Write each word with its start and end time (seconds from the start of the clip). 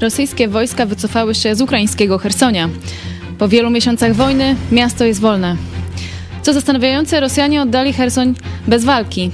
Rosyjskie 0.00 0.48
wojska 0.48 0.86
wycofały 0.86 1.34
się 1.34 1.54
z 1.54 1.60
ukraińskiego 1.60 2.18
Hersonia. 2.18 2.68
Po 3.38 3.48
wielu 3.48 3.70
miesiącach 3.70 4.14
wojny 4.14 4.56
miasto 4.72 5.04
jest 5.04 5.20
wolne. 5.20 5.56
Co 6.42 6.52
zastanawiające, 6.52 7.20
Rosjanie 7.20 7.62
oddali 7.62 7.92
Hersoń 7.92 8.34
bez 8.66 8.84
walki. 8.84 9.30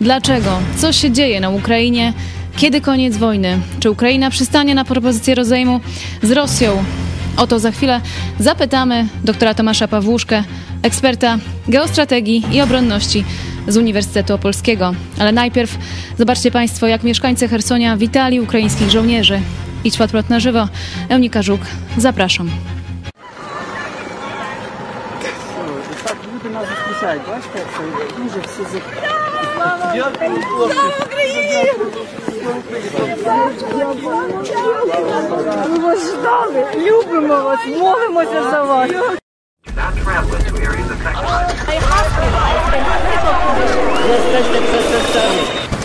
Dlaczego? 0.00 0.58
Co 0.76 0.92
się 0.92 1.10
dzieje 1.10 1.40
na 1.40 1.50
Ukrainie? 1.50 2.12
Kiedy 2.56 2.80
koniec 2.80 3.16
wojny? 3.16 3.58
Czy 3.80 3.90
Ukraina 3.90 4.30
przystanie 4.30 4.74
na 4.74 4.84
propozycję 4.84 5.34
rozejmu 5.34 5.80
z 6.22 6.30
Rosją? 6.30 6.84
O 7.36 7.46
to 7.46 7.58
za 7.58 7.70
chwilę 7.70 8.00
zapytamy 8.38 9.08
doktora 9.24 9.54
Tomasza 9.54 9.88
Pawłuszkę, 9.88 10.44
eksperta 10.82 11.38
geostrategii 11.68 12.42
i 12.52 12.60
obronności 12.60 13.24
z 13.68 13.76
Uniwersytetu 13.76 14.34
Opolskiego. 14.34 14.94
Ale 15.18 15.32
najpierw 15.32 15.78
zobaczcie 16.18 16.50
Państwo, 16.50 16.86
jak 16.86 17.02
mieszkańcy 17.02 17.48
Hersonia 17.48 17.96
witali 17.96 18.40
ukraińskich 18.40 18.90
żołnierzy. 18.90 19.40
I 19.84 19.90
Patrot 19.90 20.30
na 20.30 20.40
żywo. 20.40 20.68
Eunika 21.08 21.42
Żuk, 21.42 21.60
zapraszam. 21.96 22.50
Ми 35.68 35.78
вас 35.78 36.00
ждали, 36.12 36.66
любимо 36.76 37.42
вас, 37.42 37.58
молимося 37.78 38.42
за 38.50 38.62
вас. 38.62 38.90
Jesteście 44.08 44.60
przestraszeni. 44.62 45.81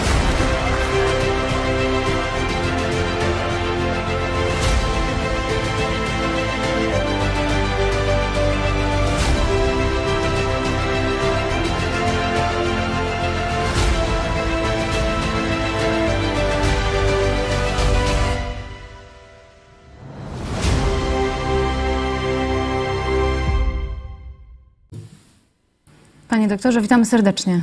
Panie 26.38 26.48
doktorze, 26.48 26.82
witamy 26.82 27.06
serdecznie. 27.06 27.62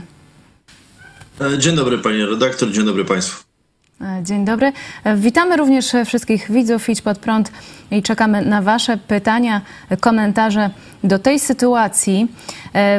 E, 1.40 1.58
Dzień 1.58 1.76
dobry 1.76 1.98
panie 1.98 2.26
redaktor, 2.26 2.70
dzień 2.70 2.84
dobry 2.86 3.04
państwu. 3.04 3.44
E, 4.00 4.22
Dzień 4.22 4.44
dobry. 4.44 4.72
E, 5.04 5.16
Witamy 5.16 5.56
również 5.56 5.92
wszystkich 6.06 6.50
widzów 6.50 6.88
Idź 6.88 7.02
Pod 7.02 7.18
Prąd 7.18 7.52
i 7.90 8.02
czekamy 8.02 8.42
na 8.42 8.62
Wasze 8.62 8.96
pytania, 8.96 9.60
komentarze 10.00 10.70
do 11.04 11.18
tej 11.18 11.40
sytuacji. 11.40 12.28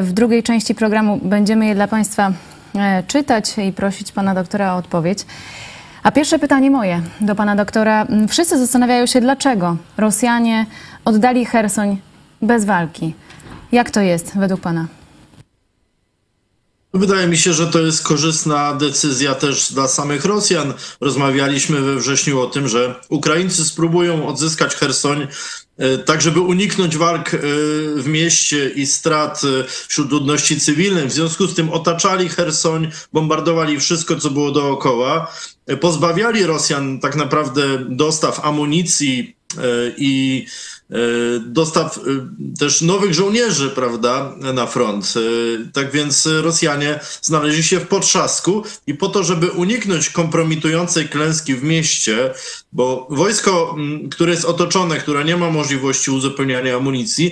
W 0.02 0.12
drugiej 0.14 0.44
części 0.44 0.76
programu 0.76 1.20
będziemy 1.24 1.66
je 1.66 1.76
dla 1.76 1.88
Państwa 1.88 2.32
czytać 3.08 3.58
i 3.70 3.72
prosić 3.74 4.12
Pana 4.12 4.34
doktora 4.34 4.74
o 4.74 4.78
odpowiedź. 4.78 5.26
A 6.04 6.12
pierwsze 6.12 6.40
pytanie 6.40 6.72
moje 6.72 7.02
do 7.22 7.36
Pana 7.36 7.56
doktora. 7.56 8.08
Wszyscy 8.30 8.58
zastanawiają 8.60 9.06
się, 9.06 9.22
dlaczego 9.22 9.78
Rosjanie 9.98 10.66
oddali 11.06 11.46
Hersoń 11.46 11.98
bez 12.42 12.66
walki. 12.66 13.14
Jak 13.72 13.92
to 13.92 14.02
jest 14.02 14.38
według 14.38 14.62
Pana? 14.62 14.86
Wydaje 16.96 17.28
mi 17.28 17.38
się, 17.38 17.54
że 17.54 17.68
to 17.68 17.80
jest 17.80 18.04
korzystna 18.04 18.74
decyzja 18.74 19.36
też 19.36 19.74
dla 19.74 19.88
samych 19.88 20.26
Rosjan. 20.26 20.74
Rozmawialiśmy 21.02 21.82
we 21.82 21.96
wrześniu 21.96 22.42
o 22.42 22.46
tym, 22.46 22.68
że 22.68 22.96
Ukraińcy 23.10 23.66
spróbują 23.66 24.28
odzyskać 24.28 24.76
Hersoń, 24.76 25.28
e, 25.78 25.98
tak 25.98 26.22
żeby 26.22 26.40
uniknąć 26.40 26.98
walk 26.98 27.34
e, 27.34 27.38
w 27.96 28.08
mieście 28.08 28.70
i 28.70 28.86
strat 28.88 29.42
e, 29.44 29.64
wśród 29.88 30.12
ludności 30.12 30.60
cywilnej. 30.60 31.08
W 31.08 31.14
związku 31.14 31.48
z 31.48 31.56
tym 31.56 31.70
otaczali 31.70 32.30
Hersoń, 32.30 32.92
bombardowali 33.14 33.80
wszystko, 33.80 34.16
co 34.16 34.30
było 34.30 34.52
dookoła. 34.52 35.34
Pozbawiali 35.82 36.44
Rosjan 36.44 37.00
tak 37.00 37.16
naprawdę 37.16 37.64
dostaw 37.90 38.46
amunicji 38.46 39.36
i 39.98 40.46
dostaw 41.46 41.98
e, 41.98 42.02
też 42.60 42.82
nowych 42.82 43.14
żołnierzy, 43.14 43.70
prawda, 43.70 44.36
na 44.54 44.68
front. 44.68 45.14
E, 45.16 45.72
Tak 45.74 45.92
więc 45.92 46.28
Rosjanie 46.42 47.00
znaleźli 47.22 47.64
się 47.64 47.80
w 47.80 47.88
potrzasku 47.88 48.64
i 48.88 48.94
po 48.94 49.10
to, 49.10 49.24
żeby 49.24 49.52
uniknąć 49.52 50.10
kompromitującej 50.10 51.10
klęski 51.10 51.56
w 51.56 51.64
mieście, 51.64 52.34
bo 52.74 53.08
wojsko, 53.10 53.76
które 54.12 54.32
jest 54.32 54.46
otoczone, 54.46 54.98
które 54.98 55.26
nie 55.26 55.38
ma 55.38 55.50
możliwości 55.50 56.12
uzupełniania 56.12 56.76
amunicji, 56.76 57.32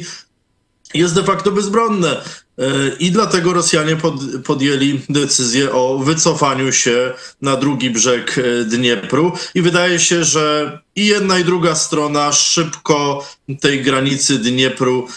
jest 0.94 1.16
de 1.16 1.24
facto 1.24 1.52
bezbronne. 1.52 2.22
E, 2.59 2.96
I 3.00 3.12
dlatego 3.12 3.53
Rosjanie 3.53 3.96
pod, 3.96 4.14
podjęli 4.46 5.02
decyzję 5.09 5.72
o 5.72 5.97
wycofaniu 5.97 6.72
się 6.72 7.14
na 7.41 7.56
drugi 7.56 7.90
brzeg 7.90 8.38
e, 8.38 8.64
Dniepru. 8.66 9.31
I 9.56 9.62
wydaje 9.62 10.00
się, 10.00 10.24
że 10.24 10.80
i 10.96 11.06
jedna, 11.06 11.40
i 11.40 11.44
druga 11.44 11.75
strona 11.75 12.31
szybko 12.31 13.28
tej 13.62 13.81
granicy 13.81 14.40
Dniepru 14.40 15.08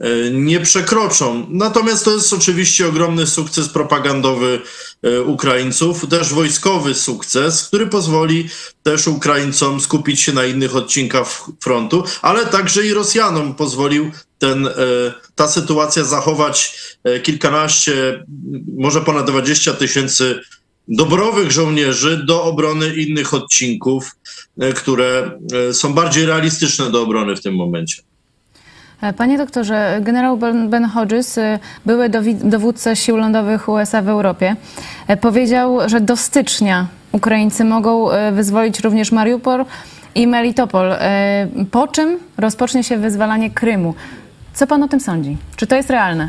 e, 0.00 0.30
nie 0.30 0.60
przekroczą. 0.60 1.46
Natomiast 1.50 2.04
to 2.04 2.14
jest 2.14 2.32
oczywiście 2.32 2.88
ogromny 2.88 3.26
sukces 3.26 3.68
propagandowy 3.68 4.60
Ukraińców, 5.26 6.08
też 6.08 6.34
wojskowy 6.34 6.94
sukces, 6.94 7.68
który 7.68 7.86
pozwoli 7.86 8.48
też 8.82 9.08
Ukraińcom 9.08 9.80
skupić 9.80 10.20
się 10.20 10.32
na 10.32 10.44
innych 10.44 10.76
odcinkach 10.76 11.46
frontu, 11.60 12.04
ale 12.22 12.46
także 12.46 12.86
i 12.86 12.94
Rosjanom 12.94 13.54
pozwolił 13.54 14.10
ten, 14.38 14.66
e, 14.66 14.72
ta 15.34 15.48
sytuacja 15.48 16.04
zachować 16.04 16.78
e, 17.04 17.20
kilkanaście, 17.20 18.24
może 18.76 19.00
ponad 19.00 19.30
20 19.30 19.72
tysięcy 19.72 20.40
dobrowych 20.88 21.50
żołnierzy 21.50 22.24
do 22.26 22.44
obrony 22.44 22.94
innych 22.94 23.34
odcinków, 23.34 24.16
e, 24.60 24.72
które 24.72 25.38
e, 25.70 25.74
są 25.74 25.94
bardziej 25.94 26.26
realistyczne 26.26 26.90
do 26.90 27.02
obrony 27.02 27.36
w 27.36 27.42
tym 27.42 27.54
momencie. 27.54 28.02
E, 29.00 29.12
Panie 29.12 29.38
doktorze, 29.38 29.98
generał 30.02 30.36
Ben 30.68 30.84
Hodges, 30.84 31.38
y, 31.38 31.58
były 31.86 32.08
dowódca 32.44 32.94
sił 32.94 33.16
lądowych 33.16 33.68
USA 33.68 34.02
w 34.02 34.08
Europie, 34.08 34.56
e, 35.08 35.16
powiedział, 35.16 35.88
że 35.88 36.00
do 36.00 36.16
stycznia 36.16 36.86
Ukraińcy 37.12 37.64
mogą 37.64 38.10
e, 38.10 38.32
wyzwolić 38.32 38.80
również 38.80 39.12
Mariupol 39.12 39.64
i 40.14 40.26
Melitopol, 40.26 40.92
e, 40.92 41.46
po 41.70 41.88
czym 41.88 42.18
rozpocznie 42.36 42.84
się 42.84 42.96
wyzwalanie 42.96 43.50
Krymu. 43.50 43.94
Co 44.54 44.66
pan 44.66 44.82
o 44.82 44.88
tym 44.88 45.00
sądzi? 45.00 45.36
Czy 45.56 45.66
to 45.66 45.76
jest 45.76 45.90
realne? 45.90 46.28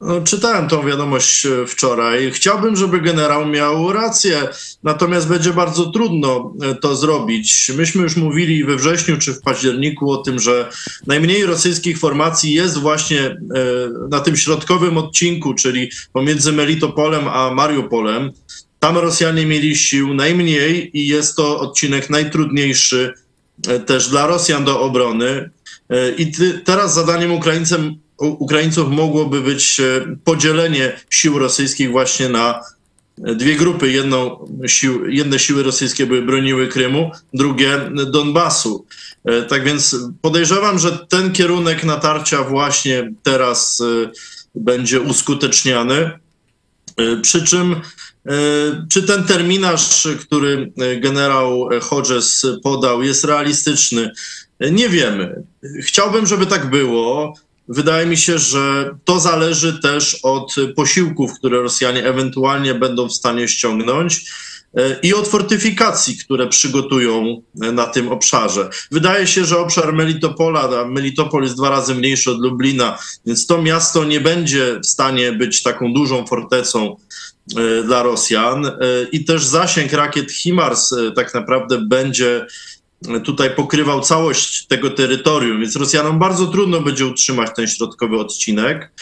No, 0.00 0.20
czytałem 0.20 0.68
tą 0.68 0.86
wiadomość 0.86 1.46
e, 1.46 1.66
wczoraj. 1.66 2.30
Chciałbym, 2.32 2.76
żeby 2.76 3.00
generał 3.00 3.46
miał 3.46 3.92
rację, 3.92 4.48
natomiast 4.82 5.28
będzie 5.28 5.52
bardzo 5.52 5.90
trudno 5.90 6.54
e, 6.62 6.74
to 6.74 6.96
zrobić. 6.96 7.72
Myśmy 7.76 8.02
już 8.02 8.16
mówili 8.16 8.64
we 8.64 8.76
wrześniu 8.76 9.18
czy 9.18 9.34
w 9.34 9.40
październiku 9.40 10.10
o 10.10 10.16
tym, 10.16 10.38
że 10.38 10.70
najmniej 11.06 11.46
rosyjskich 11.46 11.98
formacji 11.98 12.52
jest 12.52 12.78
właśnie 12.78 13.20
e, 13.20 13.36
na 14.10 14.20
tym 14.20 14.36
środkowym 14.36 14.98
odcinku, 14.98 15.54
czyli 15.54 15.90
pomiędzy 16.12 16.52
Melitopolem 16.52 17.28
a 17.28 17.54
Mariupolem. 17.54 18.32
Tam 18.78 18.98
Rosjanie 18.98 19.46
mieli 19.46 19.76
sił 19.76 20.14
najmniej 20.14 20.98
i 20.98 21.06
jest 21.06 21.36
to 21.36 21.60
odcinek 21.60 22.10
najtrudniejszy 22.10 23.14
też 23.86 24.08
dla 24.08 24.26
Rosjan 24.26 24.64
do 24.64 24.80
obrony. 24.80 25.50
I 26.18 26.32
ty, 26.32 26.60
teraz 26.64 26.94
zadaniem 26.94 27.32
Ukraińcem, 27.32 27.98
Ukraińców 28.20 28.88
mogłoby 28.90 29.40
być 29.40 29.80
e, 29.80 30.16
podzielenie 30.24 31.00
sił 31.10 31.38
rosyjskich 31.38 31.90
właśnie 31.90 32.28
na 32.28 32.60
e, 33.24 33.34
dwie 33.34 33.56
grupy. 33.56 33.90
Jedną 33.90 34.48
sił, 34.66 35.08
jedne 35.08 35.38
siły 35.38 35.62
rosyjskie 35.62 36.06
były 36.06 36.22
broniły 36.22 36.68
Krymu, 36.68 37.10
drugie 37.34 37.80
Donbasu. 38.06 38.86
E, 39.24 39.42
Tak 39.42 39.64
więc 39.64 39.96
podejrzewam, 40.22 40.78
że 40.78 41.06
ten 41.08 41.32
kierunek 41.32 41.84
natarcia 41.84 42.42
właśnie 42.44 43.12
teraz 43.22 43.82
będzie 44.54 45.00
uskuteczniany. 45.00 46.10
Przy 47.22 47.44
czym, 47.44 47.76
czy 48.92 49.02
ten 49.02 49.24
terminarz, 49.24 50.08
który 50.20 50.72
generał 51.00 51.68
Hodges 51.80 52.46
podał, 52.62 53.02
jest 53.02 53.24
realistyczny? 53.24 54.10
Nie 54.60 54.88
wiemy. 54.88 55.42
Chciałbym, 55.82 56.26
żeby 56.26 56.46
tak 56.46 56.70
było. 56.70 57.34
Wydaje 57.72 58.06
mi 58.06 58.16
się, 58.16 58.38
że 58.38 58.96
to 59.04 59.20
zależy 59.20 59.80
też 59.82 60.18
od 60.22 60.54
posiłków, 60.76 61.34
które 61.34 61.62
Rosjanie 61.62 62.04
ewentualnie 62.04 62.74
będą 62.74 63.08
w 63.08 63.12
stanie 63.12 63.48
ściągnąć 63.48 64.24
e, 64.74 65.00
i 65.02 65.14
od 65.14 65.28
fortyfikacji, 65.28 66.18
które 66.18 66.48
przygotują 66.48 67.42
e, 67.62 67.72
na 67.72 67.86
tym 67.86 68.08
obszarze. 68.08 68.68
Wydaje 68.90 69.26
się, 69.26 69.44
że 69.44 69.58
obszar 69.58 69.92
Melitopola, 69.92 70.80
a 70.80 70.84
Melitopol 70.84 71.42
jest 71.42 71.56
dwa 71.56 71.70
razy 71.70 71.94
mniejszy 71.94 72.30
od 72.30 72.40
Lublina, 72.40 72.98
więc 73.26 73.46
to 73.46 73.62
miasto 73.62 74.04
nie 74.04 74.20
będzie 74.20 74.80
w 74.84 74.86
stanie 74.86 75.32
być 75.32 75.62
taką 75.62 75.92
dużą 75.92 76.26
fortecą 76.26 76.96
e, 77.56 77.82
dla 77.82 78.02
Rosjan. 78.02 78.70
I 79.12 79.24
też 79.24 79.44
zasięg 79.44 79.92
rakiet 79.92 80.32
HIMARS 80.32 80.94
tak 81.16 81.34
naprawdę 81.34 81.78
będzie 81.78 82.46
tutaj 83.24 83.50
pokrywał 83.50 84.00
całość 84.00 84.66
tego 84.66 84.90
terytorium, 84.90 85.60
więc 85.60 85.76
Rosjanom 85.76 86.18
bardzo 86.18 86.46
trudno 86.46 86.80
będzie 86.80 87.06
utrzymać 87.06 87.50
ten 87.56 87.66
środkowy 87.66 88.18
odcinek. 88.18 88.92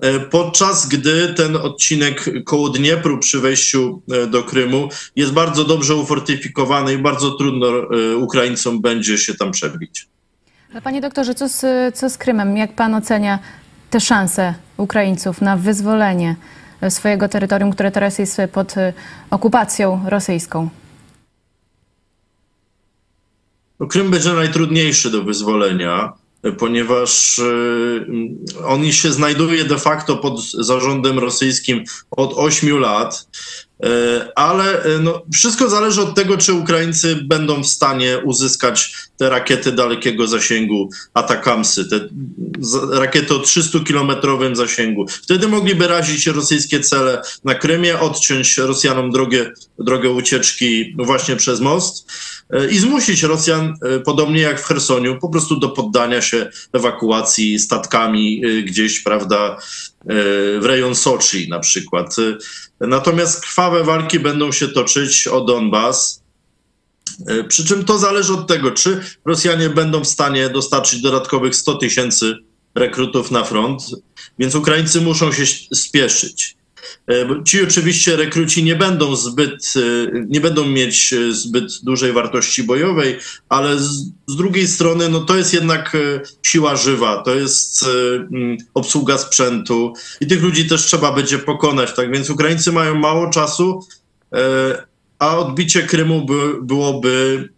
E, 0.00 0.20
Podczas 0.20 0.88
gdy 0.88 1.34
ten 1.34 1.56
odcinek 1.56 2.44
koło 2.44 2.68
Dniepru 2.68 3.18
przy 3.18 3.40
wejściu 3.40 4.02
e, 4.12 4.26
do 4.26 4.42
Krymu 4.42 4.88
jest 5.16 5.32
bardzo 5.32 5.64
dobrze 5.64 5.94
ufortyfikowany 5.94 6.94
i 6.94 6.98
bardzo 6.98 7.30
trudno 7.30 7.68
e, 7.68 8.16
Ukraińcom 8.16 8.80
będzie 8.80 9.18
się 9.18 9.34
tam 9.34 9.50
przebić. 9.50 10.06
Ale 10.72 10.82
panie 10.82 11.00
doktorze, 11.00 11.34
co 11.34 11.48
z, 11.48 11.64
co 11.96 12.10
z 12.10 12.18
Krymem? 12.18 12.56
Jak 12.56 12.74
pan 12.74 12.94
ocenia 12.94 13.38
te 13.90 14.00
szanse 14.00 14.54
Ukraińców 14.76 15.40
na 15.40 15.56
wyzwolenie 15.56 16.36
swojego 16.88 17.28
terytorium, 17.28 17.72
które 17.72 17.90
teraz 17.90 18.18
jest 18.18 18.40
pod 18.52 18.74
okupacją 19.30 20.00
rosyjską? 20.06 20.68
No, 23.80 23.86
Krym 23.86 24.10
będzie 24.10 24.32
najtrudniejszy 24.32 25.10
do 25.10 25.22
wyzwolenia, 25.22 26.12
ponieważ 26.58 27.38
e, 27.38 27.44
on 28.64 28.92
się 28.92 29.12
znajduje 29.12 29.64
de 29.64 29.78
facto 29.78 30.16
pod 30.16 30.50
zarządem 30.52 31.18
rosyjskim 31.18 31.84
od 32.10 32.32
8 32.36 32.78
lat. 32.78 33.28
E, 33.82 34.38
Ale 34.38 34.82
e, 34.82 34.98
no, 34.98 35.22
wszystko 35.32 35.68
zależy 35.68 36.02
od 36.02 36.14
tego, 36.14 36.36
czy 36.36 36.52
Ukraińcy 36.52 37.16
będą 37.16 37.62
w 37.62 37.66
stanie 37.66 38.18
uzyskać 38.24 38.94
te 39.16 39.30
rakiety 39.30 39.72
dalekiego 39.72 40.26
zasięgu 40.26 40.90
Atakamsy, 41.14 41.88
te 41.88 42.00
rakiety 42.90 43.34
o 43.34 43.38
300-kilometrowym 43.38 44.54
zasięgu. 44.54 45.06
Wtedy 45.08 45.48
mogliby 45.48 45.88
razić 45.88 46.26
rosyjskie 46.26 46.80
cele 46.80 47.22
na 47.44 47.54
Krymie, 47.54 48.00
odciąć 48.00 48.58
Rosjanom 48.58 49.10
drogę, 49.10 49.52
drogę 49.78 50.10
ucieczki 50.10 50.94
właśnie 50.98 51.36
przez 51.36 51.60
most 51.60 52.12
e, 52.50 52.70
i 52.70 52.78
zmusić 52.78 53.22
Rosjan, 53.22 53.74
podobnie 54.04 54.40
jak 54.40 54.60
w 54.60 54.64
Chersoniu, 54.64 55.18
po 55.20 55.28
prostu 55.28 55.60
do 55.60 55.68
poddania 55.68 56.22
się 56.22 56.50
ewakuacji 56.72 57.58
statkami 57.58 58.42
gdzieś, 58.64 59.00
prawda, 59.00 59.56
w 60.04 60.62
rejon 60.62 60.94
Soczi 60.94 61.48
na 61.48 61.60
przykład. 61.60 62.16
E, 62.18 62.86
Natomiast 62.86 63.40
krwawe 63.40 63.84
walki 63.84 64.20
będą 64.20 64.52
się 64.52 64.68
toczyć 64.68 65.26
o 65.28 65.40
Donbas. 65.40 66.22
E, 67.26 67.44
Przy 67.44 67.64
czym 67.64 67.84
to 67.84 67.98
zależy 67.98 68.32
od 68.32 68.46
tego, 68.46 68.70
czy 68.70 69.00
Rosjanie 69.24 69.70
będą 69.70 70.00
w 70.04 70.08
stanie 70.08 70.48
dostarczyć 70.48 71.00
dodatkowych 71.00 71.56
100 71.56 71.74
tysięcy 71.74 72.34
rekrutów 72.74 73.30
na 73.30 73.44
front, 73.44 73.82
więc 74.38 74.54
Ukraińcy 74.54 75.00
muszą 75.00 75.32
się 75.32 75.44
spieszyć. 75.74 76.55
E, 77.10 77.44
Ci 77.44 77.62
oczywiście 77.62 78.16
rekruci 78.16 78.64
nie 78.64 78.76
będą 78.76 79.16
zbyt, 79.16 79.74
e, 79.76 79.80
nie 80.28 80.40
będą 80.40 80.64
mieć 80.64 81.12
e, 81.12 81.32
zbyt 81.32 81.72
dużej 81.82 82.12
wartości 82.12 82.62
bojowej, 82.62 83.18
ale 83.48 83.78
z, 83.78 83.90
z 84.26 84.36
drugiej 84.36 84.68
strony 84.68 85.08
no 85.08 85.20
to 85.20 85.36
jest 85.36 85.54
jednak 85.54 85.96
siła 86.42 86.76
żywa, 86.76 87.22
to 87.22 87.34
jest 87.34 87.84
obsługa 88.74 89.18
sprzętu 89.18 89.92
i 90.20 90.26
tych 90.26 90.42
ludzi 90.42 90.68
też 90.68 90.82
trzeba 90.82 91.12
będzie 91.12 91.38
pokonać, 91.38 91.94
tak 91.94 92.12
więc 92.12 92.30
Ukraińcy 92.30 92.72
mają 92.72 92.94
mało 92.94 93.30
czasu, 93.30 93.86
a 95.18 95.38
odbicie 95.38 95.82
Krymu 95.82 96.24
by, 96.24 96.62
byłoby 96.62 97.48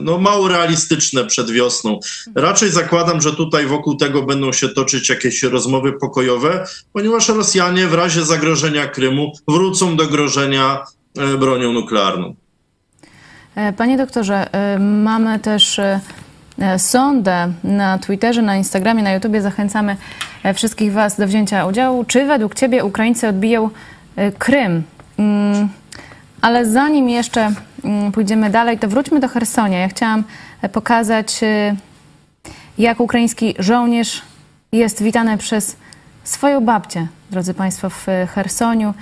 no, 0.00 0.18
mało 0.18 0.48
realistyczne 0.48 1.24
przed 1.24 1.50
wiosną. 1.50 2.00
Raczej 2.34 2.70
zakładam, 2.70 3.20
że 3.20 3.32
tutaj 3.32 3.66
wokół 3.66 3.96
tego 3.96 4.22
będą 4.22 4.52
się 4.52 4.68
toczyć 4.68 5.08
jakieś 5.08 5.42
rozmowy 5.42 5.92
pokojowe, 5.92 6.66
ponieważ 6.92 7.28
Rosjanie 7.28 7.86
w 7.86 7.94
razie 7.94 8.24
zagrożenia 8.24 8.86
Krymu 8.86 9.32
wrócą 9.48 9.96
do 9.96 10.06
grożenia 10.06 10.84
e, 11.18 11.38
bronią 11.38 11.72
nuklearną. 11.72 12.34
E, 13.54 13.72
Panie 13.72 13.96
doktorze, 13.96 14.52
e, 14.52 14.78
mamy 14.78 15.38
też 15.38 15.80
sondę 16.78 17.52
na 17.64 17.98
Twitterze, 17.98 18.42
na 18.42 18.56
Instagramie, 18.56 19.02
na 19.02 19.12
YouTubie. 19.12 19.42
Zachęcamy 19.42 19.96
wszystkich 20.54 20.92
Was 20.92 21.16
do 21.16 21.26
wzięcia 21.26 21.66
udziału. 21.66 22.04
Czy 22.04 22.26
według 22.26 22.54
Ciebie 22.54 22.84
Ukraińcy 22.84 23.28
odbiją 23.28 23.70
Krym? 24.38 24.82
Mm, 25.18 25.68
Ale 26.40 26.66
zanim 26.66 27.08
jeszcze 27.08 27.52
pójdziemy 28.12 28.50
dalej, 28.50 28.78
to 28.78 28.88
wróćmy 28.88 29.20
do 29.20 29.28
Hersonia. 29.28 29.78
Ja 29.78 29.88
chciałam 29.88 30.24
e, 30.62 30.68
pokazać, 30.68 31.42
e, 31.42 31.76
jak 32.78 33.00
ukraiński 33.00 33.54
żołnierz 33.58 34.22
jest 34.72 35.02
witany 35.02 35.38
przez 35.38 35.76
swoją 36.24 36.60
babcię, 36.60 37.06
drodzy 37.30 37.54
Państwo, 37.54 37.90
w 37.90 38.08
e, 38.08 38.26
Chersoniu. 38.26 38.94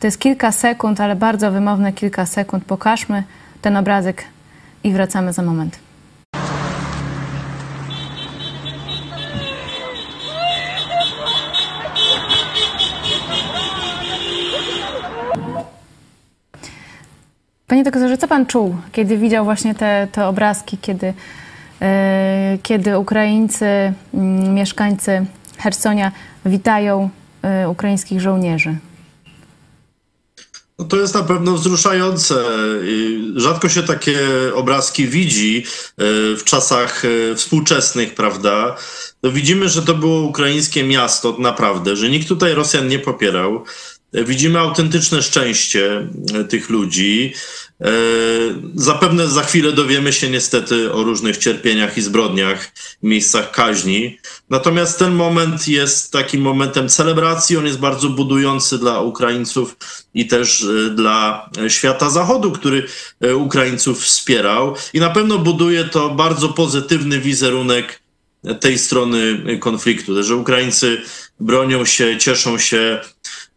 To 0.00 0.06
jest 0.06 0.18
kilka 0.18 0.52
sekund, 0.52 1.00
ale 1.00 1.16
bardzo 1.16 1.50
wymowne 1.50 1.92
kilka 1.92 2.26
sekund. 2.26 2.64
Pokażmy 2.64 3.22
ten 3.62 3.76
obrazek 3.76 4.24
i 4.84 4.92
wracamy 4.92 5.32
za 5.32 5.42
moment. 5.42 5.85
Panie 17.66 17.84
doktorze, 17.84 18.18
co 18.18 18.28
pan 18.28 18.46
czuł, 18.46 18.76
kiedy 18.92 19.18
widział 19.18 19.44
właśnie 19.44 19.74
te, 19.74 20.08
te 20.12 20.26
obrazki, 20.26 20.78
kiedy, 20.78 21.14
e, 21.82 22.58
kiedy 22.62 22.98
Ukraińcy, 22.98 23.64
mm, 24.14 24.54
mieszkańcy 24.54 25.26
Hersonia 25.58 26.12
witają 26.44 27.10
e, 27.42 27.68
ukraińskich 27.68 28.20
żołnierzy? 28.20 28.76
No 30.78 30.84
to 30.84 30.96
jest 30.96 31.14
na 31.14 31.22
pewno 31.22 31.52
wzruszające. 31.52 32.34
Rzadko 33.36 33.68
się 33.68 33.82
takie 33.82 34.18
obrazki 34.54 35.06
widzi 35.06 35.58
e, 35.58 36.02
w 36.36 36.44
czasach 36.44 37.02
współczesnych, 37.34 38.14
prawda? 38.14 38.76
To 39.20 39.32
widzimy, 39.32 39.68
że 39.68 39.82
to 39.82 39.94
było 39.94 40.22
ukraińskie 40.22 40.84
miasto, 40.84 41.36
naprawdę, 41.38 41.96
że 41.96 42.08
nikt 42.08 42.28
tutaj 42.28 42.54
Rosjan 42.54 42.88
nie 42.88 42.98
popierał. 42.98 43.64
Widzimy 44.12 44.58
autentyczne 44.58 45.22
szczęście 45.22 46.08
e, 46.34 46.44
tych 46.44 46.70
ludzi. 46.70 47.32
E, 47.80 47.86
Zapewne 48.74 49.28
za 49.28 49.42
chwilę 49.42 49.72
dowiemy 49.72 50.12
się 50.12 50.30
niestety 50.30 50.92
o 50.92 51.02
różnych 51.02 51.36
cierpieniach 51.36 51.98
i 51.98 52.02
zbrodniach, 52.02 52.72
miejscach 53.02 53.50
kaźni. 53.50 54.18
Natomiast 54.50 54.98
ten 54.98 55.14
moment 55.14 55.68
jest 55.68 56.12
takim 56.12 56.42
momentem 56.42 56.88
celebracji, 56.88 57.56
on 57.56 57.66
jest 57.66 57.78
bardzo 57.78 58.08
budujący 58.08 58.78
dla 58.78 59.00
Ukraińców 59.00 59.76
i 60.14 60.26
też 60.26 60.62
e, 60.62 60.90
dla 60.90 61.50
świata 61.68 62.10
zachodu, 62.10 62.52
który 62.52 62.86
Ukraińców 63.36 64.02
wspierał. 64.02 64.74
I 64.94 65.00
na 65.00 65.10
pewno 65.10 65.38
buduje 65.38 65.84
to 65.84 66.10
bardzo 66.10 66.48
pozytywny 66.48 67.20
wizerunek 67.20 68.00
tej 68.60 68.78
strony 68.78 69.42
konfliktu, 69.60 70.22
że 70.22 70.36
Ukraińcy 70.36 71.02
bronią 71.40 71.84
się, 71.84 72.18
cieszą 72.18 72.58
się. 72.58 73.00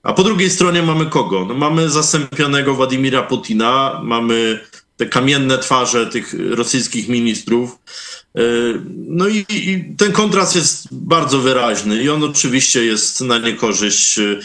A 0.03 0.13
po 0.13 0.23
drugiej 0.23 0.49
stronie 0.49 0.83
mamy 0.83 1.05
kogo? 1.05 1.45
No 1.45 1.53
mamy 1.53 1.89
zastąpionego 1.89 2.75
Władimira 2.75 3.23
Putina, 3.23 4.01
mamy 4.03 4.59
te 4.97 5.05
kamienne 5.05 5.57
twarze 5.57 6.07
tych 6.07 6.35
rosyjskich 6.49 7.09
ministrów. 7.09 7.79
Yy, 8.35 8.81
No 9.07 9.27
i, 9.27 9.45
i 9.49 9.95
ten 9.97 10.11
kontrast 10.11 10.55
jest 10.55 10.87
bardzo 10.91 11.39
wyraźny 11.39 12.03
i 12.03 12.09
on 12.09 12.23
oczywiście 12.23 12.85
jest 12.85 13.21
na 13.21 13.37
niekorzyść 13.37 14.17
yy, 14.17 14.39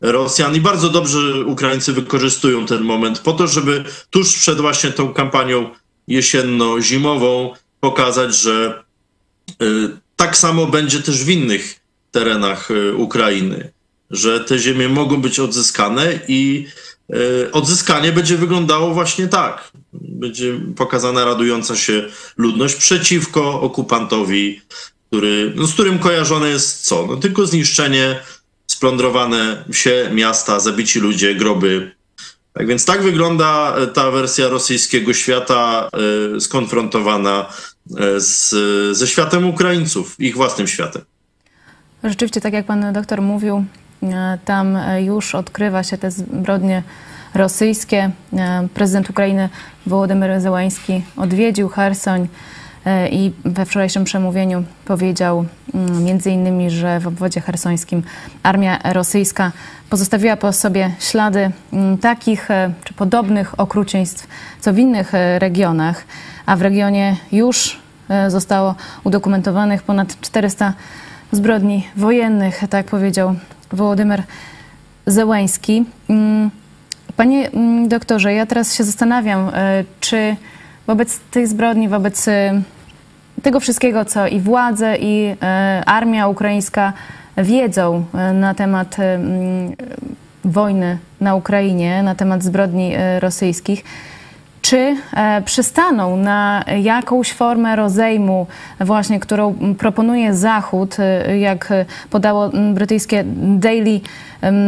Rosjan 0.00 0.56
i 0.56 0.60
bardzo 0.60 0.88
dobrze 0.88 1.44
Ukraińcy 1.46 1.92
wykorzystują 1.92 2.66
ten 2.66 2.82
moment 2.82 3.18
po 3.18 3.32
to, 3.32 3.46
żeby 3.46 3.84
tuż 4.10 4.38
przed 4.38 4.60
właśnie 4.60 4.90
tą 4.90 5.12
kampanią 5.12 5.70
jesienno-zimową 6.08 7.54
pokazać, 7.80 8.36
że 8.36 8.84
y, 9.62 9.66
tak 10.16 10.36
samo 10.36 10.66
będzie 10.66 11.00
też 11.00 11.24
w 11.24 11.28
innych 11.28 11.80
terenach 12.10 12.68
Ukrainy, 12.96 13.72
że 14.10 14.40
te 14.40 14.58
ziemie 14.58 14.88
mogą 14.88 15.20
być 15.20 15.40
odzyskane 15.40 16.18
i 16.28 16.66
y, 17.14 17.52
odzyskanie 17.52 18.12
będzie 18.12 18.36
wyglądało 18.36 18.94
właśnie 18.94 19.28
tak. 19.28 19.70
Będzie 19.92 20.60
pokazana 20.76 21.24
radująca 21.24 21.76
się 21.76 22.08
ludność 22.36 22.74
przeciwko 22.74 23.60
okupantowi, 23.60 24.60
który, 25.06 25.52
no, 25.56 25.66
z 25.66 25.72
którym 25.72 25.98
kojarzone 25.98 26.48
jest 26.48 26.86
co? 26.86 27.06
No, 27.06 27.16
tylko 27.16 27.46
zniszczenie, 27.46 28.20
splądrowane 28.66 29.64
wsie, 29.72 30.10
miasta, 30.12 30.60
zabici 30.60 31.00
ludzie, 31.00 31.34
groby. 31.34 31.90
Tak 32.52 32.66
więc 32.66 32.84
tak 32.84 33.02
wygląda 33.02 33.76
e, 33.76 33.86
ta 33.86 34.10
wersja 34.10 34.48
rosyjskiego 34.48 35.12
świata 35.12 35.88
e, 36.36 36.40
skonfrontowana 36.40 37.52
e, 37.96 38.20
z, 38.20 38.48
ze 38.96 39.06
światem 39.06 39.46
Ukraińców, 39.46 40.20
ich 40.20 40.36
własnym 40.36 40.66
światem. 40.66 41.02
Rzeczywiście, 42.04 42.40
tak 42.40 42.52
jak 42.52 42.66
pan 42.66 42.92
doktor 42.92 43.22
mówił, 43.22 43.56
e, 43.56 43.89
tam 44.44 44.76
e, 44.76 45.02
już 45.02 45.34
odkrywa 45.34 45.82
się 45.82 45.98
te 45.98 46.10
zbrodnie 46.10 46.82
rosyjskie. 47.34 48.10
E, 48.32 48.68
Prezydent 48.74 49.10
Ukrainy 49.10 49.48
Wołodymyr 49.86 50.40
Zełański 50.40 51.02
odwiedził 51.16 51.68
Chersoń. 51.68 52.28
e, 52.84 53.08
i 53.08 53.32
we 53.44 53.66
wczorajszym 53.66 54.04
przemówieniu 54.04 54.64
powiedział 54.84 55.44
mm, 55.74 56.04
między 56.04 56.30
innymi, 56.30 56.70
że 56.70 57.00
w 57.00 57.06
obwodzie 57.06 57.40
hersońskim 57.40 58.02
armia 58.42 58.78
rosyjska 58.92 59.52
pozostawiła 59.90 60.36
po 60.36 60.52
sobie 60.52 60.90
ślady 60.98 61.50
mm, 61.72 61.98
takich 61.98 62.50
e, 62.50 62.72
czy 62.84 62.94
podobnych 62.94 63.60
okrucieństw, 63.60 64.26
co 64.60 64.72
w 64.72 64.78
innych 64.78 65.14
e, 65.14 65.38
regionach, 65.38 66.04
a 66.46 66.56
w 66.56 66.62
regionie 66.62 67.16
już 67.32 67.80
zostało 68.28 68.74
udokumentowanych 69.04 69.82
ponad 69.82 70.20
400 70.20 70.72
zbrodni 71.32 71.86
wojennych, 71.96 72.62
tak 72.70 72.86
powiedział 72.86 73.34
Wołodymyr 73.72 74.22
Zełański. 75.06 75.84
Mm, 76.10 76.50
panie 77.16 77.50
doktorze, 77.88 78.34
ja 78.34 78.46
teraz 78.46 78.74
się 78.74 78.84
zastanawiam, 78.84 79.50
czy 80.00 80.36
wobec 80.86 81.18
tych 81.18 81.48
zbrodni, 81.48 81.88
wobec 81.88 82.28
y, 82.28 82.62
tego 83.42 83.60
wszystkiego, 83.60 84.04
co 84.04 84.26
i 84.26 84.40
władze, 84.40 84.96
i 84.96 85.30
y, 85.30 85.36
armia 85.86 86.28
ukraińska 86.28 86.92
wiedzą 87.36 88.04
na 88.34 88.54
temat 88.54 88.96
mm, 88.98 89.76
wojny 90.44 90.98
na 91.20 91.34
Ukrainie, 91.34 92.02
na 92.02 92.14
temat 92.14 92.42
zbrodni 92.42 92.94
rosyjskich, 93.20 93.84
czy 94.62 94.96
e, 95.16 95.42
przystaną 95.42 96.16
na 96.16 96.64
jakąś 96.82 97.32
formę 97.32 97.76
rozejmu, 97.76 98.46
właśnie, 98.80 99.20
którą 99.20 99.54
proponuje 99.78 100.34
Zachód, 100.34 100.96
jak 101.38 101.72
podało 102.10 102.50
brytyjskie 102.74 103.24
Daily 103.58 104.00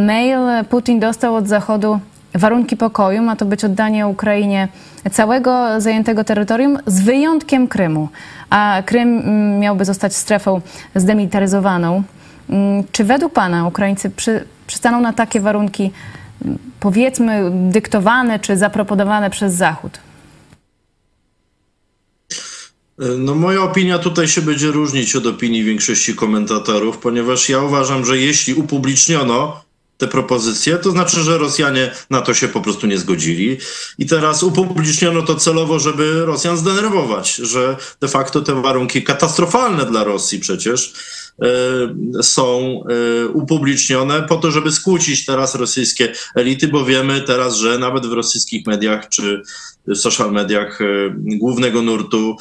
Mail, 0.06 0.38
Putin 0.68 1.00
dostał 1.00 1.34
od 1.34 1.48
Zachodu 1.48 2.00
warunki 2.34 2.76
pokoju. 2.76 3.22
Ma 3.22 3.36
to 3.36 3.44
być 3.44 3.64
oddanie 3.64 4.06
Ukrainie 4.06 4.68
całego 5.10 5.80
zajętego 5.80 6.24
terytorium 6.24 6.78
z 6.86 7.00
wyjątkiem 7.00 7.68
Krymu. 7.68 8.08
A 8.50 8.82
Krym 8.86 9.18
mm, 9.18 9.58
miałby 9.58 9.84
zostać 9.84 10.16
strefą 10.16 10.60
zdemilitaryzowaną. 10.94 12.02
Mm, 12.50 12.84
czy 12.92 13.04
według 13.04 13.32
Pana 13.32 13.66
Ukraińcy 13.66 14.10
przy, 14.10 14.44
przystaną 14.66 15.00
na 15.00 15.12
takie 15.12 15.40
warunki, 15.40 15.90
powiedzmy, 16.80 17.50
dyktowane 17.54 18.38
czy 18.38 18.56
zaproponowane 18.56 19.30
przez 19.30 19.54
Zachód? 19.54 19.98
No 23.18 23.34
moja 23.34 23.62
opinia 23.62 23.98
tutaj 23.98 24.28
się 24.28 24.42
będzie 24.42 24.70
różnić 24.70 25.16
od 25.16 25.26
opinii 25.26 25.64
większości 25.64 26.14
komentatorów, 26.14 26.98
ponieważ 26.98 27.48
ja 27.48 27.60
uważam, 27.60 28.06
że 28.06 28.18
jeśli 28.18 28.54
upubliczniono 28.54 29.62
te 29.98 30.08
propozycje, 30.08 30.78
to 30.78 30.90
znaczy, 30.90 31.20
że 31.20 31.38
Rosjanie 31.38 31.90
na 32.10 32.20
to 32.20 32.34
się 32.34 32.48
po 32.48 32.60
prostu 32.60 32.86
nie 32.86 32.98
zgodzili. 32.98 33.58
I 33.98 34.06
teraz 34.06 34.42
upubliczniono 34.42 35.22
to 35.22 35.34
celowo, 35.34 35.78
żeby 35.78 36.24
Rosjan 36.24 36.56
zdenerwować, 36.56 37.34
że 37.34 37.76
de 38.00 38.08
facto 38.08 38.40
te 38.40 38.62
warunki 38.62 39.02
katastrofalne 39.02 39.86
dla 39.86 40.04
Rosji 40.04 40.40
przecież 40.40 40.92
są 42.22 42.80
y, 43.24 43.28
upublicznione 43.28 44.22
po 44.22 44.36
to, 44.36 44.50
żeby 44.50 44.72
skłócić 44.72 45.26
teraz 45.26 45.54
rosyjskie 45.54 46.12
elity, 46.34 46.68
bo 46.68 46.84
wiemy 46.84 47.20
teraz, 47.20 47.56
że 47.56 47.78
nawet 47.78 48.06
w 48.06 48.12
rosyjskich 48.12 48.66
mediach 48.66 49.08
czy 49.08 49.42
w 49.86 49.96
social 49.96 50.32
mediach 50.32 50.80
y, 50.80 51.14
głównego 51.16 51.82
nurtu 51.82 52.36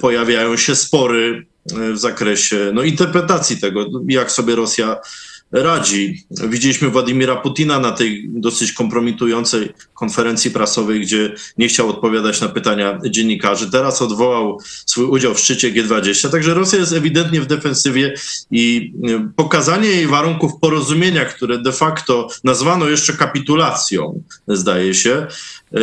pojawiają 0.00 0.56
się 0.56 0.76
spory 0.76 1.46
w 1.92 1.98
zakresie 1.98 2.70
no, 2.74 2.82
interpretacji 2.82 3.56
tego, 3.56 3.86
jak 4.08 4.32
sobie 4.32 4.54
Rosja 4.54 4.96
radzi. 5.52 6.26
Widzieliśmy 6.30 6.90
Władimira 6.90 7.36
Putina 7.36 7.78
na 7.78 7.92
tej 7.92 8.28
dosyć 8.28 8.72
kompromitującej 8.72 9.68
konferencji 9.94 10.50
prasowej, 10.50 11.00
gdzie 11.00 11.34
nie 11.58 11.68
chciał 11.68 11.88
odpowiadać 11.88 12.40
na 12.40 12.48
pytania 12.48 12.98
dziennikarzy. 13.10 13.70
Teraz 13.70 14.02
odwołał 14.02 14.60
swój 14.86 15.04
udział 15.04 15.34
w 15.34 15.40
szczycie 15.40 15.72
G20. 15.72 16.30
Także 16.30 16.54
Rosja 16.54 16.78
jest 16.78 16.92
ewidentnie 16.92 17.40
w 17.40 17.46
defensywie 17.46 18.14
i 18.50 18.92
pokazanie 19.36 19.88
jej 19.88 20.06
warunków 20.06 20.52
porozumienia, 20.60 21.24
które 21.24 21.58
de 21.58 21.72
facto 21.72 22.28
nazwano 22.44 22.88
jeszcze 22.88 23.12
kapitulacją, 23.12 24.22
zdaje 24.48 24.94
się, 24.94 25.26
e, 25.74 25.78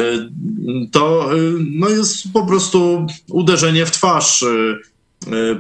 to 0.92 1.34
e, 1.34 1.38
no 1.72 1.90
jest 1.90 2.34
po 2.34 2.46
prostu 2.46 3.08
uderzenie 3.30 3.86
w 3.86 3.92
twarz 3.92 4.44
E, 4.44 4.78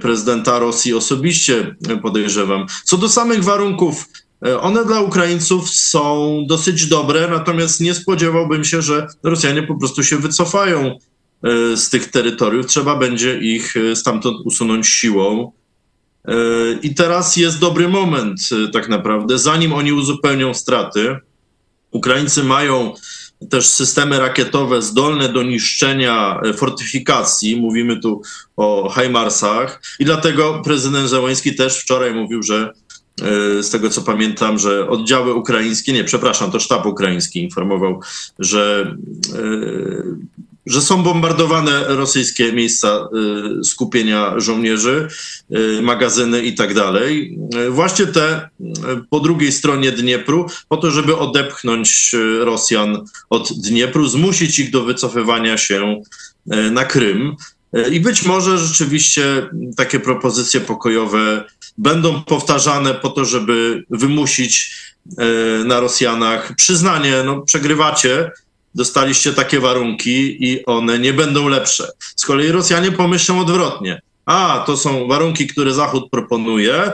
prezydenta 0.02 0.60
Rosji 0.60 0.94
osobiście, 0.94 1.76
e, 1.90 1.98
podejrzewam. 1.98 2.66
Co 2.84 2.98
do 2.98 3.10
samych 3.10 3.44
warunków, 3.44 4.10
e, 4.46 4.60
one 4.60 4.86
dla 4.86 5.02
Ukraińców 5.02 5.70
są 5.70 6.44
dosyć 6.48 6.88
dobre, 6.88 7.28
natomiast 7.28 7.82
nie 7.82 7.94
spodziewałbym 7.94 8.64
się, 8.64 8.82
że 8.82 9.08
Rosjanie 9.24 9.64
po 9.64 9.76
prostu 9.76 10.04
się 10.04 10.18
wycofają 10.18 11.00
z 11.76 11.90
tych 11.90 12.12
terytoriów. 12.12 12.66
Trzeba 12.66 12.96
będzie 12.96 13.40
ich 13.40 13.74
stamtąd 13.96 14.38
usunąć 14.46 14.88
siłą. 14.88 15.52
I 16.82 16.96
teraz 16.96 17.38
jest 17.38 17.60
dobry 17.60 17.88
moment, 17.88 18.40
tak 18.74 18.90
naprawdę, 18.90 19.40
zanim 19.40 19.74
oni 19.74 19.94
uzupełnią 19.94 20.54
straty. 20.54 21.18
Ukraińcy 21.92 22.44
mają 22.44 22.94
też 23.50 23.70
systemy 23.70 24.20
rakietowe 24.20 24.82
zdolne 24.82 25.30
do 25.30 25.44
niszczenia 25.44 26.40
e, 26.44 26.54
fortyfikacji. 26.54 27.56
Mówimy 27.56 28.00
tu 28.00 28.22
o 28.58 28.90
Hajmarsach. 28.90 29.82
I 30.00 30.06
dlatego 30.06 30.62
prezydent 30.64 31.10
Zełański 31.10 31.56
też 31.56 31.80
wczoraj 31.80 32.14
mówił, 32.14 32.44
że 32.44 32.74
e, 33.22 33.64
z 33.64 33.70
tego 33.70 33.90
co 33.90 34.02
pamiętam, 34.02 34.60
że 34.60 34.90
oddziały 34.90 35.34
ukraińskie, 35.34 35.94
nie, 35.94 36.04
przepraszam, 36.04 36.52
to 36.52 36.60
sztab 36.60 36.86
ukraiński 36.86 37.44
informował, 37.44 38.00
że 38.40 38.96
e, 39.34 39.40
że 40.66 40.82
są 40.82 41.04
bombardowane 41.04 41.84
rosyjskie 41.88 42.54
miejsca 42.54 43.10
y, 43.60 43.64
skupienia 43.64 44.40
żołnierzy, 44.40 45.08
y, 45.78 45.82
magazyny 45.82 46.42
i 46.42 46.54
tak 46.56 46.74
dalej. 46.74 47.40
Y, 47.68 47.70
właśnie 47.70 48.06
te 48.06 48.50
po 49.10 49.20
drugiej 49.20 49.52
stronie 49.52 49.92
Dniepru, 49.92 50.50
po 50.70 50.78
to, 50.78 50.92
żeby 50.92 51.18
odepchnąć 51.18 52.16
Rosjan 52.40 53.06
od 53.30 53.52
Dniepru, 53.54 54.08
zmusić 54.08 54.60
ich 54.60 54.72
do 54.72 54.84
wycofywania 54.84 55.58
się 55.58 56.02
na 56.72 56.86
Krym. 56.86 57.36
I 57.92 58.00
być 58.00 58.24
może 58.24 58.58
rzeczywiście 58.58 59.50
takie 59.78 60.00
propozycje 60.00 60.62
pokojowe 60.62 61.44
będą 61.78 62.24
powtarzane 62.24 62.94
po 62.94 63.10
to, 63.10 63.26
żeby 63.26 63.84
wymusić 63.90 64.72
na 65.66 65.80
Rosjanach 65.80 66.56
przyznanie, 66.56 67.14
no 67.26 67.42
przegrywacie, 67.42 68.32
dostaliście 68.76 69.34
takie 69.34 69.60
warunki 69.60 70.46
i 70.46 70.66
one 70.66 71.00
nie 71.00 71.14
będą 71.14 71.48
lepsze. 71.48 71.88
Z 72.16 72.26
kolei 72.26 72.52
Rosjanie 72.52 72.92
pomyślą 72.92 73.40
odwrotnie. 73.40 74.02
A, 74.26 74.64
to 74.68 74.78
są 74.78 75.08
warunki, 75.08 75.48
które 75.48 75.74
Zachód 75.74 76.10
proponuje, 76.12 76.92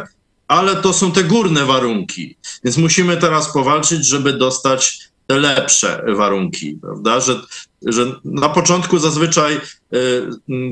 ale 0.48 0.76
to 0.76 0.94
są 0.94 1.12
te 1.12 1.24
górne 1.24 1.66
warunki. 1.66 2.36
Więc 2.64 2.78
musimy 2.78 3.18
teraz 3.18 3.54
powalczyć, 3.54 4.06
żeby 4.06 4.34
dostać 4.34 5.00
te 5.28 5.40
lepsze 5.40 6.04
warunki, 6.16 6.78
prawda? 6.82 7.20
Że, 7.20 7.42
że 7.86 8.06
na 8.26 8.50
początku 8.50 9.00
zazwyczaj 9.00 9.56
y, 9.56 10.28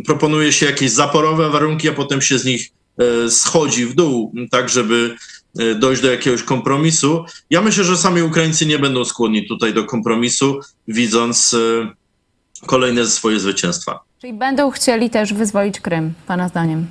proponuje 0.06 0.54
się 0.54 0.66
jakieś 0.66 0.92
zaporowe 0.92 1.50
warunki, 1.50 1.90
a 1.90 1.94
potem 1.94 2.22
się 2.22 2.40
z 2.40 2.46
nich 2.46 2.70
y, 3.26 3.32
schodzi 3.32 3.86
w 3.86 3.96
dół, 3.96 4.34
tak 4.52 4.70
żeby 4.70 5.16
dojść 5.80 6.02
do 6.02 6.12
jakiegoś 6.12 6.44
kompromisu. 6.44 7.26
Ja 7.50 7.62
myślę, 7.62 7.84
że 7.84 7.98
sami 7.98 8.22
Ukraińcy 8.22 8.66
nie 8.66 8.80
będą 8.80 9.06
skłonni 9.06 9.48
tutaj 9.48 9.74
do 9.74 9.84
kompromisu, 9.84 10.60
widząc 10.88 11.54
e, 11.54 12.66
kolejne 12.66 13.06
swoje 13.06 13.40
zwycięstwa. 13.40 14.00
Czyli 14.22 14.34
będą 14.34 14.72
chcieli 14.72 15.10
też 15.10 15.34
wyzwolić 15.34 15.80
Krym, 15.80 16.14
Pana 16.28 16.50
zdaniem? 16.50 16.88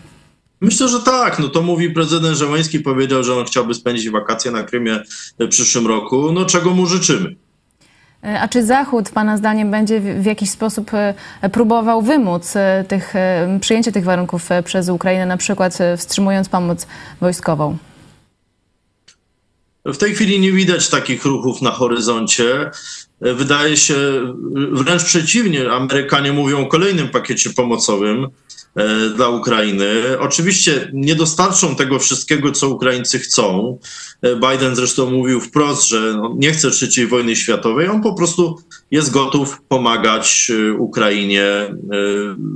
Myślę, 0.60 0.88
że 0.88 1.00
tak. 1.00 1.38
No 1.38 1.48
to 1.48 1.62
mówi 1.62 1.90
prezydent 1.90 2.36
Żeleński, 2.36 2.80
powiedział, 2.80 3.22
że 3.22 3.36
on 3.36 3.44
chciałby 3.44 3.74
spędzić 3.74 4.10
wakacje 4.10 4.50
na 4.50 4.62
Krymie 4.62 5.02
w 5.38 5.48
przyszłym 5.48 5.86
roku. 5.86 6.32
No 6.32 6.44
czego 6.44 6.70
mu 6.70 6.86
życzymy. 6.86 7.36
E, 8.24 8.40
a 8.40 8.48
czy 8.48 8.64
Zachód, 8.64 9.10
Pana 9.10 9.36
zdaniem, 9.36 9.70
będzie 9.70 10.00
w 10.00 10.24
jakiś 10.24 10.50
sposób 10.50 10.90
próbował 11.52 12.02
wymóc 12.02 12.54
tych, 12.88 13.14
przyjęcie 13.60 13.92
tych 13.92 14.04
warunków 14.04 14.48
przez 14.64 14.88
Ukrainę, 14.88 15.26
na 15.26 15.36
przykład 15.36 15.78
wstrzymując 15.96 16.48
pomoc 16.48 16.86
wojskową? 17.20 17.76
W 19.92 19.96
tej 19.96 20.14
chwili 20.14 20.40
nie 20.40 20.52
widać 20.52 20.88
takich 20.88 21.24
ruchów 21.24 21.62
na 21.62 21.70
horyzoncie. 21.70 22.70
Wydaje 23.20 23.76
się 23.76 23.94
wręcz 24.72 25.04
przeciwnie. 25.04 25.70
Amerykanie 25.70 26.32
mówią 26.32 26.60
o 26.60 26.66
kolejnym 26.66 27.08
pakiecie 27.08 27.50
pomocowym 27.50 28.26
e, 28.76 29.10
dla 29.10 29.28
Ukrainy. 29.28 29.86
Oczywiście 30.18 30.90
nie 30.92 31.14
dostarczą 31.14 31.76
tego 31.76 31.98
wszystkiego, 31.98 32.52
co 32.52 32.68
Ukraińcy 32.68 33.18
chcą. 33.18 33.78
E, 34.22 34.36
Biden 34.36 34.76
zresztą 34.76 35.10
mówił 35.10 35.40
wprost, 35.40 35.88
że 35.88 36.14
no, 36.16 36.34
nie 36.38 36.52
chce 36.52 36.70
trzeciej 36.70 37.06
wojny 37.06 37.36
światowej. 37.36 37.88
On 37.88 38.02
po 38.02 38.14
prostu 38.14 38.58
jest 38.90 39.10
gotów 39.10 39.62
pomagać 39.68 40.52
e, 40.54 40.72
Ukrainie 40.72 41.44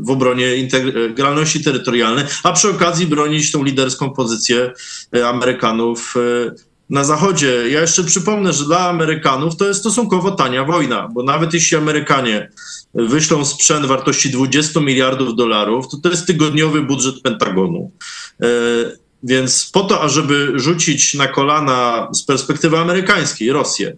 w 0.02 0.10
obronie 0.10 0.56
integralności 0.56 1.64
terytorialnej, 1.64 2.24
a 2.42 2.52
przy 2.52 2.70
okazji 2.70 3.06
bronić 3.06 3.52
tą 3.52 3.64
liderską 3.64 4.10
pozycję 4.10 4.72
Amerykanów 5.24 6.14
na 6.92 7.04
Zachodzie. 7.04 7.70
Ja 7.70 7.80
jeszcze 7.80 8.04
przypomnę, 8.04 8.52
że 8.52 8.64
dla 8.64 8.88
Amerykanów 8.88 9.56
to 9.56 9.68
jest 9.68 9.80
stosunkowo 9.80 10.30
tania 10.30 10.64
wojna, 10.64 11.08
bo 11.14 11.22
nawet 11.22 11.54
jeśli 11.54 11.76
Amerykanie 11.76 12.50
wyślą 12.94 13.44
sprzęt 13.44 13.86
wartości 13.86 14.30
20 14.30 14.80
miliardów 14.80 15.36
dolarów, 15.36 15.88
to 15.88 15.96
to 15.96 16.10
jest 16.10 16.26
tygodniowy 16.26 16.82
budżet 16.82 17.20
Pentagonu. 17.22 17.90
E, 18.42 18.46
więc 19.22 19.70
po 19.70 19.80
to, 19.80 20.02
ażeby 20.02 20.52
rzucić 20.54 21.14
na 21.14 21.28
kolana 21.28 22.08
z 22.12 22.22
perspektywy 22.22 22.78
amerykańskiej 22.78 23.52
Rosję, 23.52 23.96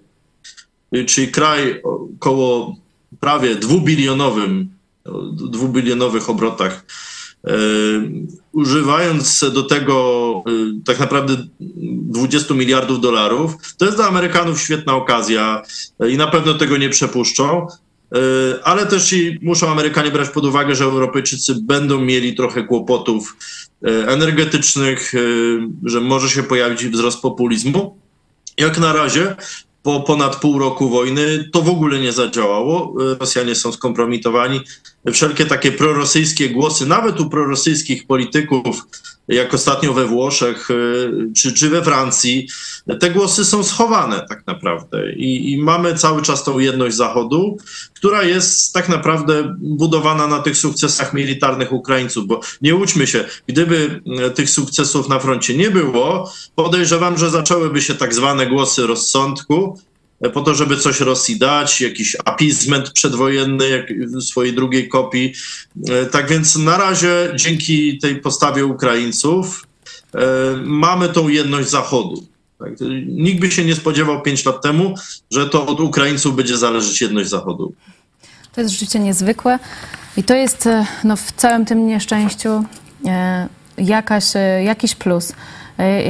czyli 1.06 1.28
kraj 1.28 1.82
około 1.82 2.76
prawie 3.20 3.54
dwubilionowym, 3.54 4.68
dwubilionowych 5.32 6.30
obrotach, 6.30 6.84
używając 8.52 9.44
do 9.52 9.62
tego 9.62 10.42
e, 10.46 10.50
tak 10.84 10.98
naprawdę 10.98 11.36
20 11.60 12.54
miliardów 12.54 13.00
dolarów, 13.00 13.54
to 13.78 13.84
jest 13.84 13.96
dla 13.96 14.08
Amerykanów 14.08 14.60
świetna 14.60 14.94
okazja 14.94 15.62
i 16.08 16.16
na 16.16 16.26
pewno 16.26 16.54
tego 16.54 16.76
nie 16.76 16.88
przepuszczą. 16.88 17.66
Ale 18.64 18.86
też 18.86 19.12
i 19.12 19.38
muszą 19.42 19.68
Amerykanie 19.70 20.10
brać 20.10 20.28
pod 20.28 20.44
uwagę, 20.44 20.74
że 20.74 20.84
Europejczycy 20.84 21.54
będą 21.62 22.00
mieli 22.00 22.34
trochę 22.34 22.62
kłopotów 22.62 23.36
energetycznych, 24.06 25.12
że 25.84 26.00
może 26.00 26.28
się 26.28 26.42
pojawić 26.42 26.86
wzrost 26.86 27.20
populizmu. 27.20 27.98
Jak 28.58 28.78
na 28.78 28.92
razie 28.92 29.36
po 29.82 30.00
ponad 30.00 30.36
pół 30.36 30.58
roku 30.58 30.88
wojny 30.88 31.50
to 31.52 31.62
w 31.62 31.68
ogóle 31.68 31.98
nie 32.00 32.12
zadziałało. 32.12 32.94
Rosjanie 33.20 33.54
są 33.54 33.72
skompromitowani. 33.72 34.60
Wszelkie 35.12 35.46
takie 35.46 35.72
prorosyjskie 35.72 36.50
głosy, 36.50 36.86
nawet 36.86 37.20
u 37.20 37.30
prorosyjskich 37.30 38.06
polityków, 38.06 38.82
jak 39.28 39.54
ostatnio 39.54 39.92
we 39.92 40.06
Włoszech 40.06 40.70
y, 40.70 41.10
czy, 41.36 41.52
czy 41.52 41.70
we 41.70 41.82
Francji, 41.82 42.48
te 43.00 43.10
głosy 43.10 43.44
są 43.44 43.64
schowane 43.64 44.26
tak 44.28 44.46
naprawdę. 44.46 45.12
I, 45.12 45.52
I, 45.52 45.62
mamy 45.62 45.94
cały 45.94 46.22
czas 46.22 46.44
tą 46.44 46.58
jedność 46.58 46.96
Zachodu, 46.96 47.56
która 47.94 48.22
jest 48.22 48.72
tak 48.72 48.88
naprawdę 48.88 49.56
budowana 49.58 50.26
na 50.26 50.38
tych 50.38 50.56
sukcesach 50.56 51.14
militarnych 51.14 51.72
Ukraińców, 51.72 52.26
bo 52.26 52.40
nie 52.62 52.74
łudźmy 52.74 53.06
się, 53.06 53.24
gdyby 53.46 54.00
y, 54.26 54.30
tych 54.30 54.50
sukcesów 54.50 55.08
na 55.08 55.18
froncie 55.18 55.56
nie 55.56 55.70
było, 55.70 56.32
podejrzewam, 56.54 57.18
że 57.18 57.30
zaczęłyby 57.30 57.82
się 57.82 57.94
tak 57.94 58.14
zwane 58.14 58.46
głosy 58.46 58.86
rozsądku, 58.86 59.78
po 60.32 60.40
to, 60.40 60.54
żeby 60.54 60.76
coś 60.76 61.00
Rosji 61.00 61.38
dać, 61.38 61.80
jakiś 61.80 62.16
appeasement 62.24 62.90
przedwojenny 62.90 63.68
jak 63.68 63.92
w 63.98 64.22
swojej 64.22 64.52
drugiej 64.52 64.88
kopii. 64.88 65.34
E, 65.88 66.06
tak 66.06 66.28
więc 66.28 66.56
na 66.56 66.76
razie 66.76 67.32
dzięki 67.34 67.98
tej 67.98 68.16
postawie 68.16 68.66
Ukraińców 68.66 69.66
e, 70.14 70.18
mamy 70.64 71.08
tą 71.08 71.28
jedność 71.28 71.68
Zachodu. 71.68 72.26
Tak? 72.58 72.72
Nikt 73.06 73.40
by 73.40 73.50
się 73.50 73.64
nie 73.64 73.74
spodziewał 73.74 74.22
pięć 74.22 74.44
lat 74.44 74.62
temu, 74.62 74.94
że 75.30 75.48
to 75.48 75.66
od 75.66 75.80
Ukraińców 75.80 76.36
będzie 76.36 76.56
zależeć 76.56 77.00
jedność 77.00 77.30
Zachodu. 77.30 77.72
To 78.52 78.60
jest 78.60 78.72
rzeczywiście 78.72 78.98
niezwykłe 78.98 79.58
i 80.16 80.22
to 80.22 80.34
jest 80.34 80.66
e, 80.66 80.86
no, 81.04 81.16
w 81.16 81.32
całym 81.32 81.64
tym 81.64 81.86
nieszczęściu 81.86 82.64
jakaś, 83.78 84.24
jakiś 84.64 84.94
plus, 84.94 85.32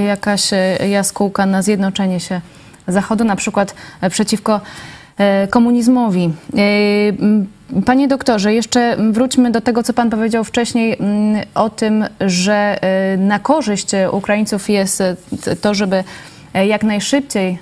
jakaś 0.07 0.51
jaskółka 0.91 1.47
na 1.47 1.63
zjednoczenie 1.63 2.21
się 2.21 2.41
Zachodu, 2.89 3.25
na 3.25 3.37
przykład 3.37 3.75
e, 4.01 4.11
przeciwko 4.11 4.61
e, 5.19 5.49
komunizmowi. 5.49 6.33
E, 7.79 7.83
panie 7.83 8.09
doktorze, 8.09 8.55
jeszcze 8.55 8.97
wróćmy 9.11 9.51
do 9.51 9.61
tego, 9.61 9.83
co 9.83 9.93
pan 9.93 10.11
powiedział 10.11 10.45
wcześniej 10.45 10.99
o 11.55 11.71
tym, 11.71 12.05
że 12.21 12.79
na 13.19 13.39
korzyść 13.39 13.91
Ukraińców 14.13 14.71
jest 14.71 15.03
to, 15.61 15.75
żeby 15.75 16.05
jak 16.67 16.83
najszybciej 16.83 17.59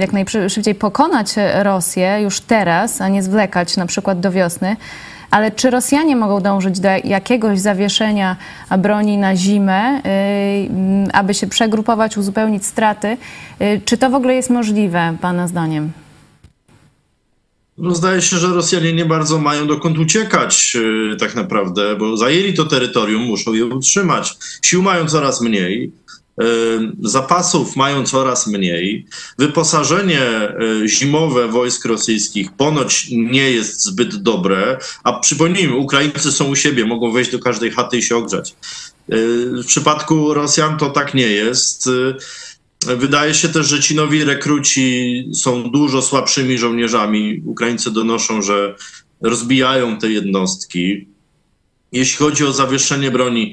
jak 0.00 0.12
najszybciej 0.12 0.74
pokonać 0.74 1.34
Rosję 1.54 2.18
już 2.22 2.40
teraz, 2.40 3.00
a 3.00 3.08
nie 3.08 3.22
zwlekać 3.22 3.76
na 3.76 3.86
przykład 3.86 4.20
do 4.20 4.32
wiosny. 4.32 4.76
Ale 5.32 5.50
czy 5.50 5.70
Rosjanie 5.70 6.16
mogą 6.16 6.40
dążyć 6.40 6.80
do 6.80 6.88
jakiegoś 7.04 7.60
zawieszenia 7.60 8.36
broni 8.78 9.18
na 9.18 9.36
zimę, 9.36 9.98
y, 9.98 11.12
aby 11.12 11.34
się 11.34 11.46
przegrupować, 11.46 12.16
uzupełnić 12.16 12.66
straty? 12.66 13.16
Y, 13.62 13.80
czy 13.84 13.96
to 13.96 14.10
w 14.10 14.14
ogóle 14.14 14.34
jest 14.34 14.50
możliwe, 14.50 15.16
Pana 15.20 15.48
zdaniem? 15.48 15.92
No 17.78 17.94
zdaje 17.94 18.22
się, 18.22 18.36
że 18.36 18.46
Rosjanie 18.46 18.92
nie 18.92 19.04
bardzo 19.04 19.38
mają 19.38 19.66
dokąd 19.66 19.98
uciekać 19.98 20.76
y, 21.12 21.16
tak 21.16 21.34
naprawdę, 21.34 21.96
bo 21.96 22.16
zajęli 22.16 22.54
to 22.54 22.64
terytorium, 22.64 23.22
muszą 23.22 23.52
je 23.52 23.66
utrzymać. 23.66 24.36
Sił 24.62 24.82
mają 24.82 25.06
coraz 25.06 25.40
mniej 25.40 25.92
zapasów 27.02 27.76
mają 27.76 28.06
coraz 28.06 28.46
mniej. 28.46 29.06
Wyposażenie 29.38 30.20
e, 30.20 30.54
zimowe 30.88 31.48
wojsk 31.48 31.84
rosyjskich 31.84 32.52
ponoć 32.52 33.06
nie 33.10 33.50
jest 33.50 33.84
zbyt 33.84 34.16
dobre, 34.16 34.78
a 35.04 35.12
przypomnijmy, 35.12 35.76
Ukraińcy 35.76 36.32
są 36.32 36.44
u 36.44 36.56
siebie, 36.56 36.84
mogą 36.84 37.12
wejść 37.12 37.30
do 37.30 37.38
każdej 37.38 37.70
chaty 37.70 37.98
i 37.98 38.02
się 38.02 38.16
ogrzać. 38.16 38.50
E, 38.50 39.16
w 39.62 39.66
przypadku 39.66 40.34
Rosjan 40.34 40.78
to 40.78 40.90
tak 40.90 41.14
nie 41.14 41.28
jest. 41.28 41.88
E, 42.86 42.96
wydaje 42.96 43.34
się 43.34 43.48
też, 43.48 43.66
że 43.66 43.80
ci 43.80 43.94
nowi 43.94 44.24
rekruci 44.24 45.24
są 45.34 45.70
dużo 45.70 46.02
słabszymi 46.02 46.58
żołnierzami. 46.58 47.42
Ukraińcy 47.46 47.90
donoszą, 47.90 48.42
że 48.42 48.74
rozbijają 49.20 49.98
te 49.98 50.10
jednostki. 50.10 51.06
Jeśli 51.92 52.16
chodzi 52.16 52.44
o 52.44 52.52
zawieszenie 52.52 53.10
broni, 53.10 53.52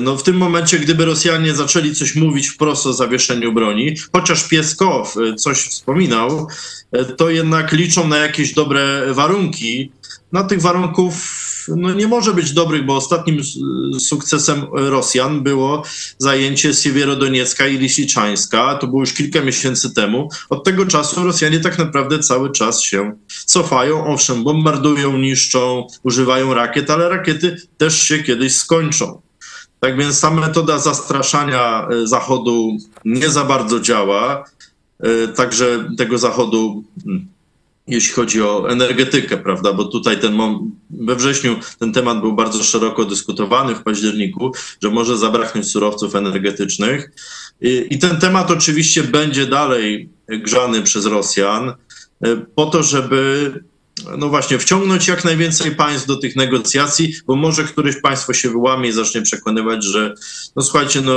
no 0.00 0.16
w 0.16 0.22
tym 0.22 0.36
momencie, 0.36 0.78
gdyby 0.78 1.04
Rosjanie 1.04 1.54
zaczęli 1.54 1.94
coś 1.94 2.14
mówić 2.14 2.48
wprost 2.48 2.86
o 2.86 2.92
zawieszeniu 2.92 3.52
broni, 3.52 3.94
chociaż 4.12 4.48
Pieskow 4.48 5.16
e, 5.16 5.34
coś 5.34 5.58
wspominał, 5.58 6.46
e, 6.92 7.04
to 7.04 7.30
jednak 7.30 7.72
liczą 7.72 8.08
na 8.08 8.16
jakieś 8.16 8.54
dobre 8.54 9.14
warunki. 9.14 9.92
No 10.32 10.44
tych 10.44 10.60
warunków 10.60 11.42
no, 11.68 11.94
nie 11.94 12.08
może 12.08 12.34
być 12.34 12.52
dobrych, 12.52 12.86
bo 12.86 12.96
ostatnim 12.96 13.40
sukcesem 14.00 14.66
Rosjan 14.72 15.42
było 15.42 15.82
zajęcie 16.18 16.74
Siewierodoniecka 16.74 17.66
i 17.66 17.78
Lisiczańska. 17.78 18.74
To 18.74 18.86
było 18.86 19.00
już 19.00 19.12
kilka 19.12 19.40
miesięcy 19.40 19.94
temu. 19.94 20.28
Od 20.50 20.64
tego 20.64 20.86
czasu 20.86 21.24
Rosjanie 21.24 21.60
tak 21.60 21.78
naprawdę 21.78 22.18
cały 22.18 22.52
czas 22.52 22.82
się 22.82 23.12
cofają. 23.46 24.06
Owszem, 24.06 24.44
bombardują, 24.44 25.18
niszczą, 25.18 25.86
używają 26.02 26.54
rakiet, 26.54 26.90
ale 26.90 27.08
rakiety 27.08 27.56
też 27.78 28.02
się 28.02 28.18
kiedyś 28.18 28.54
skończą. 28.54 29.22
Tak 29.82 29.96
więc 29.96 30.20
ta 30.20 30.30
metoda 30.30 30.78
zastraszania 30.78 31.88
e, 31.90 32.06
Zachodu 32.06 32.76
nie 33.04 33.30
za 33.30 33.44
bardzo 33.44 33.80
działa. 33.80 34.44
E, 35.00 35.28
także 35.28 35.88
tego 35.98 36.18
Zachodu, 36.18 36.84
hmm, 37.04 37.26
jeśli 37.86 38.12
chodzi 38.12 38.42
o 38.42 38.70
energetykę, 38.70 39.36
prawda, 39.36 39.72
bo 39.72 39.84
tutaj 39.84 40.20
ten 40.20 40.38
we 40.90 41.16
wrześniu 41.16 41.56
ten 41.78 41.92
temat 41.92 42.20
był 42.20 42.32
bardzo 42.32 42.64
szeroko 42.64 43.04
dyskutowany 43.04 43.74
w 43.74 43.82
październiku, 43.82 44.52
że 44.82 44.90
może 44.90 45.18
zabraknąć 45.18 45.70
surowców 45.70 46.14
energetycznych. 46.14 47.10
I, 47.60 47.86
i 47.90 47.98
ten 47.98 48.16
temat 48.16 48.50
oczywiście 48.50 49.02
będzie 49.02 49.46
dalej 49.46 50.08
grzany 50.28 50.82
przez 50.82 51.06
Rosjan 51.06 51.72
po 52.54 52.66
to, 52.66 52.82
żeby 52.82 53.52
no 54.18 54.28
właśnie, 54.28 54.58
wciągnąć 54.58 55.08
jak 55.08 55.24
najwięcej 55.24 55.76
państw 55.76 56.06
do 56.06 56.16
tych 56.16 56.36
negocjacji, 56.36 57.14
bo 57.26 57.36
może 57.36 57.64
któreś 57.64 58.00
państwo 58.00 58.32
się 58.32 58.50
wyłamie 58.50 58.88
i 58.88 58.92
zacznie 58.92 59.22
przekonywać, 59.22 59.84
że 59.84 60.14
no 60.56 60.62
słuchajcie, 60.62 61.00
no 61.00 61.12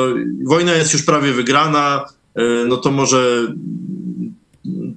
wojna 0.46 0.74
jest 0.74 0.94
już 0.94 1.04
prawie 1.04 1.32
wygrana, 1.32 2.06
e, 2.36 2.66
no 2.68 2.78
to 2.78 2.92
może 2.92 3.54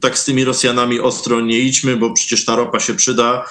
tak 0.01 0.19
z 0.19 0.25
tymi 0.25 0.45
Rosjanami 0.45 1.01
ostro 1.01 1.41
nie 1.41 1.59
idźmy, 1.59 1.97
bo 1.97 2.13
przecież 2.13 2.45
ta 2.45 2.57
ropa 2.57 2.81
się 2.81 2.95
przyda. 2.95 3.45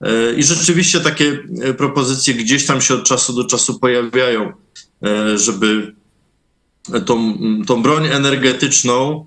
E, 0.00 0.34
I 0.34 0.44
rzeczywiście 0.44 1.00
takie 1.00 1.38
e, 1.62 1.74
propozycje 1.74 2.34
gdzieś 2.34 2.66
tam 2.66 2.80
się 2.80 2.94
od 2.94 3.04
czasu 3.04 3.32
do 3.32 3.44
czasu 3.44 3.78
pojawiają, 3.78 4.52
żeby 5.36 5.94
tą, 7.06 7.38
tą 7.66 7.82
broń 7.82 8.06
energetyczną 8.06 9.26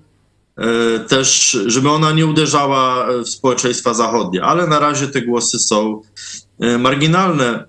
też, 1.08 1.58
żeby 1.66 1.90
ona 1.90 2.12
nie 2.12 2.26
uderzała 2.26 3.06
w 3.24 3.28
społeczeństwa 3.28 3.94
zachodnie, 3.94 4.42
ale 4.42 4.66
na 4.66 4.78
razie 4.78 5.08
te 5.08 5.22
głosy 5.22 5.58
są 5.58 6.02
e, 6.60 6.78
marginalne. 6.78 7.64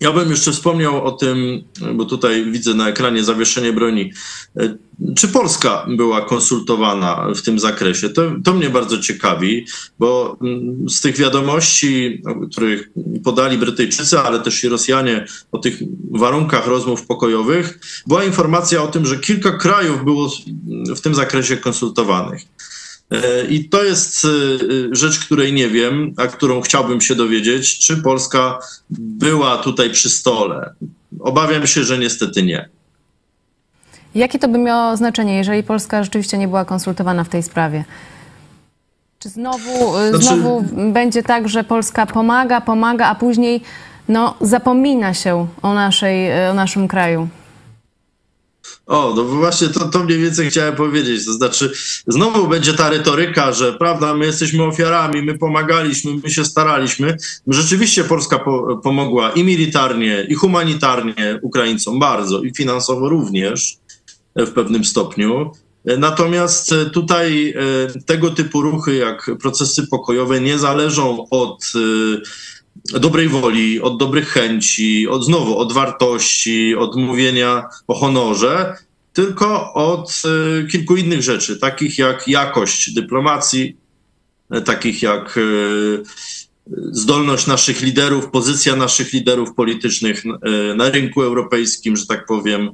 Ja 0.00 0.12
bym 0.12 0.30
jeszcze 0.30 0.52
wspomniał 0.52 1.04
o 1.04 1.12
tym, 1.12 1.64
bo 1.94 2.04
tutaj 2.04 2.52
widzę 2.52 2.74
na 2.74 2.88
ekranie 2.88 3.24
zawieszenie 3.24 3.72
broni. 3.72 4.12
Czy 5.16 5.28
Polska 5.28 5.86
była 5.88 6.20
konsultowana 6.20 7.26
w 7.36 7.42
tym 7.42 7.58
zakresie? 7.58 8.10
To, 8.10 8.22
to 8.44 8.54
mnie 8.54 8.70
bardzo 8.70 8.98
ciekawi, 8.98 9.66
bo 9.98 10.38
z 10.88 11.00
tych 11.00 11.16
wiadomości, 11.16 12.22
których 12.52 12.90
podali 13.24 13.58
Brytyjczycy, 13.58 14.18
ale 14.18 14.40
też 14.40 14.64
i 14.64 14.68
Rosjanie 14.68 15.26
o 15.52 15.58
tych 15.58 15.78
warunkach 16.10 16.66
rozmów 16.66 17.06
pokojowych, 17.06 17.78
była 18.06 18.24
informacja 18.24 18.82
o 18.82 18.86
tym, 18.86 19.06
że 19.06 19.18
kilka 19.18 19.50
krajów 19.50 20.04
było 20.04 20.30
w 20.96 21.00
tym 21.00 21.14
zakresie 21.14 21.56
konsultowanych. 21.56 22.42
I 23.48 23.68
to 23.68 23.84
jest 23.84 24.24
e, 24.24 24.28
rzecz, 24.92 25.18
której 25.18 25.52
nie 25.52 25.68
wiem, 25.68 26.14
a 26.16 26.26
którą 26.26 26.60
chciałbym 26.60 27.00
się 27.00 27.14
dowiedzieć, 27.14 27.78
czy 27.78 27.96
Polska 27.96 28.58
była 28.90 29.58
tutaj 29.58 29.90
przy 29.90 30.10
stole. 30.10 30.72
Obawiam 31.20 31.66
się, 31.66 31.84
że 31.84 31.98
niestety 31.98 32.42
nie. 32.42 32.68
Jakie 34.14 34.38
to 34.38 34.48
by 34.48 34.58
miało 34.58 34.96
znaczenie, 34.96 35.36
jeżeli 35.36 35.62
Polska 35.62 36.04
rzeczywiście 36.04 36.38
nie 36.38 36.48
była 36.48 36.64
konsultowana 36.64 37.24
w 37.24 37.28
tej 37.28 37.42
sprawie? 37.42 37.84
Czy 39.18 39.28
znowu, 39.28 39.98
y, 39.98 40.08
Znaczy- 40.08 40.24
znowu 40.24 40.64
będzie 40.92 41.22
tak, 41.22 41.48
że 41.48 41.64
Polska 41.64 42.06
pomaga, 42.06 42.60
pomaga, 42.60 43.06
a 43.06 43.14
później 43.14 43.60
no, 44.08 44.34
zapomina 44.40 45.14
się 45.14 45.46
o, 45.62 45.74
naszej, 45.74 46.46
y, 46.46 46.50
o 46.50 46.54
naszym 46.54 46.88
kraju? 46.88 47.28
O, 48.86 49.12
no 49.16 49.24
właśnie 49.24 49.68
to, 49.68 49.88
to 49.88 50.04
mniej 50.04 50.18
więcej 50.18 50.50
chciałem 50.50 50.74
powiedzieć. 50.76 51.24
To 51.24 51.32
znaczy, 51.32 51.72
znowu 52.06 52.48
będzie 52.48 52.74
ta 52.74 52.90
retoryka, 52.90 53.52
że 53.52 53.72
prawda, 53.72 54.14
my 54.14 54.26
jesteśmy 54.26 54.64
ofiarami, 54.64 55.22
my 55.22 55.38
pomagaliśmy, 55.38 56.12
my 56.24 56.30
się 56.30 56.44
staraliśmy. 56.44 57.16
Rzeczywiście 57.46 58.04
Polska 58.04 58.38
po, 58.38 58.76
pomogła 58.76 59.30
i 59.30 59.44
militarnie, 59.44 60.26
i 60.28 60.34
humanitarnie 60.34 61.38
Ukraińcom 61.42 61.98
bardzo, 61.98 62.42
i 62.42 62.54
finansowo 62.54 63.08
również 63.08 63.76
e, 64.34 64.46
w 64.46 64.52
pewnym 64.52 64.84
stopniu. 64.84 65.52
E, 65.86 65.96
Natomiast 65.96 66.72
e, 66.72 66.86
tutaj 66.90 67.54
tego 68.06 68.30
typu 68.30 68.62
ruchy, 68.62 68.96
jak 68.96 69.30
procesy 69.40 69.86
pokojowe, 69.86 70.40
nie 70.40 70.58
zależą 70.58 71.26
od 71.30 71.72
dobrej 72.84 73.28
woli, 73.28 73.80
od 73.80 73.98
dobrych 73.98 74.28
chęci, 74.28 75.08
od 75.08 75.24
znowu 75.24 75.58
od 75.58 75.72
wartości, 75.72 76.74
od 76.74 76.96
mówienia 76.96 77.68
o 77.86 77.94
honorze, 77.94 78.76
tylko 79.12 79.74
od 79.74 80.22
e, 80.24 80.66
kilku 80.66 80.96
innych 80.96 81.22
rzeczy, 81.22 81.56
takich 81.56 81.98
jak 81.98 82.28
jakość 82.28 82.94
dyplomacji, 82.94 83.76
e, 84.50 84.60
takich 84.60 85.02
jak 85.02 85.38
e, 85.38 85.40
zdolność 86.92 87.46
naszych 87.46 87.82
liderów, 87.82 88.30
pozycja 88.30 88.76
naszych 88.76 89.12
liderów 89.12 89.54
politycznych 89.54 90.22
na 90.76 90.90
rynku 90.90 91.22
europejskim, 91.22 91.96
że 91.96 92.06
tak 92.06 92.26
powiem. 92.26 92.70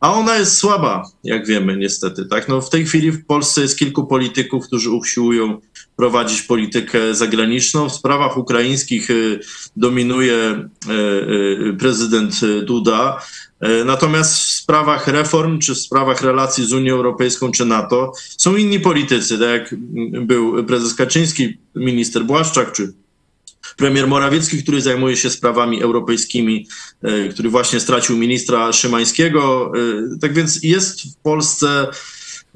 A 0.00 0.12
ona 0.12 0.36
jest 0.36 0.56
słaba, 0.56 1.02
jak 1.24 1.46
wiemy, 1.46 1.76
niestety. 1.76 2.26
Tak? 2.26 2.48
No, 2.48 2.60
w 2.60 2.70
tej 2.70 2.86
chwili 2.86 3.12
w 3.12 3.26
Polsce 3.26 3.60
jest 3.60 3.78
kilku 3.78 4.06
polityków, 4.06 4.66
którzy 4.66 4.90
usiłują 4.90 5.60
prowadzić 5.96 6.42
politykę 6.42 7.14
zagraniczną. 7.14 7.88
W 7.88 7.92
sprawach 7.92 8.36
ukraińskich 8.36 9.10
y, 9.10 9.40
dominuje 9.76 10.68
y, 10.88 10.92
y, 11.70 11.76
prezydent 11.78 12.40
Duda. 12.64 13.22
Natomiast 13.84 14.34
w 14.34 14.50
sprawach 14.50 15.08
reform, 15.08 15.58
czy 15.58 15.74
w 15.74 15.78
sprawach 15.78 16.22
relacji 16.22 16.66
z 16.66 16.72
Unią 16.72 16.94
Europejską, 16.94 17.50
czy 17.50 17.64
NATO 17.64 18.12
są 18.36 18.56
inni 18.56 18.80
politycy, 18.80 19.38
tak 19.38 19.48
jak 19.48 19.74
był 20.26 20.64
prezes 20.64 20.94
Kaczyński, 20.94 21.58
minister 21.74 22.24
Błaszczak, 22.24 22.72
czy 22.72 22.92
premier 23.76 24.08
Morawiecki, 24.08 24.62
który 24.62 24.80
zajmuje 24.80 25.16
się 25.16 25.30
sprawami 25.30 25.82
europejskimi, 25.82 26.66
e, 27.02 27.28
który 27.28 27.48
właśnie 27.48 27.80
stracił 27.80 28.16
ministra 28.16 28.72
Szymańskiego. 28.72 29.72
E, 30.14 30.18
Tak 30.20 30.34
więc 30.34 30.62
jest 30.62 31.02
w 31.02 31.16
Polsce 31.22 31.88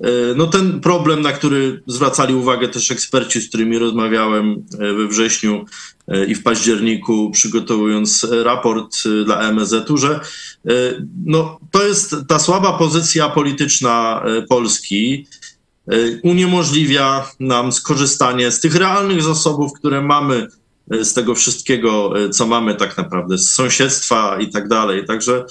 e, 0.00 0.08
no 0.36 0.46
ten 0.46 0.80
problem, 0.80 1.22
na 1.22 1.32
który 1.32 1.82
zwracali 1.86 2.34
uwagę 2.34 2.68
też 2.68 2.90
eksperci, 2.90 3.40
z 3.40 3.48
którymi 3.48 3.78
rozmawiałem 3.78 4.66
we 4.78 5.08
wrześniu 5.08 5.64
i 6.28 6.34
w 6.34 6.42
październiku, 6.42 7.30
przygotowując 7.30 8.26
raport 8.42 8.96
dla 9.24 9.40
MSZ-u, 9.40 9.96
że 9.96 10.20
no, 11.26 11.58
to 11.70 11.86
jest 11.86 12.16
ta 12.28 12.38
słaba 12.38 12.78
pozycja 12.78 13.28
polityczna 13.28 14.24
Polski, 14.48 15.26
uniemożliwia 16.22 17.30
nam 17.40 17.72
skorzystanie 17.72 18.50
z 18.50 18.60
tych 18.60 18.74
realnych 18.74 19.22
zasobów, 19.22 19.72
które 19.72 20.02
mamy 20.02 20.46
z 20.90 21.14
tego 21.14 21.34
wszystkiego, 21.34 22.24
e, 22.24 22.30
co 22.30 22.46
mamy 22.46 22.74
tak 22.74 22.96
naprawdę, 22.96 23.38
z 23.38 23.52
sąsiedztwa 23.52 24.40
i 24.40 24.48
tak 24.48 24.68
dalej. 24.68 25.04
Także 25.04 25.44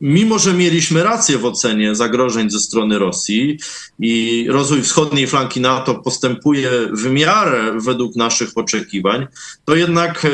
mimo, 0.00 0.38
że 0.38 0.54
mieliśmy 0.54 1.02
rację 1.02 1.38
w 1.38 1.44
ocenie 1.44 1.94
zagrożeń 1.94 2.50
ze 2.50 2.60
strony 2.60 2.98
Rosji 2.98 3.58
i 4.00 4.46
rozwój 4.50 4.82
wschodniej 4.82 5.26
flanki 5.26 5.60
NATO 5.60 5.94
postępuje 5.94 6.70
w 6.92 7.10
miarę 7.10 7.78
według 7.84 8.16
naszych 8.16 8.48
oczekiwań, 8.54 9.26
to 9.64 9.74
jednak 9.74 10.24
e, 10.24 10.28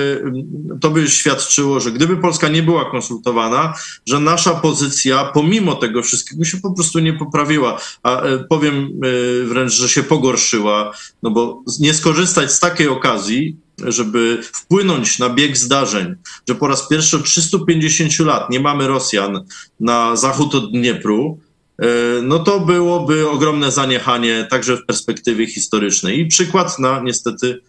to 0.80 0.90
by 0.90 1.10
świadczyło, 1.10 1.80
że 1.80 1.92
gdyby 1.92 2.16
Polska 2.16 2.48
nie 2.48 2.62
była 2.62 2.90
konsultowana, 2.90 3.74
że 4.06 4.20
nasza 4.20 4.54
pozycja 4.54 5.24
pomimo 5.24 5.74
tego 5.74 6.02
wszystkiego 6.02 6.44
się 6.44 6.58
po 6.58 6.72
prostu 6.72 6.98
nie 6.98 7.12
poprawiła, 7.12 7.80
a 8.02 8.22
e, 8.22 8.38
powiem 8.38 8.74
e, 8.84 9.46
wręcz, 9.46 9.72
że 9.72 9.88
się 9.88 10.02
pogorszyła, 10.02 10.92
no 11.22 11.30
bo 11.30 11.62
nie 11.80 11.94
skorzystać 11.94 12.52
z 12.52 12.60
takiej 12.60 12.88
okazji, 12.88 13.56
żeby 13.86 14.38
wpłynąć 14.42 15.18
na 15.18 15.30
bieg 15.30 15.56
zdarzeń, 15.56 16.14
że 16.48 16.54
po 16.54 16.68
raz 16.68 16.88
pierwszy 16.88 17.16
od 17.16 17.24
350 17.24 18.18
lat 18.18 18.50
nie 18.50 18.60
mamy 18.60 18.88
Rosjan 18.88 19.44
na 19.80 20.16
zachód 20.16 20.54
od 20.54 20.72
Dniepru, 20.72 21.38
e, 21.78 21.86
no 22.22 22.38
to 22.38 22.60
byłoby 22.60 23.30
ogromne 23.30 23.72
zaniechanie 23.72 24.46
także 24.50 24.76
w 24.76 24.86
perspektywie 24.86 25.46
historycznej 25.46 26.20
i 26.20 26.26
przykład 26.26 26.78
na 26.78 27.00
niestety 27.00 27.60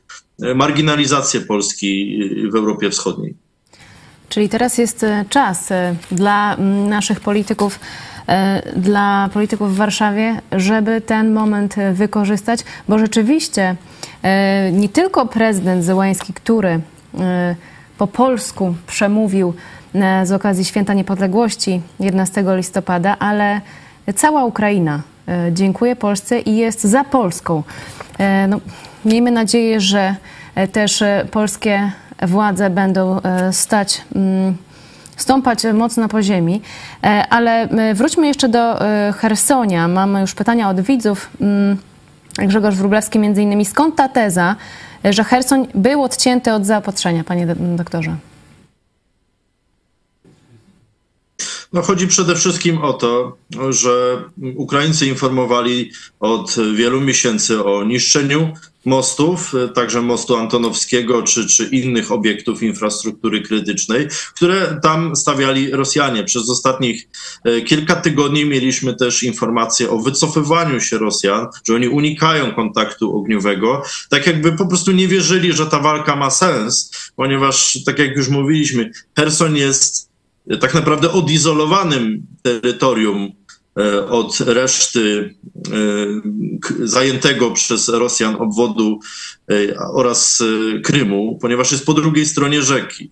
e, 0.41 0.55
marginalizację 0.55 1.41
Polski 1.41 2.19
e, 2.45 2.51
w 2.51 2.55
Europie 2.55 2.89
Wschodniej. 2.89 3.35
Czyli 4.29 4.49
teraz 4.49 4.77
jest 4.77 5.05
czas 5.29 5.69
dla 6.11 6.57
naszych 6.87 7.19
polityków, 7.19 7.79
dla 8.75 9.29
polityków 9.33 9.73
w 9.73 9.77
Warszawie, 9.77 10.41
żeby 10.51 11.01
ten 11.01 11.33
moment 11.33 11.77
e, 11.77 11.93
wykorzystać, 11.93 12.59
bo 12.87 12.99
rzeczywiście 12.99 13.75
e, 14.23 14.71
nie 14.71 14.89
tylko 14.89 15.25
prezydent 15.25 15.83
Zełański, 15.83 16.33
który 16.33 16.69
e, 17.19 17.55
po 17.97 18.07
polsku 18.07 18.75
przemówił 18.87 19.53
e, 19.95 20.25
z 20.25 20.31
okazji 20.31 20.65
Święta 20.65 20.93
Niepodległości 20.93 21.81
11 21.99 22.43
listopada, 22.47 23.15
ale 23.19 23.61
cała 24.15 24.45
Ukraina 24.45 25.01
e, 25.27 25.49
dziękuję 25.53 25.95
Polsce 25.95 26.39
i 26.39 26.55
jest 26.55 26.83
za 26.83 27.03
Polską. 27.03 27.63
E, 28.19 28.47
No, 28.47 28.59
miejmy 29.05 29.31
nadzieję, 29.31 29.81
że 29.81 30.15
e, 30.55 30.67
też 30.67 31.01
e, 31.01 31.25
polskie 31.31 31.91
władze 32.21 32.69
będą 32.69 33.21
e, 33.21 33.53
stać, 33.53 34.01
mm, 34.15 34.57
stąpać 35.23 35.63
mocno 35.73 36.07
po 36.07 36.21
ziemi. 36.21 36.61
E, 37.03 37.25
Ale 37.29 37.61
e, 37.69 37.93
wróćmy 37.93 38.27
jeszcze 38.27 38.49
do 38.49 38.85
e, 38.87 39.13
Hersonia. 39.17 39.87
Mamy 39.87 40.21
już 40.21 40.33
pytania 40.33 40.69
od 40.69 40.81
widzów. 40.81 41.29
Mm, 41.41 41.77
Grzegorz 42.37 42.75
Wróblewski 42.75 43.19
między 43.19 43.41
innymi. 43.41 43.65
Skąd 43.65 43.95
ta 43.95 44.07
teza, 44.09 44.55
e, 45.05 45.13
że 45.13 45.23
Hersoń 45.23 45.67
był 45.75 46.03
odcięty 46.03 46.53
od 46.53 46.65
zaopatrzenia, 46.65 47.23
panie 47.23 47.47
do- 47.47 47.55
doktorze? 47.55 48.15
No 51.73 51.81
chodzi 51.81 52.07
przede 52.07 52.35
wszystkim 52.35 52.77
o 52.77 52.93
to, 52.93 53.37
że 53.69 54.23
Ukraińcy 54.55 55.07
informowali 55.07 55.91
od 56.19 56.55
wielu 56.75 57.01
miesięcy 57.01 57.63
o 57.63 57.83
niszczeniu 57.83 58.53
mostów, 58.85 59.53
także 59.75 60.01
mostu 60.01 60.35
Antonowskiego 60.35 61.23
czy, 61.23 61.47
czy 61.47 61.65
innych 61.65 62.11
obiektów 62.11 62.63
infrastruktury 62.63 63.41
krytycznej, 63.41 64.07
które 64.35 64.79
tam 64.83 65.15
stawiali 65.15 65.71
Rosjanie. 65.71 66.23
Przez 66.23 66.49
ostatnich 66.49 67.07
e, 67.43 67.61
kilka 67.61 67.95
tygodni 67.95 68.45
mieliśmy 68.45 68.95
też 68.95 69.23
informacje 69.23 69.89
o 69.89 69.99
wycofywaniu 69.99 70.79
się 70.81 70.97
Rosjan, 70.97 71.47
że 71.67 71.75
oni 71.75 71.87
unikają 71.87 72.55
kontaktu 72.55 73.17
ogniowego, 73.17 73.83
tak 74.09 74.27
jakby 74.27 74.51
po 74.51 74.65
prostu 74.65 74.91
nie 74.91 75.07
wierzyli, 75.07 75.53
że 75.53 75.65
ta 75.65 75.79
walka 75.79 76.15
ma 76.15 76.29
sens, 76.29 76.91
ponieważ 77.15 77.79
tak 77.85 77.99
jak 77.99 78.17
już 78.17 78.29
mówiliśmy, 78.29 78.91
Herson 79.15 79.55
jest 79.55 80.12
tak 80.59 80.73
naprawdę 80.73 81.11
odizolowanym 81.11 82.25
terytorium 82.41 83.31
e, 83.79 84.07
od 84.07 84.39
reszty 84.39 85.35
e, 86.81 86.87
zajętego 86.87 87.51
przez 87.51 87.89
Rosjan 87.89 88.35
obwodu 88.35 88.99
e, 89.51 89.77
oraz 89.77 90.43
Krymu, 90.83 91.37
ponieważ 91.41 91.71
jest 91.71 91.85
po 91.85 91.93
drugiej 91.93 92.25
stronie 92.25 92.61
rzeki. 92.61 93.11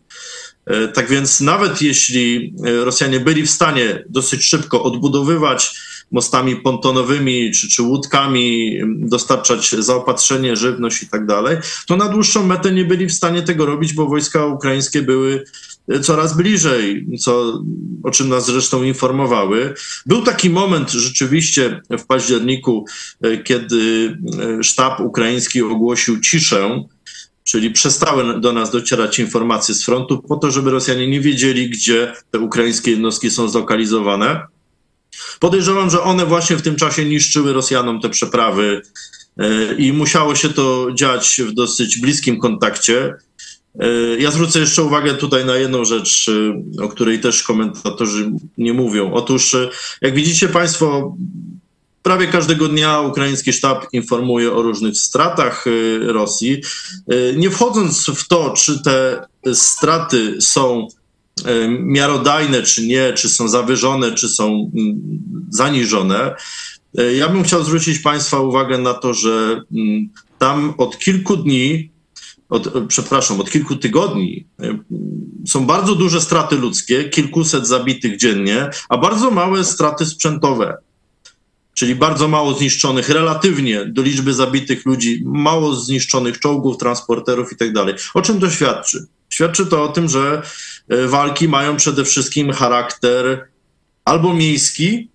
Tak 0.93 1.09
więc 1.09 1.41
nawet 1.41 1.81
jeśli 1.81 2.53
Rosjanie 2.63 3.19
byli 3.19 3.43
w 3.43 3.51
stanie 3.51 4.03
dosyć 4.09 4.43
szybko 4.43 4.83
odbudowywać 4.83 5.75
mostami 6.11 6.55
pontonowymi 6.55 7.51
czy, 7.51 7.69
czy 7.69 7.83
łódkami, 7.83 8.79
dostarczać 8.87 9.69
zaopatrzenie, 9.69 10.55
żywność 10.55 11.03
i 11.03 11.07
tak 11.07 11.25
dalej, 11.25 11.57
to 11.87 11.97
na 11.97 12.07
dłuższą 12.07 12.47
metę 12.47 12.71
nie 12.71 12.85
byli 12.85 13.05
w 13.05 13.13
stanie 13.13 13.41
tego 13.41 13.65
robić, 13.65 13.93
bo 13.93 14.05
wojska 14.05 14.45
ukraińskie 14.45 15.01
były 15.01 15.43
e, 15.87 15.99
coraz 15.99 16.37
bliżej, 16.37 17.07
co, 17.19 17.63
o 18.03 18.11
czym 18.11 18.29
nas 18.29 18.45
zresztą 18.45 18.83
informowały. 18.83 19.73
Był 20.05 20.21
taki 20.21 20.49
moment 20.49 20.91
rzeczywiście 20.91 21.81
w 21.89 22.05
październiku, 22.05 22.85
e, 23.21 23.37
kiedy 23.37 24.17
e, 24.59 24.63
sztab 24.63 24.99
ukraiński 24.99 25.61
ogłosił 25.61 26.19
ciszę, 26.19 26.83
czyli 27.43 27.71
przestały 27.71 28.41
do 28.41 28.53
nas 28.53 28.71
docierać 28.71 29.19
informacje 29.19 29.75
z 29.75 29.85
frontu 29.85 30.21
po 30.21 30.35
to, 30.35 30.51
żeby 30.51 30.71
Rosjanie 30.71 31.07
nie 31.07 31.21
wiedzieli, 31.21 31.69
gdzie 31.69 32.13
te 32.31 32.39
ukraińskie 32.39 32.91
jednostki 32.91 33.29
są 33.29 33.49
zlokalizowane. 33.49 34.41
Podejrzewam, 35.39 35.89
że 35.89 36.01
one 36.01 36.25
właśnie 36.25 36.55
w 36.57 36.61
tym 36.61 36.75
czasie 36.75 37.05
niszczyły 37.05 37.53
Rosjanom 37.53 38.01
te 38.01 38.09
przeprawy 38.09 38.81
e, 39.37 39.73
i 39.73 39.93
musiało 39.93 40.35
się 40.35 40.49
to 40.49 40.87
dziać 40.93 41.41
w 41.47 41.53
dosyć 41.53 41.97
bliskim 41.97 42.39
kontakcie. 42.39 43.15
Ja 44.19 44.31
zwrócę 44.31 44.59
jeszcze 44.59 44.83
uwagę 44.83 45.13
tutaj 45.13 45.45
na 45.45 45.55
jedną 45.55 45.85
rzecz, 45.85 46.31
o 46.81 46.87
której 46.87 47.19
też 47.19 47.43
komentatorzy 47.43 48.31
nie 48.57 48.73
mówią. 48.73 49.13
Otóż, 49.13 49.55
jak 50.01 50.15
widzicie 50.15 50.47
Państwo, 50.47 51.15
prawie 52.03 52.27
każdego 52.27 52.67
dnia 52.67 52.99
ukraiński 52.99 53.53
sztab 53.53 53.85
informuje 53.93 54.53
o 54.53 54.61
różnych 54.61 54.97
stratach 54.97 55.65
Rosji. 56.01 56.61
Nie 57.35 57.49
wchodząc 57.49 58.09
w 58.09 58.27
to, 58.27 58.53
czy 58.57 58.83
te 58.83 59.25
straty 59.53 60.41
są 60.41 60.87
miarodajne, 61.79 62.63
czy 62.63 62.87
nie, 62.87 63.13
czy 63.13 63.29
są 63.29 63.47
zawyżone, 63.47 64.11
czy 64.11 64.29
są 64.29 64.71
mm, 64.77 65.01
zaniżone, 65.49 66.35
ja 67.17 67.29
bym 67.29 67.43
chciał 67.43 67.63
zwrócić 67.63 67.99
Państwa 67.99 68.39
uwagę 68.39 68.77
na 68.77 68.93
to, 68.93 69.13
że 69.13 69.61
mm, 69.71 70.09
tam 70.39 70.73
od 70.77 70.99
kilku 70.99 71.37
dni 71.37 71.91
od, 72.51 72.87
przepraszam, 72.87 73.39
od 73.39 73.51
kilku 73.51 73.75
tygodni 73.75 74.47
e, 74.59 74.77
są 75.47 75.65
bardzo 75.65 75.95
duże 75.95 76.21
straty 76.21 76.55
ludzkie, 76.55 77.09
kilkuset 77.09 77.67
zabitych 77.67 78.17
dziennie, 78.17 78.69
a 78.89 78.97
bardzo 78.97 79.31
małe 79.31 79.63
straty 79.63 80.05
sprzętowe. 80.05 80.77
Czyli 81.73 81.95
bardzo 81.95 82.27
mało 82.27 82.53
zniszczonych 82.53 83.09
relatywnie 83.09 83.85
do 83.85 84.01
liczby 84.01 84.33
zabitych 84.33 84.85
ludzi, 84.85 85.23
mało 85.25 85.75
zniszczonych 85.75 86.39
czołgów, 86.39 86.77
transporterów 86.77 87.51
itd. 87.51 87.85
Tak 87.85 87.95
o 88.13 88.21
czym 88.21 88.39
to 88.39 88.49
świadczy? 88.49 89.05
Świadczy 89.29 89.65
to 89.65 89.83
o 89.83 89.87
tym, 89.87 90.09
że 90.09 90.41
e, 90.41 90.41
walki 90.89 91.47
mają 91.47 91.77
przede 91.77 92.05
wszystkim 92.05 92.51
charakter 92.51 93.47
albo 94.05 94.33
miejski, 94.33 95.09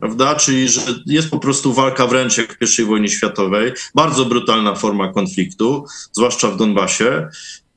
prawda? 0.00 0.34
Czyli, 0.34 0.68
że 0.68 0.80
jest 1.06 1.30
po 1.30 1.38
prostu 1.38 1.72
walka 1.72 2.06
wręcz 2.06 2.38
jak 2.38 2.58
w 2.58 2.78
I 2.78 2.84
wojnie 2.84 3.08
światowej, 3.08 3.72
bardzo 3.94 4.24
brutalna 4.24 4.74
forma 4.74 5.12
konfliktu, 5.12 5.84
zwłaszcza 6.12 6.50
w 6.50 6.56
Donbasie 6.56 7.28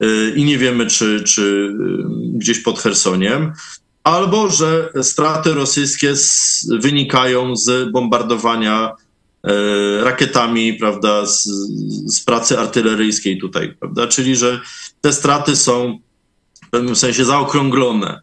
y, 0.03 0.33
i 0.35 0.43
nie 0.43 0.57
wiemy, 0.57 0.87
czy, 0.87 1.23
czy 1.23 1.41
y, 1.41 2.37
gdzieś 2.37 2.59
pod 2.59 2.79
Chersoniem, 2.79 3.53
albo 4.03 4.49
że 4.49 4.89
straty 5.01 5.53
rosyjskie 5.53 6.15
z, 6.15 6.65
wynikają 6.79 7.55
z 7.55 7.91
bombardowania 7.91 8.91
y, 8.91 10.03
rakietami, 10.03 10.73
prawda, 10.73 11.25
z, 11.25 11.43
z 12.05 12.23
pracy 12.23 12.59
artyleryjskiej 12.59 13.39
tutaj, 13.39 13.75
prawda? 13.79 14.07
Czyli, 14.07 14.35
że 14.35 14.61
te 15.01 15.13
straty 15.13 15.55
są 15.55 15.99
pewnym 16.73 16.95
sensie 16.95 17.25
zaokrąglone. 17.25 18.21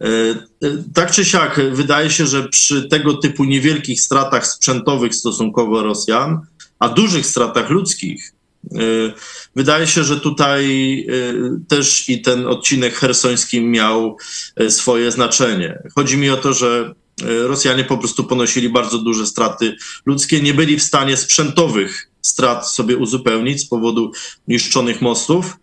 E, 0.00 0.06
e, 0.06 0.84
tak 0.94 1.10
czy 1.10 1.24
siak, 1.24 1.60
wydaje 1.72 2.10
się, 2.10 2.26
że 2.26 2.48
przy 2.48 2.88
tego 2.88 3.14
typu 3.14 3.44
niewielkich 3.44 4.00
stratach 4.00 4.46
sprzętowych 4.46 5.14
stosunkowo 5.14 5.82
Rosjan, 5.82 6.40
a 6.78 6.88
dużych 6.88 7.26
stratach 7.26 7.70
ludzkich, 7.70 8.32
e, 8.72 8.78
wydaje 9.56 9.86
się, 9.86 10.04
że 10.04 10.20
tutaj 10.20 11.06
też 11.68 12.08
i 12.08 12.22
ten 12.22 12.46
odcinek 12.46 12.94
hersoński 12.94 13.60
miał 13.60 14.16
swoje 14.68 15.12
znaczenie. 15.12 15.82
Chodzi 15.94 16.16
mi 16.16 16.30
o 16.30 16.36
to, 16.36 16.52
że 16.52 16.94
Rosjanie 17.22 17.84
po 17.84 17.98
prostu 17.98 18.24
ponosili 18.24 18.68
bardzo 18.68 18.98
duże 18.98 19.26
straty 19.26 19.76
ludzkie, 20.06 20.40
nie 20.40 20.54
byli 20.54 20.78
w 20.78 20.82
stanie 20.82 21.16
sprzętowych 21.16 22.08
strat 22.22 22.70
sobie 22.70 22.96
uzupełnić 22.96 23.60
z 23.60 23.68
powodu 23.68 24.12
niszczonych 24.48 25.00
mostów. 25.00 25.56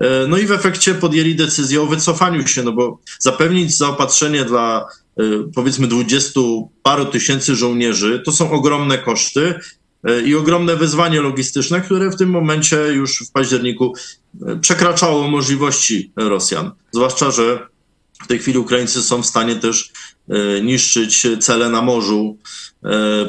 E, 0.00 0.26
no 0.26 0.38
i 0.38 0.46
w 0.46 0.52
efekcie 0.52 0.94
podjęli 0.94 1.34
decyzję 1.34 1.82
o 1.82 1.86
wycofaniu 1.86 2.46
się, 2.46 2.62
no 2.62 2.72
bo 2.72 2.98
zapewnić 3.18 3.78
zaopatrzenie 3.78 4.44
dla 4.44 4.86
e, 5.16 5.22
powiedzmy 5.54 5.86
dwudziestu 5.86 6.70
paru 6.82 7.04
tysięcy 7.04 7.56
żołnierzy 7.56 8.22
to 8.24 8.32
są 8.32 8.50
ogromne 8.50 8.98
koszty 8.98 9.54
e, 10.04 10.22
i 10.22 10.34
ogromne 10.34 10.76
wyzwanie 10.76 11.20
logistyczne, 11.20 11.80
które 11.80 12.10
w 12.10 12.16
tym 12.16 12.30
momencie 12.30 12.76
już 12.76 13.18
w 13.28 13.32
październiku 13.32 13.94
przekraczało 14.60 15.28
możliwości 15.28 16.12
Rosjan. 16.16 16.70
Zwłaszcza, 16.92 17.30
że 17.30 17.66
w 18.24 18.26
tej 18.26 18.38
chwili 18.38 18.58
Ukraińcy 18.58 19.02
są 19.02 19.22
w 19.22 19.26
stanie 19.26 19.56
też 19.56 19.92
niszczyć 20.62 21.26
cele 21.40 21.70
na 21.70 21.82
morzu, 21.82 22.38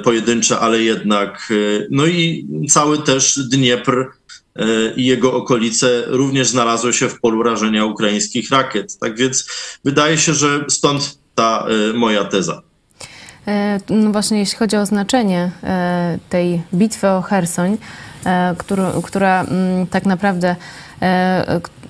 pojedyncze, 0.03 0.59
ale 0.59 0.81
jednak. 0.81 1.53
No 1.91 2.05
i 2.05 2.47
cały 2.69 2.97
też 2.97 3.39
Dniepr 3.39 4.05
i 4.95 5.05
jego 5.05 5.33
okolice 5.33 6.03
również 6.07 6.47
znalazły 6.47 6.93
się 6.93 7.09
w 7.09 7.19
polu 7.19 7.43
rażenia 7.43 7.85
ukraińskich 7.85 8.51
rakiet. 8.51 8.99
Tak 8.99 9.17
więc 9.17 9.49
wydaje 9.83 10.17
się, 10.17 10.33
że 10.33 10.65
stąd 10.67 11.17
ta 11.37 11.65
e, 11.89 11.93
moja 11.93 12.23
teza. 12.23 12.61
E, 13.47 13.79
no 13.89 14.11
właśnie, 14.11 14.39
jeśli 14.39 14.57
chodzi 14.57 14.77
o 14.77 14.85
znaczenie 14.85 15.51
e, 15.63 16.17
tej 16.29 16.61
bitwy 16.73 17.07
o 17.07 17.21
Hersoń, 17.21 17.77
która, 18.57 18.91
która 19.03 19.43
mm, 19.43 19.87
tak 19.87 20.05
naprawdę, 20.05 20.55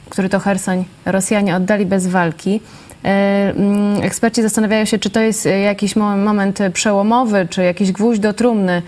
który 0.10 0.30
to 0.30 0.40
Hersoń 0.40 0.86
Rosjanie 1.06 1.56
oddali 1.56 1.86
bez 1.86 2.08
walki, 2.08 2.62
mm, 3.04 4.04
Eksperci 4.04 4.42
zastanawiają 4.42 4.86
się, 4.86 5.00
czy 5.00 5.10
to 5.10 5.20
jest 5.20 5.48
jakiś 5.64 5.96
moment 5.96 6.60
przełomowy, 6.74 7.48
czy 7.50 7.64
jakiś 7.64 7.92
gwóźdź 7.92 8.22
do 8.22 8.34
trumny 8.34 8.82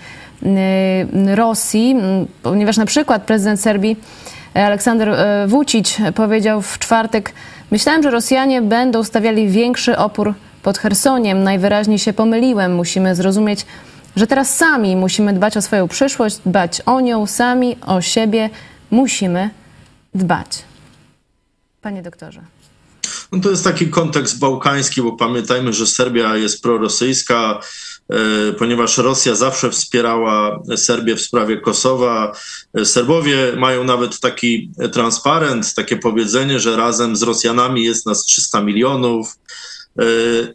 Rosji, 1.34 1.96
ponieważ 2.42 2.76
na 2.76 2.86
przykład 2.86 3.22
prezydent 3.22 3.60
Serbii 3.60 3.96
e, 4.56 4.66
Aleksander 4.66 5.08
e, 5.08 5.46
Vucic 5.48 5.98
powiedział 6.14 6.62
w 6.62 6.78
czwartek: 6.78 7.32
Myślałem, 7.70 8.02
że 8.02 8.10
Rosjanie 8.10 8.62
będą 8.62 9.04
stawiali 9.04 9.48
większy 9.48 9.96
opór 9.96 10.34
pod 10.62 10.78
Chersoniem. 10.78 11.42
Najwyraźniej 11.42 11.98
się 11.98 12.12
pomyliłem. 12.12 12.74
Musimy 12.74 13.14
zrozumieć, 13.14 13.66
że 14.16 14.26
teraz 14.26 14.56
sami 14.56 14.96
musimy 14.96 15.32
dbać 15.32 15.56
o 15.56 15.62
swoją 15.62 15.88
przyszłość, 15.88 16.38
dbać 16.46 16.82
o 16.86 17.00
nią, 17.00 17.26
sami 17.26 17.76
o 17.86 18.00
siebie 18.00 18.50
musimy 18.90 19.50
dbać. 20.14 20.64
Panie 21.80 22.02
doktorze. 22.02 22.42
No 23.32 23.40
to 23.40 23.50
jest 23.50 23.64
taki 23.64 23.88
kontekst 23.88 24.38
bałkański, 24.38 25.02
bo 25.02 25.12
pamiętajmy, 25.12 25.72
że 25.72 25.86
Serbia 25.86 26.36
jest 26.36 26.62
prorosyjska, 26.62 27.60
ponieważ 28.58 28.98
Rosja 28.98 29.34
zawsze 29.34 29.70
wspierała 29.70 30.62
Serbię 30.76 31.16
w 31.16 31.20
sprawie 31.20 31.56
Kosowa. 31.56 32.32
Serbowie 32.84 33.52
mają 33.56 33.84
nawet 33.84 34.20
taki 34.20 34.70
transparent, 34.92 35.74
takie 35.74 35.96
powiedzenie, 35.96 36.60
że 36.60 36.76
razem 36.76 37.16
z 37.16 37.22
Rosjanami 37.22 37.84
jest 37.84 38.06
nas 38.06 38.24
300 38.24 38.62
milionów. 38.62 39.36
E, 39.98 40.04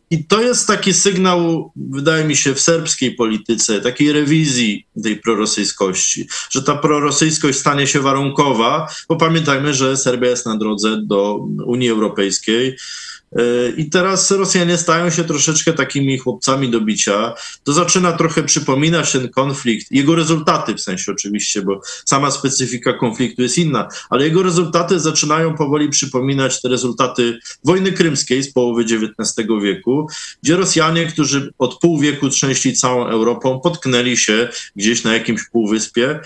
I 0.09 0.25
to 0.25 0.41
jest 0.41 0.67
taki 0.67 0.93
sygnał, 0.93 1.71
wydaje 1.75 2.25
mi 2.25 2.35
się, 2.35 2.55
w 2.55 2.59
serbskiej 2.59 3.15
polityce, 3.15 3.81
takiej 3.81 4.11
rewizji 4.11 4.87
tej 5.03 5.17
prorosyjskości, 5.17 6.27
że 6.49 6.63
ta 6.63 6.75
prorosyjskość 6.75 7.59
stanie 7.59 7.87
się 7.87 7.99
warunkowa, 7.99 8.87
bo 9.09 9.15
pamiętajmy, 9.15 9.73
że 9.73 9.97
Serbia 9.97 10.29
jest 10.29 10.45
na 10.45 10.57
drodze 10.57 10.97
do 11.03 11.35
Unii 11.65 11.89
Europejskiej. 11.89 12.77
I 13.77 13.89
teraz 13.89 14.31
Rosjanie 14.31 14.77
stają 14.77 15.09
się 15.09 15.23
troszeczkę 15.23 15.73
takimi 15.73 16.17
chłopcami 16.17 16.69
do 16.69 16.81
bicia. 16.81 17.33
To 17.63 17.73
zaczyna 17.73 18.11
trochę 18.11 18.43
przypominać 18.43 19.11
ten 19.11 19.29
konflikt, 19.29 19.91
jego 19.91 20.15
rezultaty 20.15 20.73
w 20.73 20.81
sensie 20.81 21.11
oczywiście, 21.11 21.61
bo 21.61 21.81
sama 22.05 22.31
specyfika 22.31 22.93
konfliktu 22.93 23.41
jest 23.41 23.57
inna, 23.57 23.87
ale 24.09 24.23
jego 24.23 24.43
rezultaty 24.43 24.99
zaczynają 24.99 25.57
powoli 25.57 25.89
przypominać 25.89 26.61
te 26.61 26.69
rezultaty 26.69 27.39
wojny 27.63 27.91
krymskiej 27.91 28.43
z 28.43 28.53
połowy 28.53 28.83
XIX 28.83 29.47
wieku, 29.63 30.07
gdzie 30.43 30.55
Rosjanie, 30.55 31.05
którzy 31.05 31.53
od 31.57 31.79
pół 31.79 31.99
wieku 31.99 32.29
trzęśli 32.29 32.73
całą 32.73 33.07
Europą, 33.07 33.59
potknęli 33.59 34.17
się 34.17 34.49
gdzieś 34.75 35.03
na 35.03 35.13
jakimś 35.13 35.41
półwyspie. 35.51 36.19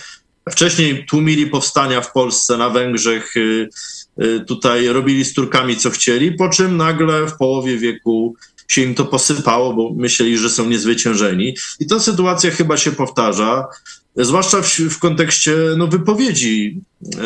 Wcześniej 0.51 1.05
tłumili 1.05 1.47
powstania 1.47 2.01
w 2.01 2.11
Polsce, 2.11 2.57
na 2.57 2.69
Węgrzech, 2.69 3.37
y, 3.37 3.69
Y, 3.69 3.98
tutaj 4.47 4.87
robili 4.87 5.25
z 5.25 5.33
Turkami 5.33 5.77
co 5.77 5.89
chcieli, 5.89 6.31
po 6.31 6.49
czym 6.49 6.77
nagle 6.77 7.27
w 7.27 7.37
połowie 7.37 7.77
wieku 7.77 8.35
się 8.67 8.81
im 8.81 8.95
to 8.95 9.05
posypało, 9.05 9.73
bo 9.73 9.93
myśleli, 9.95 10.37
że 10.37 10.49
są 10.49 10.69
niezwyciężeni. 10.69 11.55
I 11.79 11.87
ta 11.87 11.99
sytuacja 11.99 12.51
chyba 12.51 12.77
się 12.77 12.91
powtarza, 12.91 13.67
zwłaszcza 14.15 14.61
w, 14.61 14.67
w 14.67 14.99
kontekście 14.99 15.55
no, 15.77 15.87
wypowiedzi 15.87 16.81
e, 17.05 17.19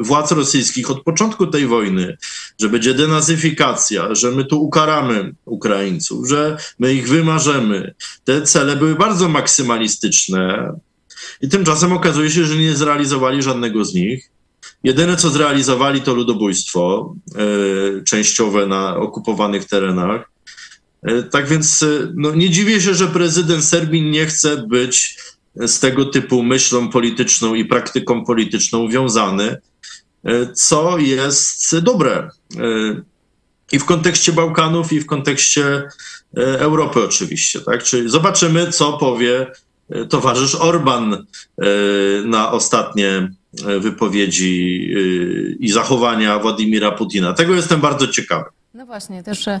władz 0.00 0.32
rosyjskich 0.32 0.90
od 0.90 1.02
początku 1.02 1.46
tej 1.46 1.66
wojny, 1.66 2.16
że 2.60 2.68
będzie 2.68 2.94
denazyfikacja, 2.94 4.14
że 4.14 4.30
my 4.30 4.44
tu 4.44 4.62
ukaramy 4.62 5.34
Ukraińców, 5.44 6.28
że 6.28 6.56
my 6.78 6.94
ich 6.94 7.08
wymarzemy. 7.08 7.94
Te 8.24 8.42
cele 8.42 8.76
były 8.76 8.94
bardzo 8.94 9.28
maksymalistyczne 9.28 10.72
i 11.40 11.48
tymczasem 11.48 11.92
okazuje 11.92 12.30
się, 12.30 12.44
że 12.44 12.56
nie 12.56 12.76
zrealizowali 12.76 13.42
żadnego 13.42 13.84
z 13.84 13.94
nich. 13.94 14.30
Jedyne, 14.84 15.16
co 15.16 15.30
zrealizowali, 15.30 16.00
to 16.00 16.14
ludobójstwo 16.14 17.14
e, 17.34 18.04
częściowe 18.04 18.66
na 18.66 18.96
okupowanych 18.96 19.64
terenach. 19.64 20.30
E, 21.02 21.22
tak 21.22 21.48
więc 21.48 21.82
e, 21.82 21.86
no, 22.14 22.34
nie 22.34 22.50
dziwię 22.50 22.80
się, 22.80 22.94
że 22.94 23.08
prezydent 23.08 23.64
Serbii 23.64 24.02
nie 24.02 24.26
chce 24.26 24.56
być 24.56 25.18
z 25.56 25.80
tego 25.80 26.04
typu 26.04 26.42
myślą 26.42 26.88
polityczną 26.88 27.54
i 27.54 27.64
praktyką 27.64 28.24
polityczną 28.24 28.88
wiązany, 28.88 29.56
co 30.54 30.98
jest 30.98 31.78
dobre. 31.78 32.28
I 33.72 33.78
w 33.78 33.84
kontekście 33.84 34.32
Bałkanów, 34.32 34.92
i 34.92 35.00
w 35.00 35.06
kontekście 35.06 35.82
Europy 36.36 37.04
oczywiście. 37.04 37.60
Tak? 37.60 37.82
Czyli 37.82 38.10
zobaczymy, 38.10 38.72
co 38.72 38.92
powie 38.92 39.46
towarzysz 40.08 40.54
Orban 40.54 41.26
na 42.24 42.52
ostatnie 42.52 43.30
wypowiedzi 43.80 44.88
y, 44.96 45.56
i 45.60 45.68
zachowania 45.68 46.38
Władimira 46.38 46.90
Putina. 46.90 47.32
Tego 47.32 47.54
jestem 47.54 47.80
bardzo 47.80 48.06
ciekawy. 48.06 48.44
No 48.74 48.86
właśnie, 48.86 49.22
też 49.22 49.48
e, 49.48 49.60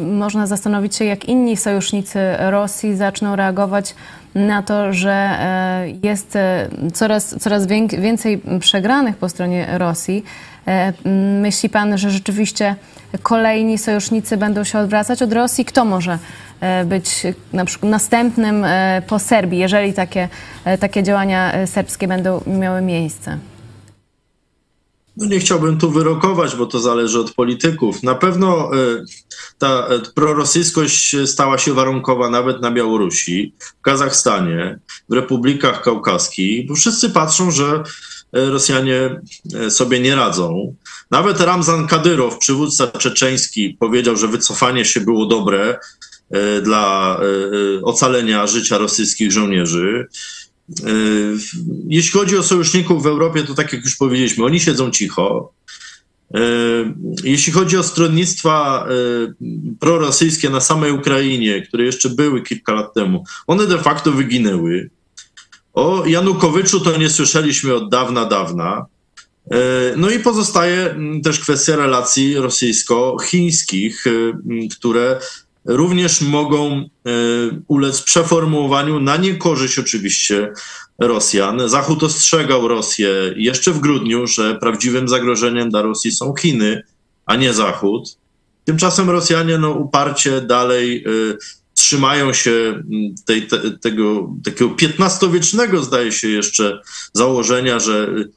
można 0.00 0.46
zastanowić 0.46 0.96
się, 0.96 1.04
jak 1.04 1.24
inni 1.24 1.56
sojusznicy 1.56 2.18
Rosji 2.38 2.96
zaczną 2.96 3.36
reagować 3.36 3.94
na 4.34 4.62
to, 4.62 4.92
że 4.92 5.10
e, 5.12 5.88
jest 6.02 6.36
e, 6.36 6.68
coraz, 6.94 7.36
coraz 7.40 7.66
więcej 7.98 8.40
przegranych 8.60 9.16
po 9.16 9.28
stronie 9.28 9.66
Rosji. 9.78 10.24
E, 10.66 10.92
Myśli 11.40 11.68
pan, 11.68 11.98
że 11.98 12.10
rzeczywiście 12.10 12.76
kolejni 13.22 13.78
sojusznicy 13.78 14.36
będą 14.36 14.64
się 14.64 14.78
odwracać 14.78 15.22
od 15.22 15.32
Rosji? 15.32 15.64
Kto 15.64 15.84
może 15.84 16.18
e, 16.60 16.84
być 16.84 17.22
na 17.52 17.64
przykład 17.64 17.90
następnym 17.90 18.64
e, 18.64 19.02
po 19.06 19.18
Serbii, 19.18 19.58
jeżeli 19.58 19.92
takie, 19.92 20.28
e, 20.64 20.78
takie 20.78 21.02
działania 21.02 21.52
e, 21.52 21.66
serbskie 21.66 22.08
będą 22.08 22.40
miały 22.46 22.82
miejsce? 22.82 23.38
No 25.16 25.26
nie 25.26 25.38
chciałbym 25.38 25.78
tu 25.78 25.90
wyrokować, 25.90 26.56
bo 26.56 26.66
to 26.66 26.80
zależy 26.80 27.20
od 27.20 27.34
polityków. 27.34 28.02
Na 28.02 28.14
pewno 28.14 28.70
e, 28.74 28.76
ta 29.58 29.88
e, 29.88 29.98
prorosyjskość 30.14 31.16
stała 31.26 31.58
się 31.58 31.74
warunkowa 31.74 32.30
nawet 32.30 32.62
na 32.62 32.70
Białorusi, 32.70 33.54
w 33.58 33.80
Kazachstanie, 33.82 34.78
w 35.08 35.12
republikach 35.12 35.82
kaukaskich, 35.82 36.68
bo 36.68 36.74
wszyscy 36.74 37.10
patrzą, 37.10 37.50
że 37.50 37.66
e, 37.66 37.82
Rosjanie 38.36 39.20
e, 39.54 39.70
sobie 39.70 40.00
nie 40.00 40.14
radzą. 40.14 40.74
Nawet 41.10 41.40
Ramzan 41.40 41.86
Kadyrow, 41.86 42.38
przywódca 42.38 42.86
czeczeński, 42.86 43.76
powiedział, 43.80 44.16
że 44.16 44.28
wycofanie 44.28 44.84
się 44.84 45.00
było 45.00 45.26
dobre 45.26 45.78
e, 46.30 46.60
dla 46.60 47.16
e, 47.20 47.24
e, 47.78 47.82
ocalenia 47.82 48.46
życia 48.46 48.78
rosyjskich 48.78 49.32
żołnierzy. 49.32 50.06
E, 50.70 50.90
Jeśli 51.88 52.12
chodzi 52.12 52.36
o 52.36 52.42
sojuszników 52.42 53.02
w 53.02 53.06
Europie, 53.06 53.42
to 53.42 53.54
tak 53.54 53.72
jak 53.72 53.84
już 53.84 53.96
powiedzieliśmy, 53.96 54.44
oni 54.44 54.60
siedzą 54.60 54.90
cicho. 54.90 55.52
E, 56.34 56.40
Jeśli 57.24 57.52
chodzi 57.52 57.76
o 57.76 57.82
stronnictwa 57.82 58.86
e, 58.88 58.92
prorosyjskie 59.80 60.50
na 60.50 60.60
samej 60.60 60.92
Ukrainie, 60.92 61.62
które 61.62 61.84
jeszcze 61.84 62.10
były 62.10 62.42
kilka 62.42 62.72
lat 62.72 62.94
temu, 62.94 63.24
one 63.46 63.66
de 63.66 63.78
facto 63.78 64.12
wyginęły. 64.12 64.90
O 65.76 66.06
Janukowyczu 66.06 66.80
to 66.80 66.96
nie 66.96 67.10
słyszeliśmy 67.10 67.74
od 67.74 67.88
dawna, 67.90 68.24
dawna. 68.24 68.86
E, 69.50 69.58
No 69.96 70.10
i 70.10 70.18
pozostaje 70.18 70.90
mm, 70.90 71.22
też 71.22 71.40
kwestia 71.40 71.76
relacji 71.76 72.36
rosyjsko-chińskich, 72.36 74.06
e, 74.06 74.10
m, 74.10 74.68
które 74.68 75.20
również 75.64 76.20
mogą 76.20 76.72
e, 76.72 76.88
ulec 77.68 78.02
przeformułowaniu 78.02 79.00
na 79.00 79.16
niekorzyść 79.16 79.78
oczywiście 79.78 80.52
Rosjan. 80.98 81.68
Zachód 81.68 82.02
ostrzegał 82.02 82.68
Rosję 82.68 83.10
jeszcze 83.36 83.72
w 83.72 83.80
grudniu, 83.80 84.26
że 84.26 84.54
prawdziwym 84.54 85.08
zagrożeniem 85.08 85.70
dla 85.70 85.82
Rosji 85.82 86.12
są 86.12 86.34
Chiny, 86.40 86.82
a 87.26 87.36
nie 87.36 87.54
Zachód. 87.54 88.16
Tymczasem 88.64 89.10
Rosjanie 89.10 89.58
no, 89.58 89.70
uparcie 89.70 90.40
dalej 90.40 91.04
y, 91.06 91.36
trzymają 91.76 92.32
się 92.32 92.50
mm, 92.50 93.14
tej, 93.24 93.46
te, 93.46 93.58
tego 93.70 94.34
takiego 94.44 94.74
XV-wiecznego, 94.80 95.82
zdaje 95.82 96.12
się 96.12 96.28
jeszcze, 96.28 96.80
założenia, 97.12 97.80
że 97.80 98.08
y, 98.08 98.28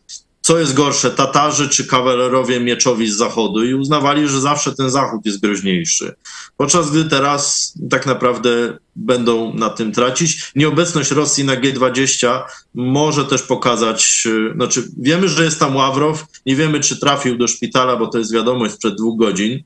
co 0.42 0.60
jest 0.60 0.74
gorsze, 0.74 1.12
Tatarzy 1.12 1.70
czy 1.70 1.88
kawalerowie 1.88 2.60
mieczowi 2.60 3.12
z 3.12 3.16
zachodu 3.16 3.66
i 3.66 3.74
uznawali, 3.74 4.28
że 4.28 4.42
zawsze 4.42 4.76
ten 4.76 4.90
zachód 4.90 5.26
jest 5.26 5.42
groźniejszy. 5.42 6.16
Podczas 6.58 6.92
gdy 6.92 7.06
teraz 7.06 7.74
tak 7.90 8.06
naprawdę 8.06 8.78
będą 8.96 9.54
na 9.54 9.70
tym 9.70 9.92
tracić. 9.92 10.52
Nieobecność 10.56 11.12
Rosji 11.12 11.44
na 11.44 11.56
G20 11.56 12.42
może 12.74 13.26
też 13.26 13.42
pokazać, 13.44 14.24
y, 14.26 14.54
znaczy 14.56 14.84
wiemy, 14.98 15.30
że 15.30 15.44
jest 15.44 15.60
tam 15.60 15.76
Ławrow, 15.76 16.26
nie 16.46 16.56
wiemy, 16.56 16.80
czy 16.80 17.00
trafił 17.00 17.38
do 17.38 17.48
szpitala, 17.48 17.96
bo 17.96 18.08
to 18.08 18.18
jest 18.18 18.34
wiadomość 18.34 18.74
sprzed 18.74 18.96
dwóch 18.96 19.20
godzin. 19.20 19.64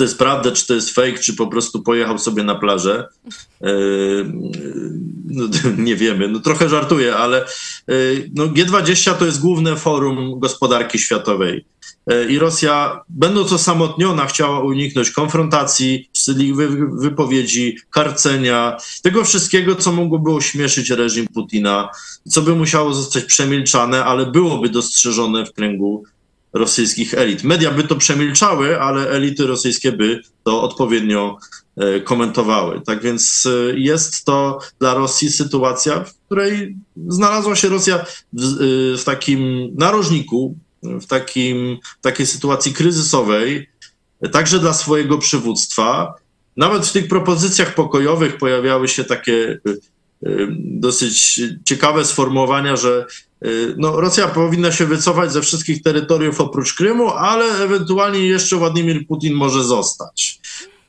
To 0.00 0.04
jest 0.04 0.18
prawda, 0.18 0.52
czy 0.52 0.66
to 0.66 0.74
jest 0.74 0.94
fake, 0.94 1.18
czy 1.18 1.36
po 1.36 1.46
prostu 1.46 1.82
pojechał 1.82 2.18
sobie 2.18 2.44
na 2.44 2.54
plażę. 2.54 3.08
Yy, 3.60 4.32
no, 5.26 5.44
nie 5.88 5.96
wiemy, 5.96 6.28
no 6.28 6.40
trochę 6.40 6.68
żartuję, 6.68 7.16
ale 7.16 7.46
yy, 7.88 8.30
no, 8.34 8.46
G20 8.46 9.14
to 9.14 9.26
jest 9.26 9.40
główne 9.40 9.76
forum 9.76 10.40
gospodarki 10.40 10.98
światowej. 10.98 11.64
Yy, 12.06 12.32
I 12.32 12.38
Rosja, 12.38 13.00
będąc 13.08 13.52
osamotniona, 13.52 14.26
chciała 14.26 14.60
uniknąć 14.60 15.10
konfrontacji, 15.10 16.10
wstydliwych 16.12 16.94
wypowiedzi, 17.00 17.76
karcenia, 17.90 18.76
tego 19.02 19.24
wszystkiego, 19.24 19.74
co 19.74 19.92
mogłoby 19.92 20.30
ośmieszyć 20.30 20.90
reżim 20.90 21.26
Putina, 21.34 21.88
co 22.28 22.42
by 22.42 22.56
musiało 22.56 22.94
zostać 22.94 23.24
przemilczane, 23.24 24.04
ale 24.04 24.26
byłoby 24.26 24.68
dostrzeżone 24.68 25.46
w 25.46 25.52
kręgu 25.52 26.04
rosyjskich 26.52 27.14
elit. 27.14 27.44
Media 27.44 27.70
by 27.70 27.82
to 27.82 27.96
przemilczały, 27.96 28.80
ale 28.80 29.10
elity 29.10 29.46
rosyjskie 29.46 29.92
by 29.92 30.22
to 30.44 30.62
odpowiednio 30.62 31.38
e, 31.76 32.00
komentowały. 32.00 32.80
Tak 32.86 33.02
więc 33.02 33.46
e, 33.46 33.78
jest 33.78 34.24
to 34.24 34.58
dla 34.78 34.94
Rosji 34.94 35.30
sytuacja, 35.30 36.04
w 36.04 36.14
której 36.14 36.76
znalazła 37.08 37.56
się 37.56 37.68
Rosja 37.68 38.04
w, 38.32 38.42
e, 38.42 38.98
w 38.98 39.04
takim 39.04 39.70
narożniku, 39.74 40.56
w, 40.82 41.06
takim, 41.06 41.78
w 41.98 42.02
takiej 42.02 42.26
sytuacji 42.26 42.72
kryzysowej, 42.72 43.70
także 44.32 44.58
dla 44.58 44.72
swojego 44.72 45.18
przywództwa. 45.18 46.14
Nawet 46.56 46.86
w 46.86 46.92
tych 46.92 47.08
propozycjach 47.08 47.74
pokojowych 47.74 48.36
pojawiały 48.36 48.88
się 48.88 49.04
takie 49.04 49.60
dosyć 50.58 51.40
ciekawe 51.64 52.04
sformułowania, 52.04 52.76
że 52.76 53.06
y, 53.44 53.74
no, 53.78 54.00
Rosja 54.00 54.28
powinna 54.28 54.72
się 54.72 54.86
wycofać 54.86 55.32
ze 55.32 55.42
wszystkich 55.42 55.82
terytoriów 55.82 56.40
oprócz 56.40 56.74
Krymu, 56.74 57.10
ale 57.10 57.44
ewentualnie 57.44 58.26
jeszcze 58.26 58.56
Władimir 58.56 59.06
Putin 59.06 59.34
może 59.34 59.64
zostać. 59.64 60.40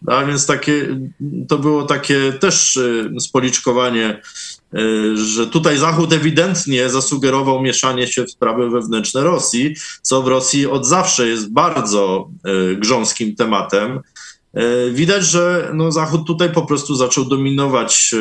A 0.07 0.25
więc 0.25 0.45
takie, 0.45 0.99
to 1.47 1.57
było 1.57 1.83
takie 1.83 2.33
też 2.33 2.77
y, 2.77 3.09
spoliczkowanie, 3.19 4.21
y, 4.77 5.17
że 5.17 5.47
tutaj 5.47 5.77
Zachód 5.77 6.13
ewidentnie 6.13 6.89
zasugerował 6.89 7.61
mieszanie 7.61 8.07
się 8.07 8.23
w 8.23 8.31
sprawy 8.31 8.69
wewnętrzne 8.69 9.23
Rosji, 9.23 9.75
co 10.01 10.21
w 10.21 10.27
Rosji 10.27 10.67
od 10.67 10.85
zawsze 10.85 11.27
jest 11.27 11.51
bardzo 11.51 12.29
y, 12.71 12.75
grząskim 12.75 13.35
tematem. 13.35 13.99
Widać, 14.91 15.25
że 15.25 15.71
no, 15.73 15.91
Zachód 15.91 16.27
tutaj 16.27 16.53
po 16.53 16.61
prostu 16.61 16.95
zaczął 16.95 17.25
dominować. 17.25 18.15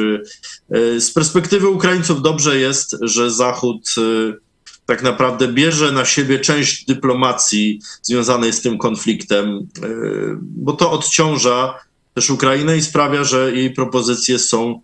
Z 0.99 1.13
perspektywy 1.13 1.69
Ukraińców 1.69 2.23
dobrze 2.23 2.59
jest, 2.59 2.97
że 3.01 3.31
Zachód 3.31 3.95
e, 3.99 4.33
tak 4.87 5.03
naprawdę 5.03 5.49
bierze 5.49 5.93
na 5.93 6.05
siebie 6.05 6.39
część 6.39 6.85
dyplomacji 6.85 7.81
związanej 8.03 8.53
z 8.53 8.61
tym 8.61 8.79
konfliktem, 8.79 9.49
e, 9.49 9.89
bo 10.41 10.73
to 10.73 10.91
odciąża 10.91 11.75
też 12.15 12.31
Ukrainę 12.31 12.77
i 12.77 12.83
sprawia, 12.83 13.25
że 13.25 13.53
jej 13.57 13.71
propozycje 13.75 14.39
są 14.39 14.81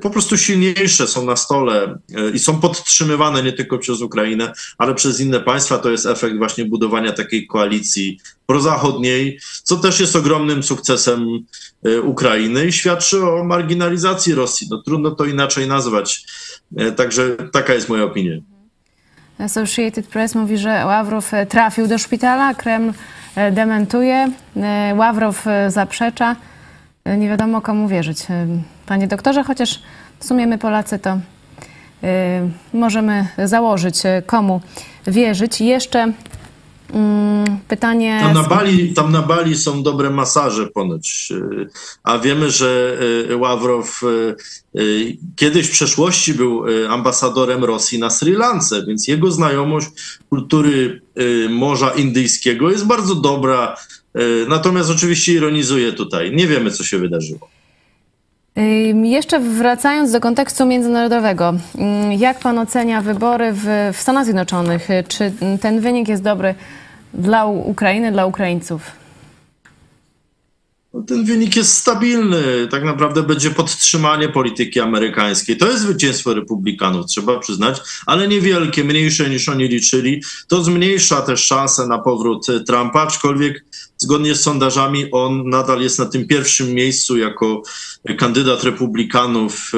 po 0.00 0.10
prostu 0.10 0.38
silniejsze, 0.38 1.06
są 1.06 1.24
na 1.24 1.36
stole 1.36 1.98
e, 2.14 2.30
i 2.30 2.38
są 2.38 2.60
podtrzymywane 2.60 3.42
nie 3.42 3.52
tylko 3.52 3.78
przez 3.78 4.00
Ukrainę, 4.00 4.52
ale 4.78 4.94
przez 4.94 5.20
inne 5.20 5.40
państwa. 5.40 5.78
To 5.78 5.90
jest 5.90 6.06
efekt 6.06 6.36
właśnie 6.36 6.64
budowania 6.64 7.12
takiej 7.12 7.46
koalicji 7.46 8.20
prozachodniej, 8.46 9.38
co 9.62 9.76
też 9.76 10.00
jest 10.00 10.16
ogromnym 10.16 10.62
sukcesem 10.62 11.44
e, 11.84 12.00
Ukrainy 12.00 12.66
i 12.66 12.72
świadczy 12.72 13.26
o 13.26 13.44
marginalizacji 13.44 14.34
Rosji. 14.34 14.66
No, 14.70 14.82
trudno 14.82 15.10
to 15.10 15.24
inaczej 15.24 15.66
nazwać. 15.66 16.24
E, 16.76 16.92
Także 16.92 17.36
taka 17.52 17.74
jest 17.74 17.88
moja 17.88 18.04
opinia. 18.04 18.36
Associated 19.38 20.06
Press 20.06 20.34
mówi, 20.34 20.58
że 20.58 20.68
Ławrow 20.86 21.30
trafił 21.48 21.86
do 21.86 21.98
szpitala, 21.98 22.54
Kreml 22.54 22.92
dementuje, 23.52 24.32
Ławrow 24.96 25.44
zaprzecza. 25.68 26.36
Nie 27.18 27.28
wiadomo 27.28 27.60
komu 27.60 27.88
wierzyć. 27.88 28.18
Panie 28.86 29.06
doktorze, 29.08 29.44
chociaż 29.44 29.82
w 30.18 30.24
sumie 30.24 30.46
my 30.46 30.58
Polacy 30.58 30.98
to 30.98 31.18
e, 32.02 32.48
możemy 32.74 33.26
założyć, 33.44 34.06
e, 34.06 34.22
komu 34.26 34.60
wierzyć. 35.06 35.60
Jeszcze 35.60 36.12
mm, 36.92 37.46
pytanie... 37.68 38.18
Tam 38.22 38.34
na, 38.34 38.42
Bali, 38.42 38.94
tam 38.94 39.12
na 39.12 39.22
Bali 39.22 39.56
są 39.56 39.82
dobre 39.82 40.10
masaże 40.10 40.66
ponoć, 40.66 41.28
y, 41.30 41.68
a 42.02 42.18
wiemy, 42.18 42.50
że 42.50 42.98
y, 43.30 43.36
Ławrow 43.36 44.02
y, 44.02 44.80
y, 44.80 45.16
kiedyś 45.36 45.66
w 45.66 45.70
przeszłości 45.70 46.34
był 46.34 46.68
y, 46.68 46.88
ambasadorem 46.88 47.64
Rosji 47.64 47.98
na 47.98 48.10
Sri 48.10 48.32
Lance, 48.32 48.84
więc 48.86 49.08
jego 49.08 49.30
znajomość 49.30 49.88
kultury 50.30 51.00
y, 51.20 51.48
Morza 51.50 51.90
Indyjskiego 51.90 52.70
jest 52.70 52.86
bardzo 52.86 53.14
dobra. 53.14 53.76
y, 54.16 54.46
Natomiast 54.48 54.90
oczywiście 54.90 55.32
ironizuje 55.32 55.92
tutaj. 55.92 56.32
Nie 56.36 56.46
wiemy, 56.46 56.70
co 56.70 56.84
się 56.84 56.98
wydarzyło. 56.98 57.55
Jeszcze 59.02 59.40
wracając 59.40 60.12
do 60.12 60.20
kontekstu 60.20 60.66
międzynarodowego, 60.66 61.54
jak 62.18 62.38
pan 62.38 62.58
ocenia 62.58 63.00
wybory 63.00 63.52
w, 63.52 63.90
w 63.92 64.00
Stanach 64.00 64.24
Zjednoczonych? 64.24 64.88
Czy 65.08 65.32
ten 65.60 65.80
wynik 65.80 66.08
jest 66.08 66.22
dobry 66.22 66.54
dla 67.14 67.46
Ukrainy, 67.46 68.12
dla 68.12 68.26
Ukraińców? 68.26 69.05
No, 70.96 71.02
ten 71.02 71.24
wynik 71.24 71.56
jest 71.56 71.74
stabilny. 71.74 72.68
Tak 72.70 72.84
naprawdę 72.84 73.22
będzie 73.22 73.50
podtrzymanie 73.50 74.28
polityki 74.28 74.80
amerykańskiej. 74.80 75.56
To 75.56 75.66
jest 75.66 75.82
zwycięstwo 75.82 76.34
republikanów, 76.34 77.06
trzeba 77.06 77.38
przyznać, 77.38 77.80
ale 78.06 78.28
niewielkie, 78.28 78.84
mniejsze 78.84 79.30
niż 79.30 79.48
oni 79.48 79.68
liczyli. 79.68 80.22
To 80.48 80.64
zmniejsza 80.64 81.22
też 81.22 81.44
szanse 81.44 81.86
na 81.86 81.98
powrót 81.98 82.46
Trumpa, 82.66 83.00
aczkolwiek 83.00 83.64
zgodnie 83.98 84.34
z 84.34 84.40
sondażami 84.40 85.10
on 85.10 85.48
nadal 85.48 85.80
jest 85.80 85.98
na 85.98 86.06
tym 86.06 86.26
pierwszym 86.26 86.74
miejscu 86.74 87.18
jako 87.18 87.62
kandydat 88.18 88.64
republikanów 88.64 89.72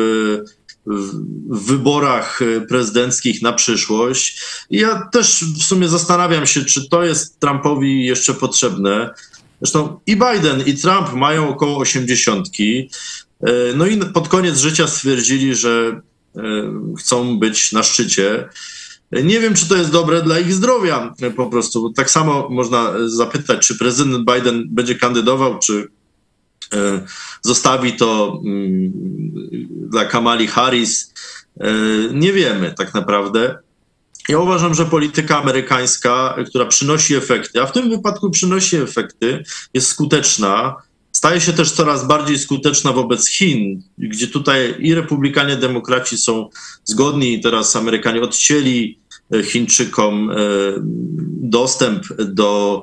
w 0.86 1.66
wyborach 1.66 2.40
prezydenckich 2.68 3.42
na 3.42 3.52
przyszłość. 3.52 4.40
Ja 4.70 5.08
też 5.12 5.44
w 5.58 5.62
sumie 5.62 5.88
zastanawiam 5.88 6.46
się, 6.46 6.64
czy 6.64 6.88
to 6.88 7.04
jest 7.04 7.40
Trumpowi 7.40 8.04
jeszcze 8.04 8.34
potrzebne. 8.34 9.10
Zresztą 9.60 10.00
i 10.06 10.16
Biden, 10.16 10.62
i 10.66 10.74
Trump 10.74 11.12
mają 11.12 11.48
około 11.48 11.78
osiemdziesiątki. 11.78 12.90
No 13.74 13.86
i 13.86 13.96
pod 13.96 14.28
koniec 14.28 14.58
życia 14.58 14.86
stwierdzili, 14.86 15.54
że 15.54 16.00
e, 16.36 16.40
chcą 16.98 17.38
być 17.38 17.72
na 17.72 17.82
szczycie. 17.82 18.48
Nie 19.12 19.40
wiem, 19.40 19.54
czy 19.54 19.68
to 19.68 19.76
jest 19.76 19.90
dobre 19.90 20.22
dla 20.22 20.38
ich 20.38 20.52
zdrowia 20.52 21.14
po 21.36 21.46
prostu. 21.46 21.92
Tak 21.92 22.10
samo 22.10 22.48
można 22.50 22.92
zapytać, 23.06 23.66
czy 23.66 23.78
prezydent 23.78 24.30
Biden 24.32 24.64
będzie 24.68 24.94
kandydował, 24.94 25.58
czy 25.58 25.88
e, 26.72 27.00
zostawi 27.42 27.92
to 27.92 28.40
mm, 28.46 28.92
dla 29.90 30.04
Kamali 30.04 30.46
Harris. 30.46 31.14
E, 31.60 31.72
nie 32.12 32.32
wiemy 32.32 32.74
tak 32.78 32.94
naprawdę. 32.94 33.58
Ja 34.28 34.38
uważam, 34.38 34.74
że 34.74 34.86
polityka 34.86 35.42
amerykańska, 35.42 36.36
która 36.46 36.66
przynosi 36.66 37.14
efekty, 37.14 37.62
a 37.62 37.66
w 37.66 37.72
tym 37.72 37.90
wypadku 37.90 38.30
przynosi 38.30 38.76
efekty, 38.76 39.44
jest 39.74 39.88
skuteczna. 39.88 40.76
Staje 41.12 41.40
się 41.40 41.52
też 41.52 41.72
coraz 41.72 42.06
bardziej 42.06 42.38
skuteczna 42.38 42.92
wobec 42.92 43.28
Chin, 43.28 43.82
gdzie 43.98 44.28
tutaj 44.28 44.74
i 44.78 44.94
republikanie, 44.94 45.56
demokraci 45.56 46.18
są 46.18 46.48
zgodni. 46.84 47.40
Teraz 47.40 47.76
Amerykanie 47.76 48.20
odcięli 48.20 48.98
e, 49.34 49.42
Chińczykom 49.42 50.30
e, 50.30 50.34
dostęp 51.42 52.04
do 52.18 52.82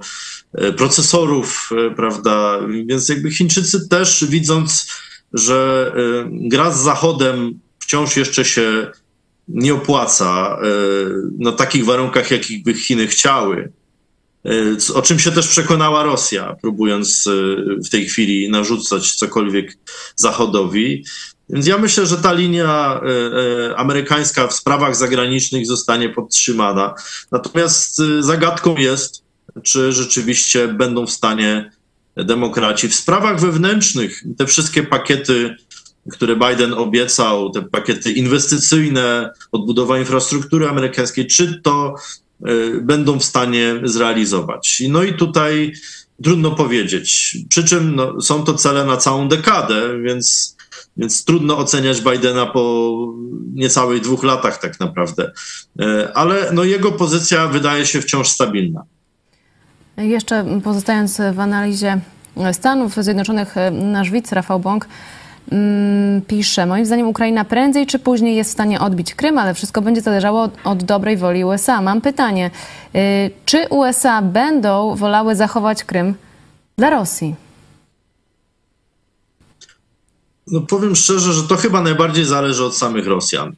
e, 0.53 0.73
procesorów, 0.73 1.69
prawda? 1.95 2.59
Więc 2.85 3.09
jakby 3.09 3.31
Chińczycy 3.31 3.89
też 3.89 4.25
widząc, 4.29 4.87
że 5.33 5.91
gra 6.31 6.71
z 6.71 6.79
Zachodem 6.79 7.59
wciąż 7.79 8.17
jeszcze 8.17 8.45
się 8.45 8.91
nie 9.47 9.73
opłaca 9.73 10.57
e, 10.61 10.67
na 11.39 11.51
takich 11.51 11.85
warunkach, 11.85 12.31
jakich 12.31 12.63
by 12.63 12.73
Chiny 12.73 13.07
chciały. 13.07 13.71
E, 14.45 14.51
o 14.93 15.01
czym 15.01 15.19
się 15.19 15.31
też 15.31 15.47
przekonała 15.47 16.03
Rosja, 16.03 16.55
próbując 16.61 17.27
e, 17.27 17.31
w 17.85 17.89
tej 17.89 18.05
chwili 18.05 18.49
narzucać 18.49 19.15
cokolwiek 19.15 19.77
Zachodowi. 20.15 21.05
Więc 21.49 21.67
ja 21.67 21.77
myślę, 21.77 22.05
że 22.05 22.17
ta 22.17 22.33
linia 22.33 23.01
amerykańska 23.75 24.47
w 24.47 24.53
sprawach 24.53 24.95
zagranicznych 24.95 25.67
zostanie 25.67 26.09
podtrzymana. 26.09 26.93
Natomiast 27.31 28.01
zagadką 28.19 28.77
jest, 28.77 29.23
czy 29.63 29.91
rzeczywiście 29.91 30.67
będą 30.67 31.05
w 31.07 31.11
stanie 31.11 31.71
demokraci 32.15 32.89
w 32.89 32.95
sprawach 32.95 33.39
wewnętrznych 33.39 34.23
te 34.37 34.45
wszystkie 34.45 34.83
pakiety 34.83 35.55
które 36.11 36.35
Biden 36.35 36.73
obiecał, 36.73 37.49
te 37.49 37.61
pakiety 37.61 38.11
inwestycyjne, 38.11 39.29
odbudowa 39.51 39.99
infrastruktury 39.99 40.69
amerykańskiej, 40.69 41.27
czy 41.27 41.61
to 41.61 41.95
y, 42.47 42.81
będą 42.81 43.19
w 43.19 43.23
stanie 43.23 43.75
zrealizować. 43.83 44.83
No 44.89 45.03
i 45.03 45.13
tutaj 45.13 45.73
trudno 46.23 46.51
powiedzieć. 46.51 47.37
Przy 47.49 47.63
czym 47.63 47.95
no, 47.95 48.21
są 48.21 48.43
to 48.43 48.53
cele 48.53 48.85
na 48.85 48.97
całą 48.97 49.27
dekadę, 49.27 50.01
więc, 50.01 50.57
więc 50.97 51.25
trudno 51.25 51.57
oceniać 51.57 52.01
Bidena 52.01 52.45
po 52.45 52.95
niecałych 53.53 54.01
dwóch 54.01 54.23
latach 54.23 54.59
tak 54.59 54.79
naprawdę. 54.79 55.31
Y, 55.81 56.13
ale 56.13 56.51
no, 56.53 56.63
jego 56.63 56.91
pozycja 56.91 57.47
wydaje 57.47 57.85
się 57.85 58.01
wciąż 58.01 58.27
stabilna. 58.27 58.83
Jeszcze 59.97 60.61
pozostając 60.63 61.21
w 61.33 61.39
analizie 61.39 61.99
Stanów 62.51 62.95
Zjednoczonych, 62.95 63.55
nasz 63.71 64.11
widz 64.11 64.31
Rafał 64.31 64.59
Bąk 64.59 64.87
pisze, 66.27 66.65
moim 66.65 66.85
zdaniem 66.85 67.07
Ukraina 67.07 67.45
prędzej 67.45 67.87
czy 67.87 67.99
później 67.99 68.35
jest 68.35 68.49
w 68.49 68.53
stanie 68.53 68.79
odbić 68.79 69.15
Krym, 69.15 69.37
ale 69.37 69.53
wszystko 69.53 69.81
będzie 69.81 70.01
zależało 70.01 70.43
od, 70.43 70.51
od 70.63 70.83
dobrej 70.83 71.17
woli 71.17 71.43
USA. 71.43 71.81
Mam 71.81 72.01
pytanie, 72.01 72.51
y, 72.95 72.99
czy 73.45 73.67
USA 73.69 74.21
będą 74.21 74.95
wolały 74.95 75.35
zachować 75.35 75.83
Krym 75.83 76.13
dla 76.77 76.89
Rosji? 76.89 77.35
No 80.47 80.61
powiem 80.61 80.95
szczerze, 80.95 81.33
że 81.33 81.43
to 81.43 81.55
chyba 81.55 81.81
najbardziej 81.81 82.25
zależy 82.25 82.63
od 82.63 82.77
samych 82.77 83.07
Rosjan. 83.07 83.55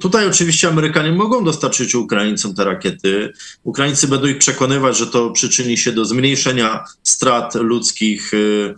Tutaj 0.00 0.28
oczywiście 0.28 0.68
Amerykanie 0.68 1.12
mogą 1.12 1.44
dostarczyć 1.44 1.94
Ukraińcom 1.94 2.54
te 2.54 2.64
rakiety. 2.64 3.32
Ukraińcy 3.62 4.08
będą 4.08 4.26
ich 4.26 4.38
przekonywać, 4.38 4.98
że 4.98 5.06
to 5.06 5.30
przyczyni 5.30 5.76
się 5.76 5.92
do 5.92 6.04
zmniejszenia 6.04 6.84
strat 7.02 7.54
ludzkich, 7.54 8.34
y, 8.34 8.74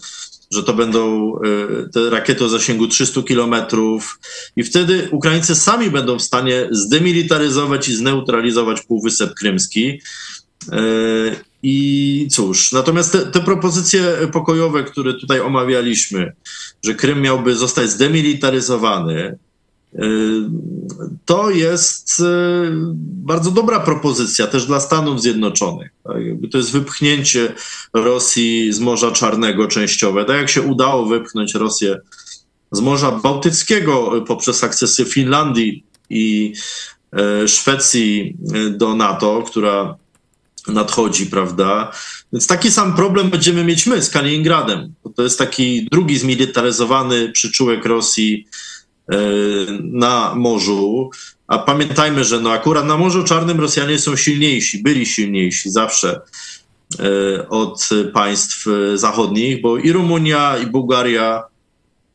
że 0.53 0.63
to 0.63 0.75
będą 0.75 1.35
e, 1.37 1.41
te 1.89 2.11
rakiety 2.11 2.45
o 2.45 2.49
zasięgu 2.49 2.89
300 2.89 3.23
kilometrów 3.23 4.19
i 4.57 4.65
wtedy 4.65 5.09
Ukraińcy 5.11 5.55
sami 5.55 5.91
będą 5.91 6.19
w 6.19 6.23
stanie 6.23 6.69
zdemilitaryzować 6.71 7.89
i 7.89 7.95
zneutralizować 7.95 8.81
Półwysep 8.81 9.35
Krymski. 9.35 10.01
E, 10.73 10.79
I 11.63 12.29
cóż, 12.31 12.73
natomiast 12.73 13.13
te, 13.13 13.19
te, 13.19 13.41
propozycje 13.41 14.03
pokojowe, 14.33 14.85
które 14.85 15.15
tutaj 15.15 15.41
omawialiśmy, 15.41 16.33
że 16.85 16.95
Krym 16.95 17.21
miałby 17.21 17.55
zostać 17.55 17.91
zdemilitaryzowany, 17.91 19.39
to 21.25 21.51
jest 21.51 22.21
y, 22.21 22.25
bardzo 23.03 23.51
dobra 23.51 23.81
propozycja 23.81 24.47
też 24.47 24.67
dla 24.67 24.81
Stanów 24.81 25.23
Zjednoczonych. 25.23 25.91
Tak? 26.05 26.17
To 26.53 26.59
jest 26.59 26.73
wypchnięcie 26.73 27.53
Rosji 27.95 28.73
z 28.73 28.81
Morza 28.81 29.11
Czarnego 29.11 29.69
częściowe. 29.69 30.25
Tak 30.25 30.37
jak 30.37 30.49
się 30.49 30.63
udało 30.63 31.07
wypchnąć 31.07 31.55
Rosję 31.55 32.01
z 32.73 32.81
Morza 32.81 33.11
Bałtyckiego 33.11 34.25
poprzez 34.27 34.65
akcesję 34.65 35.05
Finlandii 35.05 35.85
i 36.11 36.53
y, 37.45 37.49
Szwecji 37.49 38.37
do 38.71 38.95
NATO, 38.95 39.43
która 39.47 39.97
nadchodzi, 40.69 41.27
prawda? 41.27 41.93
Więc 42.33 42.47
taki 42.47 42.71
sam 42.71 42.97
problem 42.97 43.31
będziemy 43.31 43.65
mieć 43.65 43.87
my 43.87 44.03
z 44.03 44.11
Kaliningradem. 44.11 44.95
To 45.17 45.23
jest 45.23 45.39
taki 45.39 45.89
drugi 45.91 46.19
zmilitaryzowany 46.19 47.33
przyczółek 47.33 47.85
Rosji 47.85 48.47
na 49.81 50.35
morzu. 50.35 51.11
A 51.47 51.59
pamiętajmy, 51.59 52.25
że 52.25 52.41
no 52.41 52.53
akurat 52.53 52.87
na 52.87 52.97
Morzu 52.97 53.25
Czarnym 53.25 53.61
Rosjanie 53.61 53.99
są 53.99 54.17
silniejsi, 54.17 54.83
byli 54.83 55.07
silniejsi 55.07 55.71
zawsze 55.71 56.21
e, 56.99 57.49
od 57.49 57.89
państw 58.15 58.67
zachodnich, 58.95 59.61
bo 59.61 59.79
i 59.79 59.93
Rumunia, 59.93 60.59
i 60.59 60.67
Bułgaria 60.67 61.43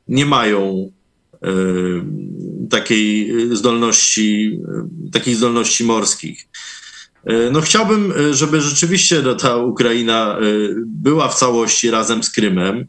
nie 0.08 0.26
mają 0.26 0.92
e, 1.34 1.48
takiej 2.70 3.34
zdolności, 3.56 4.60
takich 5.12 5.36
zdolności 5.36 5.84
morskich. 5.84 6.48
No 7.52 7.62
chciałbym, 7.62 8.14
żeby 8.32 8.62
rzeczywiście 8.62 9.24
ta 9.40 9.56
Ukraina 9.56 10.38
była 10.86 11.28
w 11.28 11.36
całości 11.36 11.92
razem 11.92 12.24
z 12.24 12.30
Krymem 12.30 12.88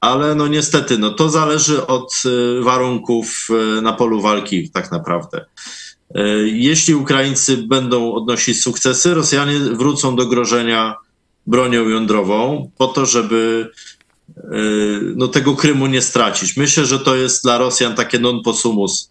ale 0.00 0.34
no 0.34 0.48
niestety, 0.48 0.98
no 0.98 1.10
to 1.10 1.28
zależy 1.28 1.86
od 1.86 2.22
y, 2.26 2.60
warunków 2.62 3.48
y, 3.78 3.82
na 3.82 3.92
polu 3.92 4.20
walki 4.20 4.70
tak 4.70 4.92
naprawdę. 4.92 5.44
Y, 6.16 6.48
jeśli 6.52 6.94
Ukraińcy 6.94 7.56
będą 7.56 8.12
odnosić 8.12 8.62
sukcesy, 8.62 9.14
Rosjanie 9.14 9.58
wrócą 9.58 10.16
do 10.16 10.26
grożenia 10.26 10.96
bronią 11.46 11.88
jądrową 11.88 12.70
po 12.78 12.86
to, 12.86 13.06
żeby 13.06 13.70
no, 15.16 15.28
tego 15.28 15.56
Krymu 15.56 15.86
nie 15.86 16.02
stracić. 16.02 16.56
Myślę, 16.56 16.86
że 16.86 16.98
to 16.98 17.16
jest 17.16 17.42
dla 17.42 17.58
Rosjan 17.58 17.94
takie 17.94 18.18
non 18.18 18.42
possumus. 18.42 19.10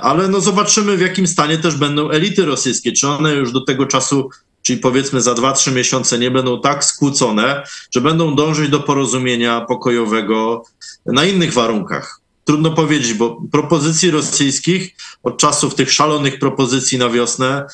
Ale 0.00 0.28
no 0.28 0.40
zobaczymy, 0.40 0.96
w 0.96 1.00
jakim 1.00 1.26
stanie 1.26 1.58
też 1.58 1.76
będą 1.76 2.10
elity 2.10 2.44
rosyjskie. 2.44 2.92
Czy 2.92 3.08
one 3.08 3.34
już 3.34 3.52
do 3.52 3.60
tego 3.60 3.86
czasu 3.86 4.30
czyli 4.62 4.78
powiedzmy 4.78 5.20
za 5.20 5.34
2-3 5.34 5.72
miesiące 5.72 6.18
nie 6.18 6.30
będą 6.30 6.60
tak 6.60 6.84
skłócone, 6.84 7.62
że 7.94 8.00
będą 8.00 8.36
dążyć 8.36 8.68
do 8.68 8.80
porozumienia 8.80 9.60
pokojowego 9.60 10.64
na 11.06 11.24
innych 11.24 11.52
warunkach. 11.52 12.20
Trudno 12.44 12.70
powiedzieć, 12.70 13.14
bo 13.14 13.42
propozycji 13.52 14.10
rosyjskich 14.10 14.96
od 15.22 15.38
czasów 15.38 15.74
tych 15.74 15.92
szalonych 15.92 16.38
propozycji 16.38 16.98
na 16.98 17.08
wiosnę 17.08 17.66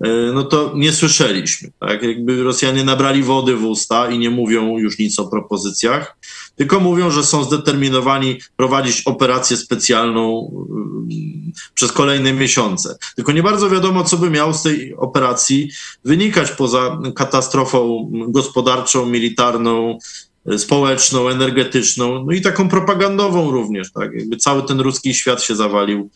E, 0.00 0.32
no 0.32 0.44
to 0.44 0.72
nie 0.74 0.92
słyszeliśmy. 0.92 1.70
Tak? 1.80 2.02
Jakby 2.02 2.42
Rosjanie 2.42 2.84
nabrali 2.84 3.22
wody 3.22 3.56
w 3.56 3.64
usta 3.64 4.10
i 4.10 4.18
nie 4.18 4.30
mówią 4.30 4.78
już 4.78 4.98
nic 4.98 5.18
o 5.18 5.26
propozycjach, 5.26 6.15
tylko 6.56 6.80
mówią, 6.80 7.10
że 7.10 7.24
są 7.24 7.44
zdeterminowani 7.44 8.38
prowadzić 8.56 9.02
operację 9.02 9.56
specjalną 9.56 10.50
mm, 10.70 11.52
przez 11.74 11.92
kolejne 11.92 12.32
miesiące. 12.32 12.98
Tylko 13.16 13.32
nie 13.32 13.42
bardzo 13.42 13.70
wiadomo, 13.70 14.04
co 14.04 14.16
by 14.16 14.30
miało 14.30 14.54
z 14.54 14.62
tej 14.62 14.94
operacji 14.96 15.70
wynikać 16.04 16.50
poza 16.50 16.98
katastrofą 17.14 18.10
gospodarczą, 18.28 19.06
militarną, 19.06 19.98
e, 20.46 20.58
społeczną, 20.58 21.28
energetyczną, 21.28 22.24
no 22.24 22.32
i 22.32 22.40
taką 22.40 22.68
propagandową 22.68 23.50
również. 23.50 23.92
Tak? 23.92 24.12
Jakby 24.14 24.36
cały 24.36 24.62
ten 24.62 24.80
ruski 24.80 25.14
świat 25.14 25.42
się 25.42 25.56
zawalił, 25.56 26.10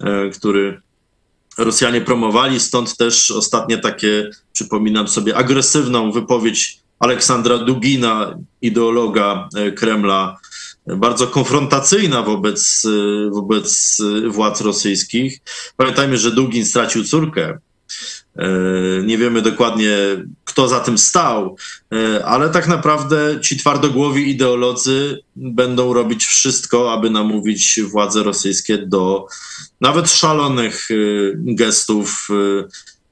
e, 0.00 0.30
który 0.30 0.80
Rosjanie 1.58 2.00
promowali, 2.00 2.60
stąd 2.60 2.96
też 2.96 3.30
ostatnie 3.30 3.78
takie, 3.78 4.30
przypominam 4.52 5.08
sobie, 5.08 5.36
agresywną 5.36 6.12
wypowiedź 6.12 6.83
Aleksandra 7.04 7.58
Dugina, 7.58 8.38
ideologa 8.62 9.48
e, 9.56 9.72
Kremla, 9.72 10.36
bardzo 10.86 11.26
konfrontacyjna 11.26 12.22
wobec, 12.22 12.82
wobec 13.30 14.02
władz 14.28 14.60
rosyjskich. 14.60 15.38
Pamiętajmy, 15.76 16.18
że 16.18 16.30
Dugin 16.30 16.66
stracił 16.66 17.04
córkę. 17.04 17.58
Nie 19.02 19.18
wiemy 19.18 19.42
dokładnie, 19.42 19.96
kto 20.44 20.68
za 20.68 20.80
tym 20.80 20.98
stał, 20.98 21.56
ale 22.24 22.50
tak 22.50 22.68
naprawdę 22.68 23.40
ci 23.40 23.56
twardogłowi 23.56 24.30
ideolodzy 24.30 25.18
będą 25.36 25.92
robić 25.92 26.24
wszystko, 26.24 26.92
aby 26.92 27.10
namówić 27.10 27.80
władze 27.82 28.22
rosyjskie 28.22 28.78
do 28.78 29.26
nawet 29.80 30.10
szalonych 30.10 30.88
gestów 31.36 32.28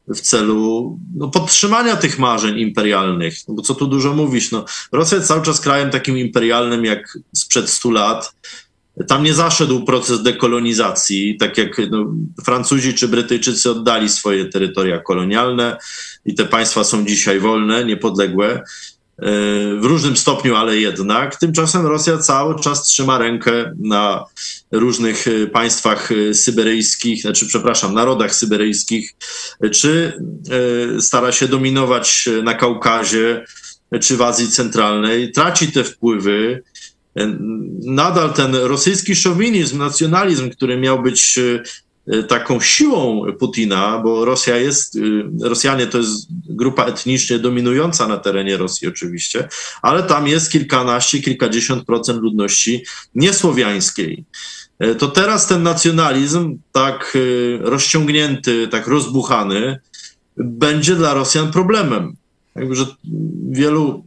w 0.08 0.20
celu 0.20 0.98
no, 1.16 1.28
podtrzymania 1.28 1.96
tych 1.96 2.18
marzeń 2.18 2.58
imperialnych. 2.58 3.34
No 3.48 3.54
bo 3.54 3.62
co 3.62 3.74
tu 3.74 3.86
dużo 3.86 4.14
mówić, 4.14 4.50
no, 4.50 4.64
Rosja 4.92 5.16
jest 5.16 5.28
cały 5.28 5.42
czas 5.42 5.60
krajem 5.60 5.90
takim 5.90 6.18
imperialnym 6.18 6.84
jak 6.84 7.18
sprzed 7.36 7.70
100 7.70 7.90
lat. 7.90 8.34
Tam 9.08 9.22
nie 9.22 9.34
zaszedł 9.34 9.84
proces 9.84 10.22
dekolonizacji, 10.22 11.36
tak 11.36 11.58
jak 11.58 11.80
no, 11.90 12.06
Francuzi 12.44 12.94
czy 12.94 13.08
Brytyjczycy 13.08 13.70
oddali 13.70 14.08
swoje 14.08 14.44
terytoria 14.44 14.98
kolonialne 14.98 15.76
i 16.24 16.34
te 16.34 16.44
państwa 16.44 16.84
są 16.84 17.06
dzisiaj 17.06 17.40
wolne, 17.40 17.84
niepodległe 17.84 18.62
w 19.18 19.80
różnym 19.82 20.16
stopniu, 20.16 20.56
ale 20.56 20.76
jednak. 20.76 21.36
Tymczasem 21.36 21.86
Rosja 21.86 22.18
cały 22.18 22.60
czas 22.60 22.82
trzyma 22.82 23.18
rękę 23.18 23.74
na 23.78 24.24
różnych 24.70 25.28
e, 25.28 25.46
państwach 25.46 26.12
e, 26.12 26.34
syberyjskich, 26.34 27.22
znaczy, 27.22 27.46
przepraszam, 27.46 27.94
narodach 27.94 28.34
syberyjskich, 28.34 29.14
czy 29.72 30.20
e, 30.96 31.00
stara 31.00 31.32
się 31.32 31.48
dominować 31.48 32.28
na 32.42 32.54
Kaukazie, 32.54 33.44
czy 34.00 34.16
w 34.16 34.22
Azji 34.22 34.48
Centralnej. 34.48 35.32
Traci 35.32 35.72
te 35.72 35.84
wpływy. 35.84 36.62
Nadal 37.84 38.32
ten 38.32 38.54
rosyjski 38.54 39.16
szowinizm, 39.16 39.78
nacjonalizm, 39.78 40.50
który 40.50 40.76
miał 40.76 41.02
być 41.02 41.38
taką 42.28 42.60
siłą 42.60 43.26
Putina, 43.38 43.98
bo 43.98 44.24
Rosja 44.24 44.56
jest, 44.56 44.96
y, 44.96 45.24
Rosjanie 45.42 45.86
to 45.86 45.98
jest 45.98 46.26
grupa 46.48 46.84
etnicznie 46.84 47.38
dominująca 47.38 48.08
na 48.08 48.16
terenie 48.16 48.56
Rosji 48.56 48.88
oczywiście, 48.88 49.48
ale 49.82 50.02
tam 50.02 50.28
jest 50.28 50.52
kilkanaście, 50.52 51.22
kilkadziesiąt 51.22 51.84
procent 51.84 52.22
ludności 52.22 52.84
niesłowiańskiej. 53.14 54.24
Y, 54.84 54.94
to 54.94 55.08
teraz 55.08 55.46
ten 55.46 55.62
nacjonalizm 55.62 56.58
tak 56.72 57.18
rozciągnięty, 57.60 58.68
tak 58.68 58.86
rozbuchany, 58.86 59.78
będzie 60.36 60.94
dla 60.94 61.14
Rosjan 61.14 61.52
problemem. 61.52 62.16
Jakby, 62.56 62.74
wielu 63.50 64.04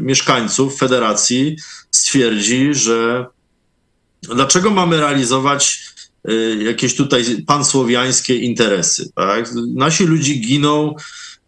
mieszkańców 0.00 0.78
federacji 0.78 1.56
stwierdzi, 1.90 2.74
że 2.74 3.26
dlaczego 4.22 4.70
mamy 4.70 5.00
realizować 5.00 5.93
Y, 5.93 5.93
jakieś 6.58 6.94
tutaj 6.96 7.24
pansłowiańskie 7.46 8.36
interesy. 8.36 9.10
Tak? 9.14 9.50
Nasi 9.74 10.04
ludzie 10.04 10.34
giną 10.34 10.94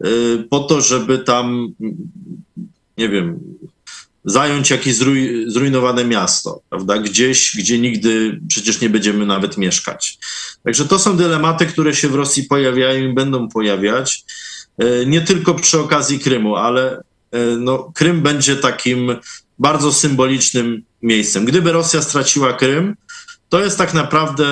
y, 0.05 0.43
po 0.49 0.59
to, 0.59 0.81
żeby 0.81 1.19
tam, 1.19 1.67
nie 2.97 3.09
wiem, 3.09 3.39
zająć 4.25 4.69
jakieś 4.69 4.95
zruj, 4.95 5.45
zrujnowane 5.47 6.05
miasto, 6.05 6.61
prawda? 6.69 6.97
Gdzieś, 6.97 7.55
gdzie 7.57 7.79
nigdy 7.79 8.39
przecież 8.47 8.81
nie 8.81 8.89
będziemy 8.89 9.25
nawet 9.25 9.57
mieszkać. 9.57 10.17
Także 10.63 10.85
to 10.85 10.99
są 10.99 11.17
dylematy, 11.17 11.65
które 11.65 11.95
się 11.95 12.09
w 12.09 12.15
Rosji 12.15 12.43
pojawiają 12.43 13.09
i 13.09 13.13
będą 13.13 13.49
pojawiać. 13.49 14.23
Y, 14.83 15.05
nie 15.07 15.21
tylko 15.21 15.53
przy 15.53 15.79
okazji 15.79 16.19
Krymu, 16.19 16.55
ale 16.55 17.01
no, 17.59 17.91
Krym 17.93 18.21
będzie 18.21 18.55
takim 18.55 19.15
bardzo 19.59 19.93
symbolicznym 19.93 20.83
miejscem. 21.01 21.45
Gdyby 21.45 21.71
Rosja 21.71 22.01
straciła 22.01 22.53
Krym, 22.53 22.95
to 23.49 23.59
jest 23.59 23.77
tak 23.77 23.93
naprawdę 23.93 24.45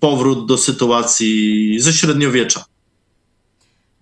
powrót 0.00 0.46
do 0.46 0.58
sytuacji 0.58 1.76
ze 1.80 1.92
średniowiecza. 1.92 2.64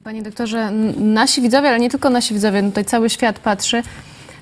Panie 0.04 0.22
doktorze, 0.22 0.70
nasi 0.96 1.42
widzowie, 1.42 1.68
ale 1.68 1.78
nie 1.80 1.90
tylko 1.90 2.10
nasi 2.10 2.34
widzowie, 2.34 2.62
no 2.62 2.68
tutaj 2.68 2.84
cały 2.84 3.10
świat 3.10 3.38
patrzy 3.38 3.82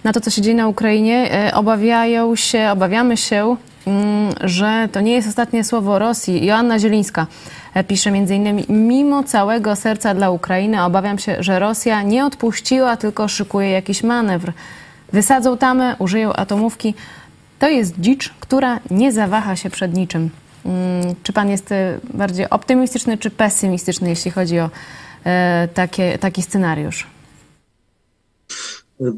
na 0.04 0.12
to, 0.12 0.20
co 0.20 0.30
się 0.30 0.42
dzieje 0.42 0.56
na 0.56 0.68
Ukrainie. 0.68 1.32
E, 1.32 1.54
obawiają 1.54 2.36
się, 2.36 2.70
obawiamy 2.72 3.16
się, 3.16 3.56
mm, 3.86 4.34
że 4.40 4.88
to 4.92 5.00
nie 5.00 5.12
jest 5.12 5.28
ostatnie 5.28 5.64
słowo 5.64 5.98
Rosji. 5.98 6.46
Joanna 6.46 6.78
Zielińska 6.78 7.26
e, 7.74 7.84
pisze 7.84 8.10
między 8.10 8.34
innymi, 8.34 8.64
mimo 8.68 9.22
całego 9.22 9.76
serca 9.76 10.14
dla 10.14 10.30
Ukrainy 10.30 10.82
obawiam 10.84 11.18
się, 11.18 11.36
że 11.40 11.58
Rosja 11.58 12.02
nie 12.02 12.26
odpuściła, 12.26 12.96
tylko 12.96 13.28
szykuje 13.28 13.70
jakiś 13.70 14.02
manewr. 14.02 14.52
Wysadzą 15.12 15.56
tamę, 15.56 15.96
użyją 15.98 16.32
atomówki. 16.32 16.94
To 17.62 17.68
jest 17.68 17.94
dzicz, 18.00 18.30
która 18.40 18.80
nie 18.90 19.12
zawaha 19.12 19.56
się 19.56 19.70
przed 19.70 19.94
niczym. 19.94 20.30
Mm, 20.64 21.14
czy 21.22 21.32
pan 21.32 21.50
jest 21.50 21.72
e, 21.72 22.00
bardziej 22.14 22.50
optymistyczny 22.50 23.18
czy 23.18 23.30
pesymistyczny, 23.30 24.08
jeśli 24.08 24.30
chodzi 24.30 24.58
o 24.58 24.70
e, 25.24 25.68
takie, 25.74 26.18
taki 26.18 26.42
scenariusz? 26.42 27.06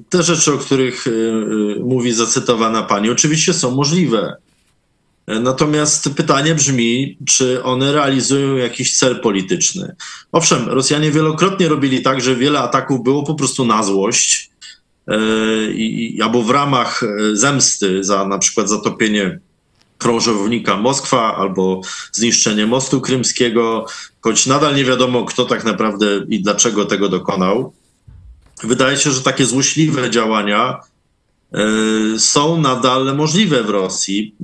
Te 0.08 0.22
rzeczy, 0.22 0.52
o 0.52 0.58
których 0.58 1.06
e, 1.06 1.10
mówi 1.84 2.12
zacytowana 2.12 2.82
pani, 2.82 3.10
oczywiście 3.10 3.54
są 3.54 3.70
możliwe. 3.70 4.36
Natomiast 5.26 6.08
pytanie 6.16 6.54
brzmi, 6.54 7.18
czy 7.26 7.62
one 7.62 7.92
realizują 7.92 8.56
jakiś 8.56 8.98
cel 8.98 9.20
polityczny. 9.20 9.94
Owszem, 10.32 10.68
Rosjanie 10.68 11.10
wielokrotnie 11.10 11.68
robili 11.68 12.02
tak, 12.02 12.20
że 12.20 12.36
wiele 12.36 12.58
ataków 12.58 13.04
było 13.04 13.22
po 13.22 13.34
prostu 13.34 13.64
na 13.64 13.82
złość 13.82 14.50
i, 15.74 16.22
albo 16.22 16.42
w 16.42 16.50
ramach 16.50 17.02
e, 17.02 17.36
zemsty 17.36 18.04
za 18.04 18.24
na 18.28 18.38
przykład 18.38 18.68
zatopienie 18.68 19.40
krążownika 19.98 20.76
Moskwa 20.76 21.36
albo 21.36 21.80
zniszczenie 22.12 22.66
mostu 22.66 23.00
krymskiego, 23.00 23.86
choć 24.20 24.46
nadal 24.46 24.74
nie 24.74 24.84
wiadomo, 24.84 25.24
kto 25.24 25.44
tak 25.44 25.64
naprawdę 25.64 26.06
i 26.28 26.42
dlaczego 26.42 26.84
tego 26.84 27.08
dokonał. 27.08 27.72
Wydaje 28.62 28.96
się, 28.96 29.10
że 29.10 29.20
takie 29.20 29.46
złośliwe 29.46 30.10
działania 30.10 30.80
e, 31.52 32.18
są 32.18 32.60
nadal 32.60 33.16
możliwe 33.16 33.62
w 33.62 33.70
Rosji, 33.70 34.34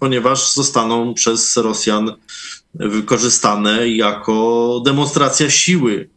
ponieważ 0.00 0.52
zostaną 0.54 1.14
przez 1.14 1.56
Rosjan 1.56 2.12
wykorzystane 2.74 3.88
jako 3.88 4.82
demonstracja 4.84 5.50
siły. 5.50 6.08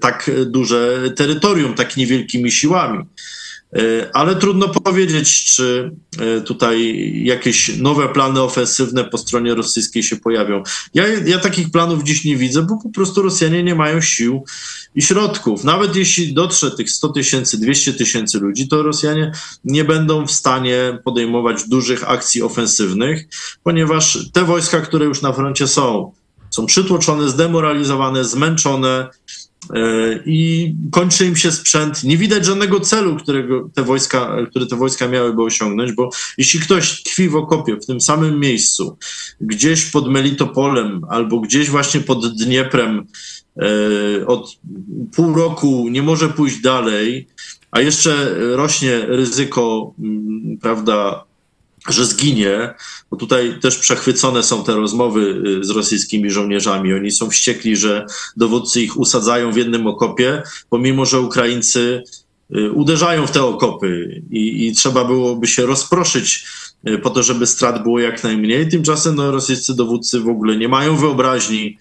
tak 0.00 0.30
duże 0.46 1.10
terytorium 1.16 1.74
tak 1.74 1.96
niewielkimi 1.96 2.52
siłami. 2.52 3.04
E, 3.74 4.10
ale 4.16 4.36
trudno 4.36 4.68
powiedzieć, 4.68 5.44
czy 5.44 5.90
e, 6.18 6.40
tutaj 6.40 7.12
jakieś 7.24 7.76
nowe 7.76 8.08
plany 8.08 8.42
ofensywne 8.42 9.04
po 9.04 9.18
stronie 9.18 9.54
rosyjskiej 9.54 10.02
się 10.02 10.16
pojawią. 10.16 10.62
Ja, 10.94 11.04
ja 11.26 11.38
takich 11.38 11.70
planów 11.70 12.04
dziś 12.04 12.24
nie 12.24 12.36
widzę, 12.36 12.62
bo 12.62 12.78
po 12.82 12.88
prostu 12.88 13.22
Rosjanie 13.22 13.62
nie 13.62 13.74
mają 13.74 14.00
sił 14.00 14.44
i 14.94 15.02
środków. 15.02 15.64
Nawet 15.64 15.96
jeśli 15.96 16.34
dotrze 16.34 16.70
tych 16.70 16.90
100 16.90 17.08
tysięcy, 17.08 17.58
200 17.58 17.92
tysięcy 17.92 18.38
ludzi, 18.38 18.68
to 18.68 18.82
Rosjanie 18.82 19.32
nie 19.64 19.84
będą 19.84 20.26
w 20.26 20.30
stanie 20.30 20.98
podejmować 21.04 21.68
dużych 21.68 22.10
akcji 22.10 22.42
ofensywnych, 22.42 23.28
ponieważ 23.62 24.18
te 24.32 24.44
wojska, 24.44 24.80
które 24.80 25.04
już 25.04 25.22
na 25.22 25.32
froncie 25.32 25.68
są, 25.68 26.12
są 26.50 26.66
przytłoczone, 26.66 27.28
zdemoralizowane, 27.28 28.24
zmęczone, 28.24 29.08
i 30.26 30.74
kończy 30.90 31.26
im 31.26 31.36
się 31.36 31.52
sprzęt. 31.52 32.04
Nie 32.04 32.16
widać 32.16 32.44
żadnego 32.44 32.80
celu, 32.80 33.16
którego 33.16 33.70
te 33.74 33.82
wojska, 33.82 34.36
które 34.50 34.66
te 34.66 34.76
wojska 34.76 35.08
miałyby 35.08 35.42
osiągnąć, 35.42 35.92
bo 35.92 36.10
jeśli 36.38 36.60
ktoś 36.60 37.02
tkwi 37.02 37.28
w 37.28 37.36
okopie 37.36 37.76
w 37.76 37.86
tym 37.86 38.00
samym 38.00 38.40
miejscu, 38.40 38.98
gdzieś 39.40 39.84
pod 39.84 40.10
Melitopolem 40.10 41.00
albo 41.08 41.40
gdzieś 41.40 41.70
właśnie 41.70 42.00
pod 42.00 42.36
Dnieprem 42.36 43.06
e, 43.56 44.26
od 44.26 44.58
pół 45.16 45.34
roku 45.34 45.88
nie 45.90 46.02
może 46.02 46.28
pójść 46.28 46.60
dalej, 46.60 47.26
a 47.70 47.80
jeszcze 47.80 48.34
rośnie 48.56 49.00
ryzyko, 49.00 49.94
prawda, 50.60 51.24
że 51.88 52.06
zginie, 52.06 52.74
bo 53.10 53.16
tutaj 53.16 53.58
też 53.60 53.78
przechwycone 53.78 54.42
są 54.42 54.64
te 54.64 54.74
rozmowy 54.74 55.42
y, 55.60 55.64
z 55.64 55.70
rosyjskimi 55.70 56.30
żołnierzami. 56.30 56.94
Oni 56.94 57.10
są 57.10 57.30
wściekli, 57.30 57.76
że 57.76 58.06
dowódcy 58.36 58.82
ich 58.82 58.96
usadzają 58.96 59.52
w 59.52 59.56
jednym 59.56 59.86
okopie, 59.86 60.42
pomimo 60.70 61.06
że 61.06 61.20
Ukraińcy 61.20 62.02
y, 62.56 62.72
uderzają 62.72 63.26
w 63.26 63.30
te 63.30 63.44
okopy 63.44 64.22
i, 64.30 64.66
i 64.66 64.72
trzeba 64.72 65.04
byłoby 65.04 65.46
się 65.46 65.66
rozproszyć 65.66 66.46
y, 66.88 66.98
po 66.98 67.10
to, 67.10 67.22
żeby 67.22 67.46
strat 67.46 67.82
było 67.82 68.00
jak 68.00 68.24
najmniej. 68.24 68.68
Tymczasem 68.68 69.14
no, 69.14 69.30
rosyjscy 69.30 69.74
dowódcy 69.74 70.20
w 70.20 70.28
ogóle 70.28 70.56
nie 70.56 70.68
mają 70.68 70.96
wyobraźni, 70.96 71.78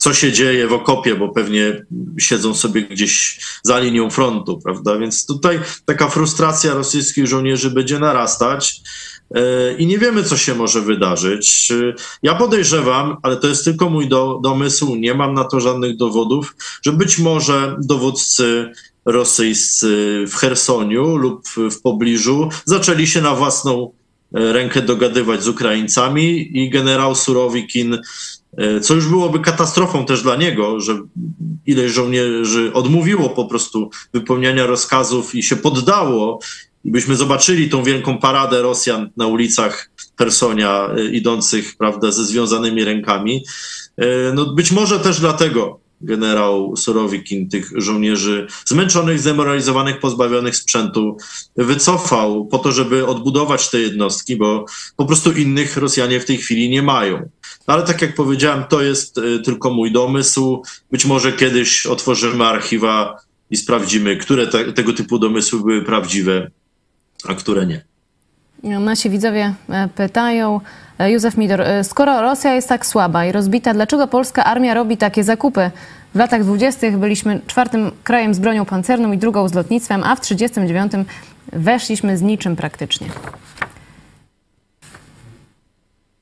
co 0.00 0.14
się 0.14 0.32
dzieje 0.32 0.68
w 0.68 0.72
okopie, 0.72 1.14
bo 1.14 1.28
pewnie 1.28 1.84
siedzą 2.18 2.54
sobie 2.54 2.82
gdzieś 2.82 3.40
za 3.62 3.78
linią 3.78 4.10
frontu, 4.10 4.58
prawda? 4.58 4.98
Więc 4.98 5.26
tutaj 5.26 5.60
taka 5.84 6.08
frustracja 6.08 6.74
rosyjskich 6.74 7.26
żołnierzy 7.26 7.70
będzie 7.70 7.98
narastać. 7.98 8.80
E, 9.34 9.74
i 9.78 9.86
nie 9.86 9.98
wiemy, 9.98 10.24
co 10.24 10.36
się 10.36 10.54
może 10.54 10.80
wydarzyć. 10.80 11.72
Ja 12.22 12.34
podejrzewam, 12.34 13.16
ale 13.22 13.36
to 13.36 13.48
jest 13.48 13.64
tylko 13.64 13.90
mój 13.90 14.08
do, 14.08 14.40
domysł, 14.42 14.96
nie 14.96 15.14
mam 15.14 15.34
na 15.34 15.44
to 15.44 15.60
żadnych 15.60 15.96
dowodów, 15.96 16.56
że 16.82 16.92
być 16.92 17.18
może 17.18 17.76
dowódcy 17.80 18.72
rosyjscy 19.04 20.24
w 20.28 20.34
Chersoniu 20.34 21.16
lub 21.16 21.48
w 21.48 21.80
pobliżu 21.82 22.48
zaczęli 22.64 23.06
się 23.06 23.22
na 23.22 23.34
własną 23.34 23.92
e, 24.34 24.52
rękę 24.52 24.82
dogadywać 24.82 25.42
z 25.42 25.48
Ukraińcami 25.48 26.58
i 26.58 26.70
generał 26.70 27.14
Surowikin, 27.14 27.98
e, 28.56 28.80
co 28.80 28.94
już 28.94 29.08
byłoby 29.08 29.38
katastrofą 29.38 30.06
też 30.06 30.22
dla 30.22 30.36
niego, 30.36 30.80
że 30.80 31.00
ileś 31.66 31.92
żołnierzy 31.92 32.70
odmówiło 32.74 33.28
po 33.28 33.44
prostu 33.44 33.90
wypełniania 34.12 34.66
rozkazów 34.66 35.34
i 35.34 35.42
się 35.42 35.56
poddało 35.56 36.40
byśmy 36.84 37.16
zobaczyli 37.16 37.70
tą 37.70 37.84
wielką 37.84 38.18
paradę 38.18 38.62
Rosjan 38.62 39.10
na 39.16 39.26
ulicach 39.26 39.90
Hersonia 40.18 40.90
y, 40.98 41.10
idących, 41.10 41.76
prawda, 41.78 42.10
ze 42.10 42.24
związanymi 42.24 42.84
rękami. 42.84 43.44
Y, 44.00 44.04
no 44.34 44.46
być 44.46 44.72
może 44.72 45.00
też 45.00 45.20
dlatego 45.20 45.80
generał 46.00 46.76
Surowikin 46.76 47.48
tych 47.48 47.70
żołnierzy 47.76 48.46
zmęczonych, 48.64 49.20
zdemoralizowanych, 49.20 50.00
pozbawionych 50.00 50.56
sprzętu 50.56 51.16
wycofał 51.56 52.46
po 52.46 52.58
to, 52.58 52.72
żeby 52.72 53.06
odbudować 53.06 53.70
te 53.70 53.80
jednostki, 53.80 54.36
bo 54.36 54.64
po 54.96 55.06
prostu 55.06 55.32
innych 55.32 55.76
Rosjanie 55.76 56.20
w 56.20 56.24
tej 56.24 56.38
chwili 56.38 56.70
nie 56.70 56.82
mają. 56.82 57.28
No 57.68 57.74
ale 57.74 57.82
tak 57.82 58.02
jak 58.02 58.14
powiedziałem, 58.14 58.64
to 58.64 58.82
jest 58.82 59.18
y, 59.18 59.38
tylko 59.38 59.70
mój 59.70 59.92
domysł. 59.92 60.62
Być 60.90 61.04
może 61.04 61.32
kiedyś 61.32 61.86
otworzymy 61.86 62.44
archiwa 62.44 63.16
i 63.50 63.56
sprawdzimy, 63.56 64.16
które 64.16 64.46
te, 64.46 64.72
tego 64.72 64.92
typu 64.92 65.18
domysły 65.18 65.60
były 65.60 65.82
prawdziwe, 65.82 66.50
a 67.28 67.34
które 67.34 67.66
nie. 67.66 67.90
Nasi 68.62 69.10
widzowie 69.10 69.54
e, 69.68 69.88
pytają, 69.88 70.60
e, 70.98 71.12
Józef 71.12 71.36
Midor, 71.36 71.60
e, 71.60 71.84
skoro 71.84 72.22
Rosja 72.22 72.54
jest 72.54 72.68
tak 72.68 72.86
słaba 72.86 73.26
i 73.26 73.32
rozbita, 73.32 73.74
dlaczego 73.74 74.06
polska 74.06 74.44
armia 74.44 74.74
robi 74.74 74.96
takie 74.96 75.24
zakupy? 75.24 75.70
W 76.14 76.18
latach 76.18 76.44
dwudziestych 76.44 76.98
byliśmy 76.98 77.40
czwartym 77.46 77.90
krajem 78.04 78.34
z 78.34 78.38
bronią 78.38 78.64
pancerną 78.64 79.12
i 79.12 79.18
drugą 79.18 79.48
z 79.48 79.54
lotnictwem, 79.54 80.02
a 80.04 80.16
w 80.16 80.20
1939 80.20 81.08
weszliśmy 81.52 82.18
z 82.18 82.22
niczym 82.22 82.56
praktycznie. 82.56 83.06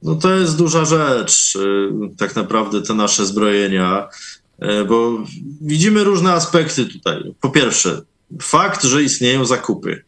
No 0.02 0.14
to 0.14 0.34
jest 0.34 0.58
duża 0.58 0.84
rzecz, 0.84 1.58
tak 2.18 2.36
naprawdę 2.36 2.82
te 2.82 2.94
nasze 2.94 3.26
zbrojenia, 3.26 4.08
bo 4.88 5.18
widzimy 5.60 6.04
różne 6.04 6.32
aspekty 6.32 6.86
tutaj. 6.86 7.34
Po 7.40 7.50
pierwsze, 7.50 8.02
fakt, 8.42 8.84
że 8.84 9.02
istnieją 9.02 9.44
zakupy. 9.44 10.07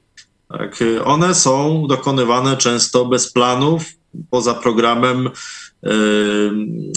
Tak, 0.58 0.76
one 1.04 1.34
są 1.34 1.86
dokonywane 1.88 2.56
często 2.56 3.04
bez 3.04 3.32
planów, 3.32 3.84
poza 4.30 4.54
programem 4.54 5.26
y, 5.26 5.30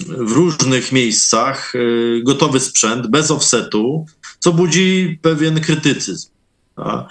w 0.07 0.31
różnych 0.31 0.91
miejscach, 0.91 1.75
y, 1.75 2.21
gotowy 2.23 2.59
sprzęt, 2.59 3.07
bez 3.07 3.31
offsetu, 3.31 4.05
co 4.39 4.53
budzi 4.53 5.19
pewien 5.21 5.61
krytycyzm. 5.61 6.29
E, 6.77 7.05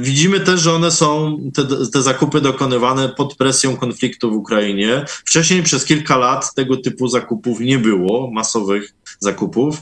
widzimy 0.00 0.40
też, 0.40 0.60
że 0.60 0.72
one 0.72 0.90
są, 0.90 1.38
te, 1.54 1.64
te, 1.92 2.02
zakupy 2.02 2.40
dokonywane 2.40 3.08
pod 3.08 3.36
presją 3.36 3.76
konfliktu 3.76 4.30
w 4.30 4.34
Ukrainie. 4.34 5.04
Wcześniej 5.08 5.62
przez 5.62 5.84
kilka 5.84 6.16
lat 6.16 6.54
tego 6.54 6.76
typu 6.76 7.08
zakupów 7.08 7.60
nie 7.60 7.78
było, 7.78 8.30
masowych 8.30 8.94
zakupów. 9.18 9.76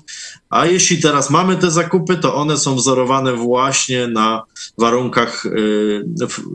A 0.50 0.66
jeśli 0.66 1.02
teraz 1.02 1.30
mamy 1.30 1.56
te 1.56 1.70
zakupy, 1.70 2.16
to 2.16 2.34
one 2.34 2.56
są 2.56 2.74
wzorowane 2.74 3.32
właśnie 3.32 4.06
na 4.06 4.42
warunkach, 4.78 5.46
e, 5.46 5.50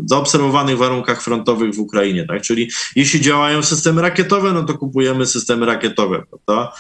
zaobserwowanych 0.06 0.78
warunkach 0.78 1.22
frontowych 1.22 1.76
w 1.76 1.80
Ukrainie. 1.80 2.26
Tak? 2.28 2.42
Czyli 2.42 2.72
jeśli 2.96 3.22
działają 3.22 3.64
systemy 3.64 4.02
rakietowe, 4.02 4.54
no 4.54 4.64
to 4.64 4.78
kupujemy 4.78 5.26
systemy 5.26 5.66
rakietowe, 5.66 6.24
prawda? 6.30 6.74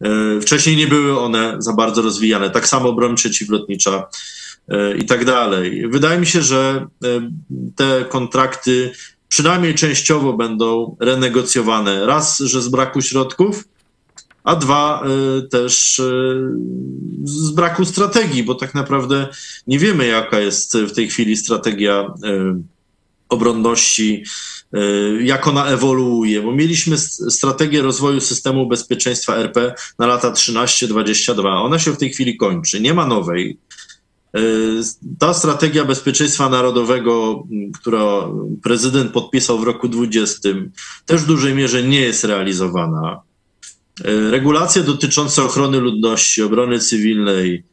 E, 0.00 0.40
wcześniej 0.40 0.76
nie 0.76 0.86
były 0.86 1.20
one 1.20 1.56
za 1.58 1.72
bardzo 1.72 2.02
rozwijane. 2.02 2.50
Tak 2.50 2.68
samo 2.68 2.92
broń 2.92 3.16
przeciwlotnicza 3.16 4.02
E, 4.02 4.06
i 4.98 5.04
tak 5.04 5.24
dalej. 5.24 5.88
Wydaje 5.88 6.18
mi 6.18 6.26
się, 6.26 6.42
że 6.42 6.86
e, 7.04 7.30
te 7.76 8.04
kontrakty 8.08 8.92
przynajmniej 9.28 9.74
częściowo 9.74 10.32
będą 10.32 10.96
renegocjowane. 11.00 12.06
Raz, 12.06 12.38
że 12.38 12.62
z 12.62 12.68
braku 12.68 13.02
środków, 13.02 13.64
a 14.44 14.56
dwa 14.56 15.02
e, 15.02 15.42
też 15.42 16.02
z 17.24 17.50
braku 17.50 17.84
strategii, 17.84 18.42
bo 18.42 18.54
tak 18.54 18.74
naprawdę 18.74 19.28
nie 19.66 19.78
wiemy, 19.78 20.06
jaka 20.06 20.40
jest 20.40 20.76
w 20.76 20.92
tej 20.92 21.08
chwili 21.08 21.36
strategia 21.36 22.14
obronności, 23.28 24.24
jak 25.20 25.46
ona 25.46 25.66
ewoluuje, 25.66 26.42
bo 26.42 26.52
mieliśmy 26.52 26.98
strategię 26.98 27.82
rozwoju 27.82 28.20
systemu 28.20 28.66
bezpieczeństwa 28.66 29.36
RP 29.36 29.74
na 29.98 30.06
lata 30.06 30.30
13-22. 30.30 31.46
Ona 31.46 31.78
się 31.78 31.92
w 31.92 31.96
tej 31.96 32.10
chwili 32.10 32.36
kończy. 32.36 32.80
Nie 32.80 32.94
ma 32.94 33.06
nowej. 33.06 33.58
E, 34.34 34.40
ta 35.18 35.34
strategia 35.34 35.84
bezpieczeństwa 35.84 36.48
narodowego, 36.48 37.44
którą 37.74 38.58
prezydent 38.62 39.12
podpisał 39.12 39.58
w 39.58 39.62
roku 39.62 39.88
2020, 39.88 40.48
też 41.06 41.22
w 41.22 41.26
dużej 41.26 41.54
mierze 41.54 41.82
nie 41.82 42.00
jest 42.00 42.24
realizowana. 42.24 43.20
E, 44.04 44.30
regulacje 44.30 44.82
dotyczące 44.82 45.44
ochrony 45.44 45.80
ludności, 45.80 46.42
obrony 46.42 46.78
cywilnej 46.78 47.64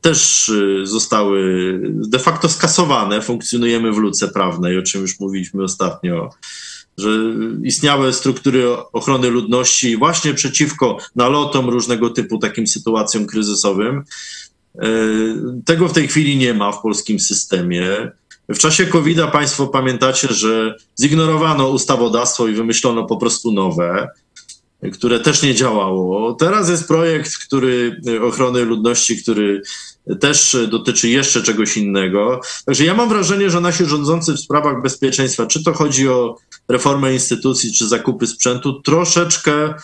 też 0.00 0.48
e, 0.48 0.86
zostały 0.86 1.80
de 1.84 2.18
facto 2.18 2.48
skasowane. 2.48 3.22
Funkcjonujemy 3.22 3.92
w 3.92 3.96
luce 3.96 4.28
prawnej, 4.28 4.78
o 4.78 4.82
czym 4.82 5.02
już 5.02 5.20
mówiliśmy 5.20 5.62
ostatnio, 5.62 6.30
że 6.98 7.10
istniały 7.64 8.12
struktury 8.12 8.64
ochrony 8.92 9.30
ludności 9.30 9.96
właśnie 9.96 10.34
przeciwko 10.34 10.98
nalotom 11.16 11.68
różnego 11.68 12.10
typu 12.10 12.38
takim 12.38 12.66
sytuacjom 12.66 13.26
kryzysowym. 13.26 14.04
E, 14.78 14.88
tego 15.64 15.88
w 15.88 15.92
tej 15.92 16.08
chwili 16.08 16.36
nie 16.36 16.54
ma 16.54 16.72
w 16.72 16.82
polskim 16.82 17.20
systemie. 17.20 17.86
W 18.48 18.58
czasie 18.58 18.86
COVID-a 18.86 19.26
Państwo 19.26 19.66
pamiętacie, 19.66 20.28
że 20.28 20.74
zignorowano 21.00 21.68
ustawodawstwo 21.68 22.48
i 22.48 22.52
wymyślono 22.52 23.06
po 23.06 23.16
prostu 23.16 23.52
nowe. 23.52 24.08
które 24.92 25.20
też 25.20 25.42
nie 25.42 25.54
działało. 25.54 26.34
Teraz 26.34 26.68
jest 26.68 26.88
projekt, 26.88 27.38
który 27.38 28.00
ochrony 28.22 28.64
ludności, 28.64 29.22
który 29.22 29.62
też 30.20 30.56
dotyczy 30.70 31.08
jeszcze 31.08 31.42
czegoś 31.42 31.76
innego. 31.76 32.40
Także 32.66 32.84
ja 32.84 32.94
mam 32.94 33.08
wrażenie, 33.08 33.50
że 33.50 33.60
nasi 33.60 33.86
rządzący 33.86 34.32
w 34.32 34.40
sprawach 34.40 34.82
bezpieczeństwa, 34.82 35.46
czy 35.46 35.64
to 35.64 35.72
chodzi 35.72 36.08
o 36.08 36.36
reformę 36.68 37.12
instytucji, 37.12 37.72
czy 37.72 37.88
zakupy 37.88 38.26
sprzętu, 38.26 38.80
troszeczkę 38.80 39.74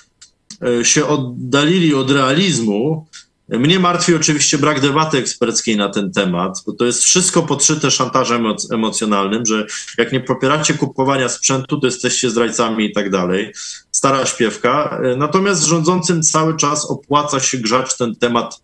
e, 0.63 0.85
się 0.85 1.07
oddalili 1.07 1.95
od 1.95 2.11
realizmu. 2.11 3.07
Mnie 3.49 3.81
martwi 3.81 4.15
oczywiście 4.15 4.59
brak 4.59 4.81
debaty 4.81 5.19
eksperckiej 5.19 5.77
na 5.77 5.89
ten 5.89 6.13
temat, 6.13 6.63
bo 6.67 6.73
to 6.73 6.85
jest 6.85 7.05
wszystko 7.05 7.43
podszyte 7.43 7.91
szantażem 7.91 8.45
emocjonalnym, 8.73 9.47
że 9.47 9.67
jak 9.99 10.13
nie 10.13 10.21
popieracie 10.21 10.75
kupowania 10.75 11.29
sprzętu, 11.29 11.81
to 11.81 11.87
jesteście 11.87 12.31
zdrajcami 12.31 12.85
i 12.85 12.93
tak 12.93 13.11
dalej. 13.11 13.53
Stara 13.91 14.27
śpiewka. 14.27 15.01
E, 15.05 15.17
natomiast 15.17 15.65
rządzącym 15.65 16.23
cały 16.23 16.57
czas 16.57 16.85
opłaca 16.91 17.41
się 17.41 17.59
grzać 17.59 17.97
ten 17.97 18.17
temat 18.17 18.61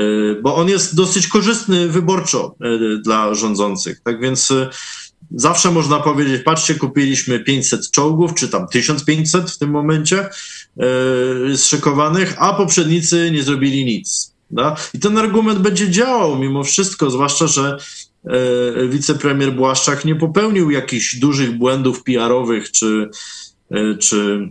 Y, 0.00 0.40
bo 0.42 0.56
on 0.56 0.68
jest 0.68 0.96
dosyć 0.96 1.26
korzystny 1.26 1.88
wyborczo 1.88 2.54
y, 2.64 2.98
dla 2.98 3.34
rządzących. 3.34 4.00
Tak 4.00 4.20
więc 4.20 4.52
zawsze 5.30 5.70
można 5.70 6.00
powiedzieć, 6.00 6.42
patrzcie, 6.42 6.74
kupiliśmy 6.74 7.40
500 7.40 7.90
czołgów, 7.90 8.34
czy 8.34 8.48
tam 8.48 8.68
1500 8.68 9.50
w 9.50 9.58
tym 9.58 9.70
momencie 9.70 10.28
zszykowanych, 11.56 12.34
a 12.38 12.54
poprzednicy 12.54 13.30
nie 13.32 13.42
zrobili 13.42 13.84
nic. 13.84 14.32
Da? 14.50 14.76
I 14.94 14.98
ten 14.98 15.18
argument 15.18 15.58
będzie 15.58 15.90
działał 15.90 16.38
mimo 16.38 16.64
wszystko, 16.64 17.10
zwłaszcza, 17.10 17.46
że 17.46 17.76
wicepremier 18.88 19.52
Błaszczak 19.52 20.04
nie 20.04 20.16
popełnił 20.16 20.70
jakichś 20.70 21.16
dużych 21.16 21.58
błędów 21.58 22.02
PR-owych 22.02 22.70
czy, 22.70 23.10
czy 23.98 24.48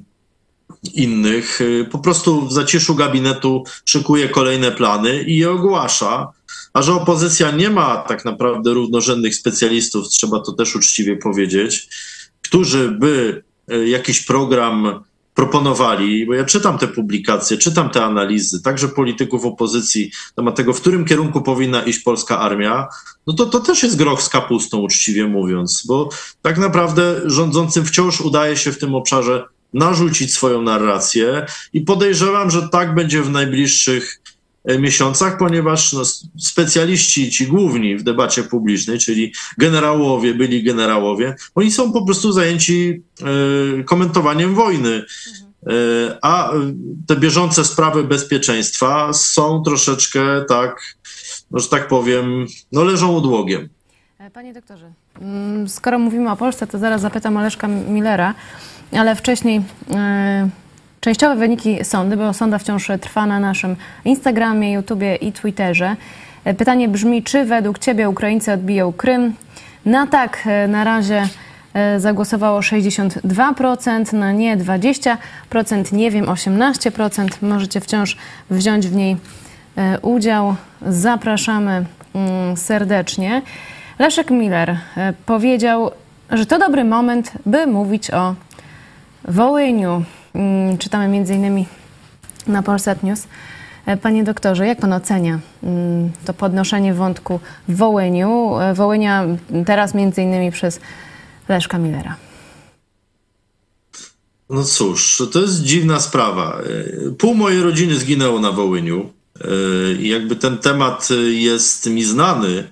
innych, 0.93 1.59
po 1.91 1.99
prostu 1.99 2.47
w 2.47 2.53
zaciszu 2.53 2.95
gabinetu 2.95 3.63
szykuje 3.85 4.29
kolejne 4.29 4.71
plany 4.71 5.23
i 5.23 5.37
je 5.37 5.51
ogłasza. 5.51 6.27
A 6.73 6.81
że 6.81 6.93
opozycja 6.93 7.51
nie 7.51 7.69
ma 7.69 7.97
tak 7.97 8.25
naprawdę 8.25 8.73
równorzędnych 8.73 9.35
specjalistów, 9.35 10.07
trzeba 10.09 10.39
to 10.39 10.51
też 10.51 10.75
uczciwie 10.75 11.17
powiedzieć, 11.17 11.89
którzy 12.41 12.91
by 12.91 13.43
y, 13.71 13.89
jakiś 13.89 14.25
program 14.25 15.03
proponowali, 15.33 16.25
bo 16.25 16.33
ja 16.33 16.45
czytam 16.45 16.77
te 16.77 16.87
publikacje, 16.87 17.57
czytam 17.57 17.89
te 17.89 18.05
analizy, 18.05 18.61
także 18.61 18.87
polityków 18.87 19.45
opozycji 19.45 20.05
na 20.05 20.35
temat 20.35 20.55
tego, 20.55 20.73
w 20.73 20.81
którym 20.81 21.05
kierunku 21.05 21.41
powinna 21.41 21.83
iść 21.83 21.99
polska 21.99 22.39
armia, 22.39 22.87
no 23.27 23.33
to 23.33 23.45
to 23.45 23.59
też 23.59 23.83
jest 23.83 23.97
groch 23.97 24.21
z 24.21 24.29
kapustą, 24.29 24.77
uczciwie 24.77 25.27
mówiąc, 25.27 25.83
bo 25.87 26.09
tak 26.41 26.57
naprawdę 26.57 27.21
rządzącym 27.25 27.85
wciąż 27.85 28.21
udaje 28.21 28.57
się 28.57 28.71
w 28.71 28.77
tym 28.77 28.95
obszarze 28.95 29.43
narzucić 29.73 30.33
swoją 30.33 30.61
narrację 30.61 31.45
i 31.73 31.81
podejrzewam, 31.81 32.51
że 32.51 32.69
tak 32.69 32.95
będzie 32.95 33.21
w 33.21 33.31
najbliższych 33.31 34.15
e, 34.15 34.20
miesiącach, 34.65 35.37
ponieważ 35.37 35.93
no, 35.93 36.01
specjaliści, 36.39 37.31
ci 37.31 37.47
główni 37.47 37.97
w 37.97 38.03
debacie 38.03 38.43
publicznej, 38.43 38.99
czyli 38.99 39.33
generałowie, 39.57 40.33
byli 40.33 40.63
generałowie, 40.63 41.35
oni 41.55 41.71
są 41.71 41.93
po 41.93 42.05
prostu 42.05 42.31
zajęci 42.31 43.03
y, 43.79 43.83
komentowaniem 43.83 44.55
wojny. 44.55 44.89
Y, 44.89 45.03
a 46.21 46.51
te 47.07 47.15
bieżące 47.15 47.65
sprawy 47.65 48.03
bezpieczeństwa 48.03 49.13
są 49.13 49.63
troszeczkę 49.63 50.45
tak, 50.47 50.95
no, 51.51 51.59
że 51.59 51.69
tak 51.69 51.87
powiem, 51.87 52.45
no 52.71 52.83
leżą 52.83 53.17
odłogiem. 53.17 53.69
Panie 54.33 54.53
doktorze, 54.53 54.91
mm, 55.21 55.69
skoro 55.69 55.99
mówimy 55.99 56.31
o 56.31 56.37
Polsce, 56.37 56.67
to 56.67 56.79
zaraz 56.79 57.01
zapytam 57.01 57.37
Oleszka 57.37 57.67
Millera 57.67 58.35
ale 58.91 59.15
wcześniej 59.15 59.61
e, 59.93 60.49
częściowe 61.01 61.35
wyniki 61.35 61.85
sądy, 61.85 62.17
bo 62.17 62.33
sonda 62.33 62.57
wciąż 62.57 62.91
trwa 63.01 63.25
na 63.25 63.39
naszym 63.39 63.75
Instagramie, 64.05 64.73
YouTubie 64.73 65.15
i 65.15 65.31
Twitterze. 65.31 65.95
E, 66.45 66.53
pytanie 66.53 66.87
brzmi, 66.87 67.23
czy 67.23 67.45
według 67.45 67.79
Ciebie 67.79 68.09
Ukraińcy 68.09 68.53
odbiją 68.53 68.93
Krym? 68.93 69.33
Na 69.85 70.07
tak 70.07 70.43
e, 70.45 70.67
na 70.67 70.83
razie 70.83 71.27
zagłosowało 71.97 72.59
62%, 72.59 74.13
na 74.13 74.31
nie 74.31 74.57
20%, 74.57 75.93
nie 75.93 76.11
wiem 76.11 76.25
18%. 76.25 77.27
Możecie 77.41 77.79
wciąż 77.79 78.17
wziąć 78.49 78.87
w 78.87 78.95
niej 78.95 79.17
udział. 80.01 80.55
Zapraszamy 80.81 81.85
mm, 82.15 82.57
serdecznie. 82.57 83.41
Leszek 83.99 84.31
Miller 84.31 84.77
powiedział, 85.25 85.91
że 86.31 86.45
to 86.45 86.59
dobry 86.59 86.83
moment, 86.83 87.31
by 87.45 87.67
mówić 87.67 88.11
o 88.11 88.35
Wołyniu. 89.27 90.03
Mm, 90.35 90.77
czytamy 90.77 91.07
między 91.07 91.33
innymi 91.33 91.65
na 92.47 92.63
Polsat 92.63 93.03
News. 93.03 93.27
E, 93.85 93.97
panie 93.97 94.23
doktorze, 94.23 94.67
jak 94.67 94.79
pan 94.79 94.93
ocenia 94.93 95.39
mm, 95.63 96.11
to 96.25 96.33
podnoszenie 96.33 96.93
wątku 96.93 97.39
w 97.67 97.75
Wołyniu? 97.75 98.59
E, 98.59 98.73
Wołynia 98.73 99.25
teraz 99.65 99.93
między 99.93 100.21
innymi 100.21 100.51
przez 100.51 100.79
Leszka 101.49 101.77
Millera. 101.77 102.15
No 104.49 104.63
cóż, 104.63 105.23
to 105.31 105.41
jest 105.41 105.63
dziwna 105.63 105.99
sprawa. 105.99 106.61
E, 107.07 107.11
pół 107.11 107.35
mojej 107.35 107.61
rodziny 107.61 107.95
zginęło 107.95 108.39
na 108.39 108.51
Wołyniu. 108.51 109.13
I 109.99 110.07
jakby 110.09 110.35
ten 110.35 110.57
temat 110.57 111.09
jest 111.31 111.89
mi 111.89 112.03
znany 112.03 112.71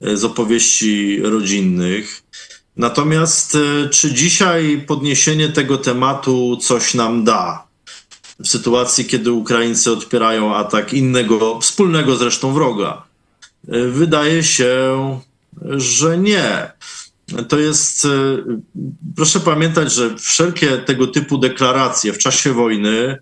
z 0.00 0.24
opowieści 0.24 1.20
rodzinnych. 1.22 2.19
Natomiast 2.80 3.54
e, 3.54 3.88
czy 3.88 4.14
dzisiaj 4.14 4.84
podniesienie 4.86 5.48
tego 5.48 5.78
tematu 5.78 6.56
coś 6.56 6.94
nam 6.94 7.24
da? 7.24 7.66
W 8.38 8.48
sytuacji, 8.48 9.04
kiedy 9.04 9.32
Ukraińcy 9.32 9.92
odpierają 9.92 10.54
atak 10.54 10.92
innego, 10.92 11.60
wspólnego 11.60 12.16
zresztą 12.16 12.52
wroga? 12.52 13.02
E, 13.68 13.86
wydaje 13.86 14.42
się, 14.42 15.20
że 15.76 16.18
nie. 16.18 16.72
To 17.48 17.58
jest, 17.58 18.04
e, 18.04 18.08
proszę 19.16 19.40
pamiętać, 19.40 19.92
że 19.92 20.16
wszelkie 20.16 20.78
tego 20.78 21.06
typu 21.06 21.38
deklaracje 21.38 22.12
w 22.12 22.18
czasie 22.18 22.52
wojny 22.52 23.18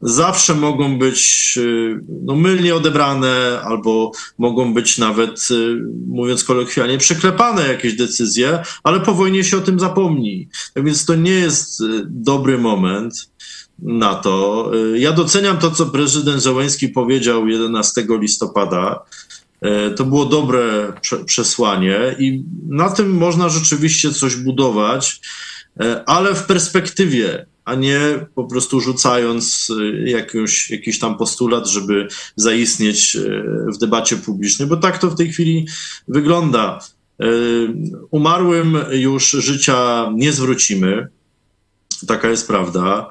zawsze 0.00 0.54
mogą 0.54 0.98
być 0.98 1.54
y, 1.56 2.00
no, 2.24 2.36
mylnie 2.36 2.74
odebrane, 2.74 3.60
albo 3.64 4.12
mogą 4.38 4.74
być 4.74 4.98
nawet, 4.98 5.48
y, 5.50 5.76
mówiąc 6.08 6.44
kolokwialnie, 6.44 6.98
przyklepane 6.98 7.68
jakieś 7.68 7.96
decyzje, 7.96 8.62
ale 8.82 9.00
po 9.00 9.14
wojnie 9.14 9.44
się 9.44 9.58
o 9.58 9.60
tym 9.60 9.80
zapomni. 9.80 10.48
Tak 10.74 10.84
więc 10.84 11.04
to 11.04 11.14
nie 11.14 11.32
jest 11.32 11.80
y, 11.80 11.84
dobry 12.06 12.58
moment 12.58 13.30
na 13.78 14.14
to. 14.14 14.70
Ja 14.94 15.12
doceniam 15.12 15.58
to, 15.58 15.70
co 15.70 15.86
prezydent 15.86 16.42
Zełenski 16.42 16.88
powiedział 16.88 17.48
11 17.48 18.06
listopada. 18.20 19.02
To 19.96 20.04
było 20.04 20.26
dobre 20.26 20.92
przesłanie 21.26 21.98
i 22.18 22.44
na 22.68 22.90
tym 22.90 23.16
można 23.16 23.48
rzeczywiście 23.48 24.12
coś 24.12 24.36
budować, 24.36 25.20
ale 26.06 26.34
w 26.34 26.46
perspektywie 26.46 27.46
a 27.64 27.74
nie 27.74 28.26
po 28.34 28.44
prostu 28.44 28.80
rzucając 28.80 29.70
y, 29.70 30.04
jakąś, 30.10 30.70
jakiś 30.70 30.98
tam 30.98 31.18
postulat, 31.18 31.68
żeby 31.68 32.08
zaistnieć 32.36 33.16
y, 33.16 33.42
w 33.74 33.78
debacie 33.78 34.16
publicznej, 34.16 34.68
bo 34.68 34.76
tak 34.76 34.98
to 34.98 35.10
w 35.10 35.16
tej 35.16 35.32
chwili 35.32 35.66
wygląda. 36.08 36.80
Y, 37.22 37.26
umarłym 38.10 38.78
już 38.90 39.30
życia 39.30 40.10
nie 40.14 40.32
zwrócimy, 40.32 41.08
taka 42.06 42.30
jest 42.30 42.48
prawda. 42.48 43.08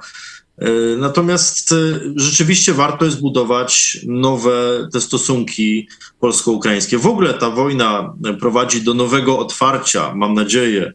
Natomiast 0.97 1.73
rzeczywiście 2.15 2.73
warto 2.73 3.05
jest 3.05 3.21
budować 3.21 3.99
nowe 4.07 4.87
te 4.93 5.01
stosunki 5.01 5.87
polsko-ukraińskie. 6.19 6.97
W 6.97 7.07
ogóle 7.07 7.33
ta 7.33 7.49
wojna 7.49 8.13
prowadzi 8.39 8.81
do 8.81 8.93
nowego 8.93 9.39
otwarcia, 9.39 10.15
mam 10.15 10.33
nadzieję, 10.33 10.93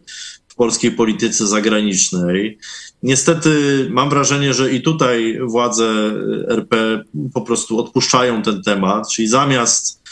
polskiej 0.58 0.92
polityce 0.92 1.46
zagranicznej. 1.46 2.58
Niestety 3.02 3.50
mam 3.90 4.10
wrażenie, 4.10 4.54
że 4.54 4.72
i 4.72 4.82
tutaj 4.82 5.38
władze 5.42 6.10
RP 6.48 7.04
po 7.34 7.40
prostu 7.40 7.78
odpuszczają 7.78 8.42
ten 8.42 8.62
temat, 8.62 9.08
czyli 9.12 9.28
zamiast 9.28 10.02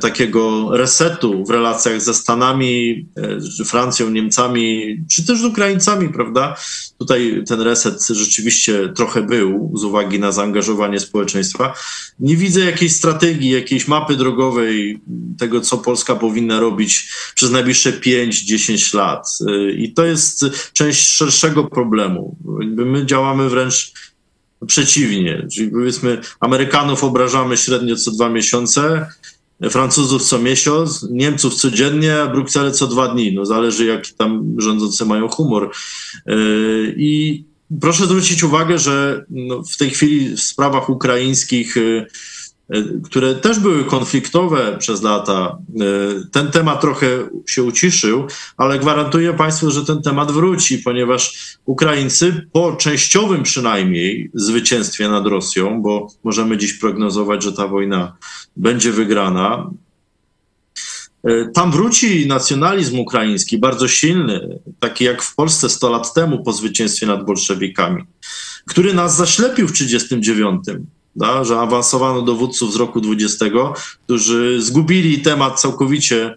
takiego 0.00 0.70
resetu 0.76 1.44
w 1.44 1.50
relacjach 1.50 2.00
ze 2.00 2.14
Stanami, 2.14 3.06
Francją, 3.66 4.10
Niemcami, 4.10 4.96
czy 5.10 5.26
też 5.26 5.40
z 5.40 5.44
Ukraińcami, 5.44 6.08
prawda? 6.08 6.56
Tutaj 6.98 7.42
ten 7.48 7.60
reset 7.60 8.06
rzeczywiście 8.10 8.92
trochę 8.96 9.22
był 9.22 9.72
z 9.76 9.84
uwagi 9.84 10.20
na 10.20 10.32
zaangażowanie 10.32 11.00
społeczeństwa. 11.00 11.74
Nie 12.20 12.36
widzę 12.36 12.60
jakiejś 12.60 12.92
strategii, 12.92 13.50
jakiejś 13.50 13.88
mapy 13.88 14.16
drogowej 14.16 15.00
tego, 15.38 15.60
co 15.60 15.78
Polska 15.78 16.16
powinna 16.16 16.60
robić 16.60 17.08
przez 17.34 17.50
najbliższe 17.50 17.92
5-10 17.92 18.96
lat. 18.96 19.28
I 19.76 19.92
to 19.92 20.04
jest 20.04 20.44
część 20.72 21.08
szerszego 21.08 21.64
problemu. 21.64 22.36
My 22.76 23.06
działamy 23.06 23.48
wręcz 23.48 23.92
przeciwnie. 24.66 25.46
Czyli 25.52 25.70
powiedzmy, 25.70 26.20
Amerykanów 26.40 27.04
obrażamy 27.04 27.56
średnio 27.56 27.96
co 27.96 28.10
dwa 28.10 28.28
miesiące, 28.28 29.06
Francuzów 29.70 30.22
co 30.22 30.38
miesiąc, 30.38 31.06
Niemców 31.10 31.54
codziennie, 31.54 32.20
a 32.20 32.26
Brukselę 32.26 32.72
co 32.72 32.86
dwa 32.86 33.08
dni. 33.08 33.34
No 33.34 33.46
zależy, 33.46 33.86
jaki 33.86 34.14
tam 34.14 34.54
rządzący 34.58 35.04
mają 35.04 35.28
humor. 35.28 35.70
Yy, 36.26 36.94
I 36.96 37.44
proszę 37.80 38.04
zwrócić 38.04 38.42
uwagę, 38.42 38.78
że 38.78 39.24
no, 39.30 39.62
w 39.62 39.76
tej 39.76 39.90
chwili 39.90 40.36
w 40.36 40.40
sprawach 40.40 40.90
ukraińskich, 40.90 41.76
y, 41.76 41.80
y, 41.80 42.06
które 43.04 43.34
też 43.34 43.58
były 43.58 43.84
konfliktowe 43.84 44.76
przez 44.78 45.02
lata, 45.02 45.58
y, 46.22 46.30
ten 46.32 46.50
temat 46.50 46.80
trochę 46.80 47.06
się 47.46 47.62
uciszył, 47.62 48.26
ale 48.56 48.78
gwarantuję 48.78 49.32
Państwu, 49.32 49.70
że 49.70 49.84
ten 49.84 50.02
temat 50.02 50.32
wróci, 50.32 50.78
ponieważ 50.78 51.56
Ukraińcy 51.64 52.48
po 52.52 52.76
częściowym 52.76 53.42
przynajmniej 53.42 54.30
zwycięstwie 54.34 55.08
nad 55.08 55.26
Rosją, 55.26 55.82
bo 55.82 56.06
możemy 56.24 56.58
dziś 56.58 56.72
prognozować, 56.72 57.42
że 57.42 57.52
ta 57.52 57.68
wojna 57.68 58.16
będzie 58.56 58.92
wygrana, 58.92 59.70
E, 61.26 61.48
Tam 61.54 61.72
wróci 61.72 62.26
nacjonalizm 62.26 62.98
ukraiński, 62.98 63.58
bardzo 63.58 63.88
silny, 63.88 64.58
taki 64.80 65.04
jak 65.04 65.22
w 65.22 65.34
Polsce 65.34 65.68
100 65.68 65.90
lat 65.90 66.14
temu 66.14 66.44
po 66.44 66.52
zwycięstwie 66.52 67.06
nad 67.06 67.24
bolszewikami, 67.24 68.04
który 68.66 68.94
nas 68.94 69.16
zaślepił 69.16 69.68
w 69.68 69.72
1939, 69.72 70.86
da, 71.16 71.44
że 71.44 71.60
awansowano 71.60 72.22
dowódców 72.22 72.72
z 72.72 72.76
roku 72.76 73.00
20, 73.00 73.46
którzy 74.04 74.62
zgubili 74.62 75.18
temat 75.18 75.60
całkowicie 75.60 76.24
e, 76.26 76.36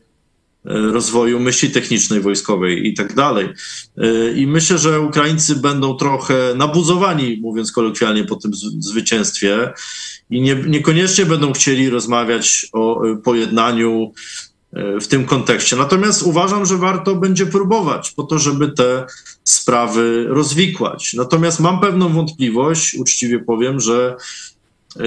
rozwoju 0.65 1.39
myśli 1.39 1.69
technicznej, 1.69 2.21
wojskowej 2.21 2.87
i 2.87 2.93
tak 2.93 3.15
dalej. 3.15 3.49
E, 3.97 4.31
I 4.31 4.47
myślę, 4.47 4.77
że 4.77 5.01
Ukraińcy 5.01 5.55
będą 5.55 5.95
trochę 5.95 6.53
nabuzowani, 6.55 7.39
mówiąc 7.41 7.71
kolokwialnie, 7.71 8.23
po 8.23 8.35
tym 8.35 8.51
zwycięstwie 8.79 9.73
i 10.29 10.41
nie, 10.41 10.55
niekoniecznie 10.55 11.25
będą 11.25 11.53
chcieli 11.53 11.89
rozmawiać 11.89 12.67
o 12.73 13.07
e, 13.07 13.17
pojednaniu 13.17 14.11
w 15.01 15.07
tym 15.07 15.25
kontekście. 15.25 15.75
Natomiast 15.75 16.23
uważam, 16.23 16.65
że 16.65 16.77
warto 16.77 17.15
będzie 17.15 17.45
próbować 17.45 18.11
po 18.11 18.23
to, 18.23 18.39
żeby 18.39 18.71
te 18.71 19.05
sprawy 19.43 20.25
rozwikłać. 20.27 21.13
Natomiast 21.13 21.59
mam 21.59 21.79
pewną 21.79 22.09
wątpliwość, 22.09 22.95
uczciwie 22.95 23.39
powiem, 23.39 23.79
że 23.79 24.15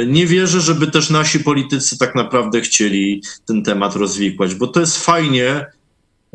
nie 0.07 0.27
wierzę, 0.27 0.61
żeby 0.61 0.87
też 0.87 1.11
nasi 1.11 1.41
politycy 1.41 1.99
tak 1.99 2.15
naprawdę 2.15 2.61
chcieli 2.61 3.23
ten 3.47 3.63
temat 3.63 3.97
rozwikłać, 3.97 4.55
bo 4.55 4.67
to 4.67 4.81
jest 4.81 5.05
fajnie 5.05 5.67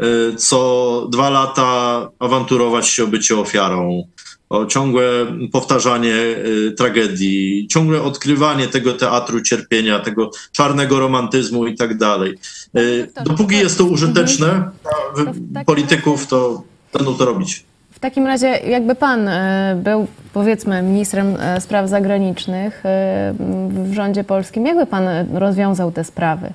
y, 0.04 0.36
co 0.36 1.08
dwa 1.12 1.30
lata 1.30 2.10
awanturować 2.20 2.88
się 2.88 3.04
o 3.04 3.08
bycie 3.08 3.38
ofiarą, 3.38 4.04
o 4.50 4.66
ciągłe 4.66 5.10
powtarzanie 5.52 6.14
y, 6.16 6.74
tragedii, 6.78 7.68
ciągłe 7.68 8.02
odkrywanie 8.04 8.68
tego 8.68 8.94
teatru 8.94 9.42
cierpienia, 9.42 10.00
tego 10.00 10.32
czarnego 10.52 11.00
romantyzmu 11.00 11.68
i 11.68 11.76
tak 11.76 11.98
dalej. 11.98 12.36
Y, 12.78 13.12
Dopóki 13.26 13.56
jest 13.56 13.78
to 13.78 13.86
użyteczne 13.86 14.72
dla 15.16 15.24
wy- 15.24 15.66
polityków, 15.66 16.28
to 16.28 16.64
będą 16.94 17.16
to 17.16 17.26
robić. 17.26 17.66
W 17.98 18.00
takim 18.00 18.28
razie, 18.28 18.48
jakby 18.48 18.96
pan 18.96 19.28
e, 19.28 19.82
był, 19.84 20.08
powiedzmy, 20.34 20.82
ministrem 20.82 21.36
e, 21.40 21.62
spraw 21.62 21.90
zagranicznych 21.90 22.86
e, 22.86 23.34
w 23.70 23.94
rządzie 23.94 24.24
polskim, 24.24 24.66
jakby 24.66 24.86
pan 24.86 25.04
rozwiązał 25.34 25.92
te 25.92 26.04
sprawy? 26.04 26.54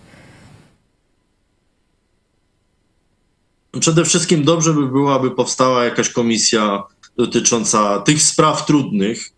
Przede 3.81 4.05
wszystkim 4.05 4.45
dobrze 4.45 4.75
by 4.75 4.87
było, 4.89 5.15
aby 5.15 5.31
powstała 5.31 5.85
jakaś 5.85 6.09
komisja 6.09 6.83
dotycząca 7.17 7.99
tych 7.99 8.23
spraw 8.23 8.67
trudnych, 8.67 9.31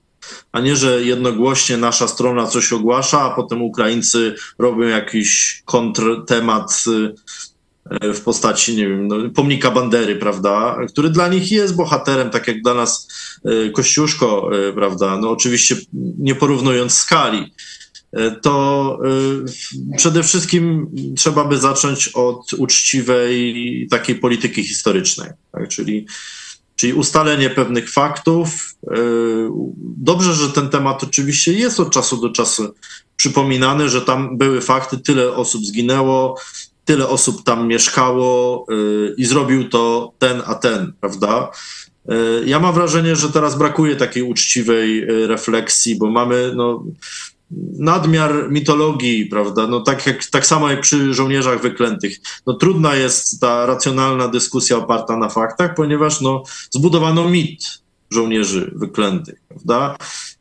a 0.53 0.61
nie, 0.61 0.77
że 0.77 1.03
jednogłośnie 1.03 1.77
nasza 1.77 2.09
strona 2.09 2.47
coś 2.47 2.73
ogłasza, 2.73 3.21
a 3.21 3.31
potem 3.31 3.63
Ukraińcy 3.63 4.35
robią 4.59 4.83
jakiś 4.83 5.63
kontrtemat 5.65 6.85
w 8.15 8.21
postaci, 8.21 8.77
nie 8.77 8.89
wiem, 8.89 9.09
no, 9.09 9.17
pomnika 9.35 9.71
Bandery, 9.71 10.17
prawda, 10.17 10.77
który 10.89 11.11
dla 11.11 11.29
nich 11.29 11.53
jest 11.53 11.77
bohaterem, 11.77 12.31
tak 12.31 12.49
jak 12.49 12.63
dla 12.63 12.75
nas 12.75 13.09
y, 13.49 13.71
Kościuszko, 13.71 14.51
y, 14.69 14.73
prawda, 14.73 15.19
no 15.19 15.31
oczywiście 15.31 15.77
nie 16.19 16.35
porównując 16.35 16.95
skali 16.95 17.53
to 18.43 18.99
przede 19.97 20.23
wszystkim 20.23 20.91
trzeba 21.17 21.45
by 21.45 21.59
zacząć 21.59 22.09
od 22.09 22.53
uczciwej 22.53 23.89
takiej 23.91 24.15
polityki 24.15 24.65
historycznej, 24.65 25.31
tak? 25.53 25.69
czyli, 25.69 26.07
czyli 26.77 26.93
ustalenie 26.93 27.51
pewnych 27.51 27.91
faktów. 27.91 28.75
Dobrze, 29.97 30.35
że 30.35 30.51
ten 30.51 30.69
temat 30.69 31.05
oczywiście 31.05 31.53
jest 31.53 31.81
od 31.81 31.93
czasu 31.93 32.17
do 32.17 32.31
czasu 32.31 32.75
przypominany, 33.17 33.89
że 33.89 34.03
tam 34.03 34.39
były 34.39 34.61
fakty, 34.61 34.99
tyle 34.99 35.35
osób 35.35 35.65
zginęło, 35.65 36.41
tyle 36.85 37.09
osób 37.09 37.45
tam 37.45 37.69
mieszkało 37.69 38.67
y, 38.73 39.15
i 39.17 39.25
zrobił 39.25 39.69
to 39.69 40.13
ten, 40.19 40.43
a 40.47 40.55
ten, 40.55 40.93
prawda? 41.01 41.51
Y, 42.13 42.47
Ja 42.47 42.61
mam 42.61 42.75
wrażenie, 42.75 43.17
że 43.17 43.33
teraz 43.33 43.59
brakuje 43.59 43.97
takiej 43.97 44.23
uczciwej 44.23 45.03
y, 45.03 45.27
refleksji, 45.27 45.99
bo 45.99 46.11
mamy 46.11 46.53
no, 46.57 46.85
nadmiar 47.79 48.51
mitologii, 48.51 49.27
prawda? 49.27 49.67
No 49.67 49.81
tak, 49.81 50.07
jak, 50.07 50.25
tak 50.25 50.47
samo 50.47 50.71
jak 50.71 50.81
przy 50.81 51.15
żołnierzach 51.15 51.63
wyklętych. 51.63 52.19
No 52.47 52.55
trudna 52.55 52.97
jest 52.97 53.41
ta 53.41 53.67
racjonalna 53.67 54.29
dyskusja 54.29 54.77
oparta 54.77 55.17
na 55.17 55.29
faktach, 55.29 55.75
ponieważ 55.75 56.21
no, 56.21 56.43
zbudowano 56.71 57.29
mit 57.29 57.65
żołnierzy 58.11 58.73
wyklętych, 58.75 59.41
prawda? 59.49 59.97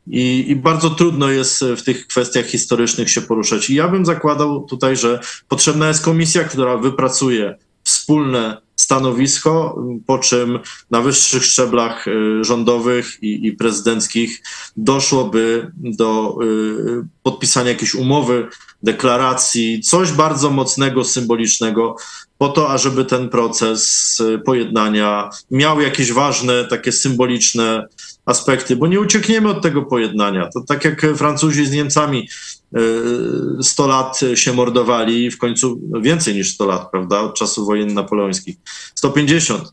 I, 0.06 0.44
I 0.48 0.56
bardzo 0.56 0.90
trudno 0.90 1.28
jest 1.28 1.64
w 1.76 1.82
tych 1.82 2.06
kwestiach 2.06 2.46
historycznych 2.46 3.10
się 3.10 3.22
poruszać. 3.22 3.70
I 3.70 3.74
ja 3.74 3.88
bym 3.88 4.06
zakładał 4.06 4.64
tutaj, 4.64 4.96
że 4.96 5.20
potrzebna 5.48 5.88
jest 5.88 6.04
komisja, 6.04 6.44
która 6.44 6.76
wypracuje 6.76 7.58
wspólne 7.84 8.64
stanowisko, 8.76 9.82
po 10.06 10.18
czym 10.18 10.58
na 10.90 11.00
wyższych 11.00 11.44
szczeblach 11.44 12.08
y, 12.08 12.44
rządowych 12.44 13.22
i, 13.22 13.46
i 13.46 13.52
prezydenckich 13.52 14.42
doszłoby 14.76 15.72
do 15.76 16.38
y, 16.42 17.06
podpisania 17.22 17.70
jakiejś 17.70 17.94
umowy, 17.94 18.48
deklaracji, 18.82 19.80
coś 19.80 20.12
bardzo 20.12 20.50
mocnego, 20.50 21.04
symbolicznego, 21.04 21.96
po 22.38 22.48
to, 22.48 22.70
ażeby 22.70 23.04
ten 23.04 23.28
proces 23.28 24.22
pojednania 24.44 25.30
miał 25.50 25.80
jakieś 25.80 26.12
ważne, 26.12 26.64
takie 26.64 26.92
symboliczne 26.92 27.86
aspekty, 28.26 28.76
bo 28.76 28.86
nie 28.86 29.00
uciekniemy 29.00 29.48
od 29.48 29.62
tego 29.62 29.82
pojednania. 29.82 30.48
To 30.54 30.60
tak 30.60 30.84
jak 30.84 31.06
Francuzi 31.16 31.66
z 31.66 31.72
Niemcami 31.72 32.28
y, 32.76 33.62
100 33.62 33.86
lat 33.86 34.20
się 34.34 34.52
mordowali, 34.52 35.30
w 35.30 35.38
końcu 35.38 35.80
no 35.88 36.00
więcej 36.00 36.34
niż 36.34 36.54
100 36.54 36.66
lat, 36.66 36.90
prawda, 36.90 37.20
od 37.20 37.34
czasów 37.34 37.66
wojen 37.66 37.94
napoleońskich. 37.94 38.56
150. 38.94 39.72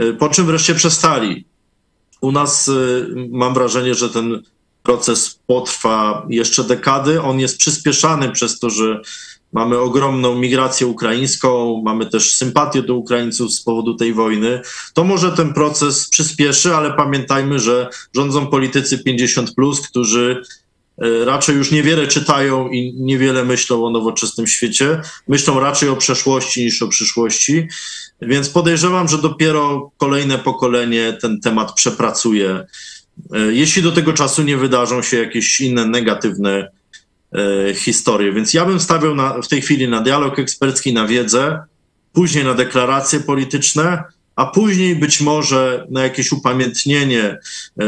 Y, 0.00 0.14
Po 0.14 0.28
czym 0.28 0.46
wreszcie 0.46 0.74
przestali. 0.74 1.44
U 2.20 2.32
nas 2.32 2.68
y, 2.68 3.06
mam 3.30 3.54
wrażenie, 3.54 3.94
że 3.94 4.10
ten 4.10 4.42
proces 4.82 5.40
potrwa 5.46 6.26
jeszcze 6.30 6.64
dekady. 6.64 7.22
On 7.22 7.40
jest 7.40 7.58
przyspieszany 7.58 8.30
przez 8.30 8.58
to, 8.58 8.70
że 8.70 9.00
mamy 9.56 9.78
ogromną 9.78 10.34
migrację 10.34 10.86
ukraińską, 10.86 11.82
mamy 11.84 12.06
też 12.06 12.36
sympatię 12.36 12.82
do 12.82 12.94
Ukraińców 12.94 13.52
z 13.52 13.62
powodu 13.62 13.94
tej 13.94 14.14
wojny. 14.14 14.60
To 14.94 15.04
może 15.04 15.32
ten 15.32 15.54
proces 15.54 16.08
przyspieszy, 16.08 16.74
ale 16.74 16.92
pamiętajmy, 16.92 17.58
że 17.58 17.88
rządzą 18.14 18.46
politycy 18.46 18.98
50, 18.98 19.50
którzy 19.90 20.42
e, 20.98 21.24
raczej 21.24 21.56
już 21.56 21.70
niewiele 21.70 22.06
czytają 22.06 22.68
i 22.68 22.94
niewiele 22.96 23.44
myślą 23.44 23.84
o 23.84 23.90
nowoczesnym 23.90 24.46
świecie. 24.46 25.00
Myślą 25.28 25.60
raczej 25.60 25.88
o 25.88 25.96
przeszłości 25.96 26.64
niż 26.64 26.82
o 26.82 26.88
przyszłości. 26.88 27.68
Więc 28.22 28.48
podejrzewam, 28.48 29.08
że 29.08 29.18
dopiero 29.18 29.90
kolejne 29.96 30.38
pokolenie 30.38 31.18
ten 31.22 31.40
temat 31.40 31.72
przepracuje. 31.72 32.66
E, 33.32 33.38
Jeśli 33.52 33.82
do 33.82 33.92
tego 33.92 34.12
czasu 34.12 34.42
nie 34.42 34.56
wydarzą 34.56 35.02
się 35.02 35.16
jakieś 35.16 35.60
inne 35.60 35.86
negatywne 35.86 36.76
e, 37.32 37.74
historie. 37.74 38.32
Więc 38.32 38.54
ja 38.54 38.64
bym 38.64 38.80
stawiał 38.80 39.14
na, 39.14 39.42
w 39.42 39.48
tej 39.48 39.62
chwili 39.62 39.88
na 39.88 40.00
dialog 40.00 40.38
ekspercki, 40.38 40.92
na 40.92 41.06
wiedzę, 41.06 41.58
później 42.12 42.44
na 42.44 42.54
deklaracje 42.54 43.20
polityczne, 43.20 44.02
a 44.36 44.46
później 44.46 44.96
być 44.96 45.20
może 45.20 45.86
na 45.90 46.02
jakieś 46.02 46.32
upamiętnienie. 46.32 47.38
E, 47.80 47.86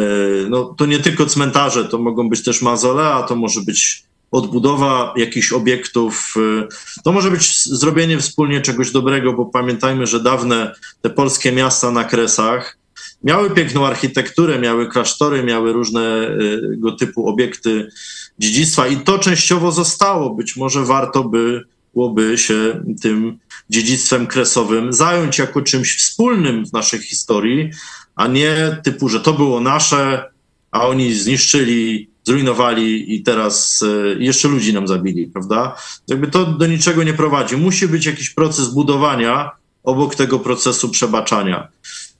No, 0.48 0.64
to 0.64 0.86
nie 0.86 0.98
tylko 0.98 1.26
cmentarze, 1.26 1.84
to 1.84 1.98
mogą 1.98 2.28
być 2.28 2.44
też 2.44 2.62
mausolea, 2.62 3.22
to 3.22 3.36
może 3.36 3.60
być 3.60 4.02
odbudowa 4.30 5.14
jakichś 5.16 5.52
obiektów. 5.52 6.34
e, 6.36 6.68
To 7.04 7.12
może 7.12 7.30
być 7.30 7.64
zrobienie 7.64 8.18
wspólnie 8.18 8.60
czegoś 8.60 8.90
dobrego, 8.90 9.32
bo 9.32 9.46
pamiętajmy, 9.46 10.06
że 10.06 10.20
dawne 10.22 10.74
te 11.02 11.10
polskie 11.10 11.52
miasta 11.52 11.90
na 11.90 12.04
kresach 12.04 12.78
miały 13.24 13.50
piękną 13.50 13.86
architekturę, 13.86 14.58
miały 14.58 14.88
klasztory, 14.88 15.42
miały 15.42 15.72
różnego 15.72 16.92
typu 16.98 17.28
obiekty 17.28 17.90
dziedzictwa 18.38 18.88
i 18.88 18.96
to 18.96 19.18
częściowo 19.18 19.72
zostało. 19.72 20.34
Być 20.34 20.56
może 20.56 20.84
warto 20.84 21.24
by 21.24 21.64
byłoby 21.94 22.38
się 22.38 22.82
tym 23.02 23.38
dziedzictwem 23.70 24.26
kresowym 24.26 24.92
zająć 24.92 25.38
jako 25.38 25.62
czymś 25.62 25.96
wspólnym 25.96 26.66
w 26.66 26.72
naszej 26.72 27.00
historii, 27.00 27.70
a 28.14 28.26
nie 28.26 28.80
typu, 28.84 29.08
że 29.08 29.20
to 29.20 29.32
było 29.32 29.60
nasze, 29.60 30.30
a 30.70 30.86
oni 30.86 31.14
zniszczyli, 31.14 32.10
zrujnowali 32.24 33.14
i 33.14 33.22
teraz 33.22 33.82
e, 33.82 34.22
jeszcze 34.22 34.48
ludzi 34.48 34.74
nam 34.74 34.88
zabili, 34.88 35.26
prawda? 35.26 35.76
Jakby 36.08 36.26
to 36.26 36.46
do 36.46 36.66
niczego 36.66 37.04
nie 37.04 37.14
prowadzi. 37.14 37.56
Musi 37.56 37.88
być 37.88 38.06
jakiś 38.06 38.30
proces 38.30 38.68
budowania 38.68 39.50
obok 39.82 40.14
tego 40.14 40.38
procesu 40.38 40.88
przebaczania. 40.88 41.68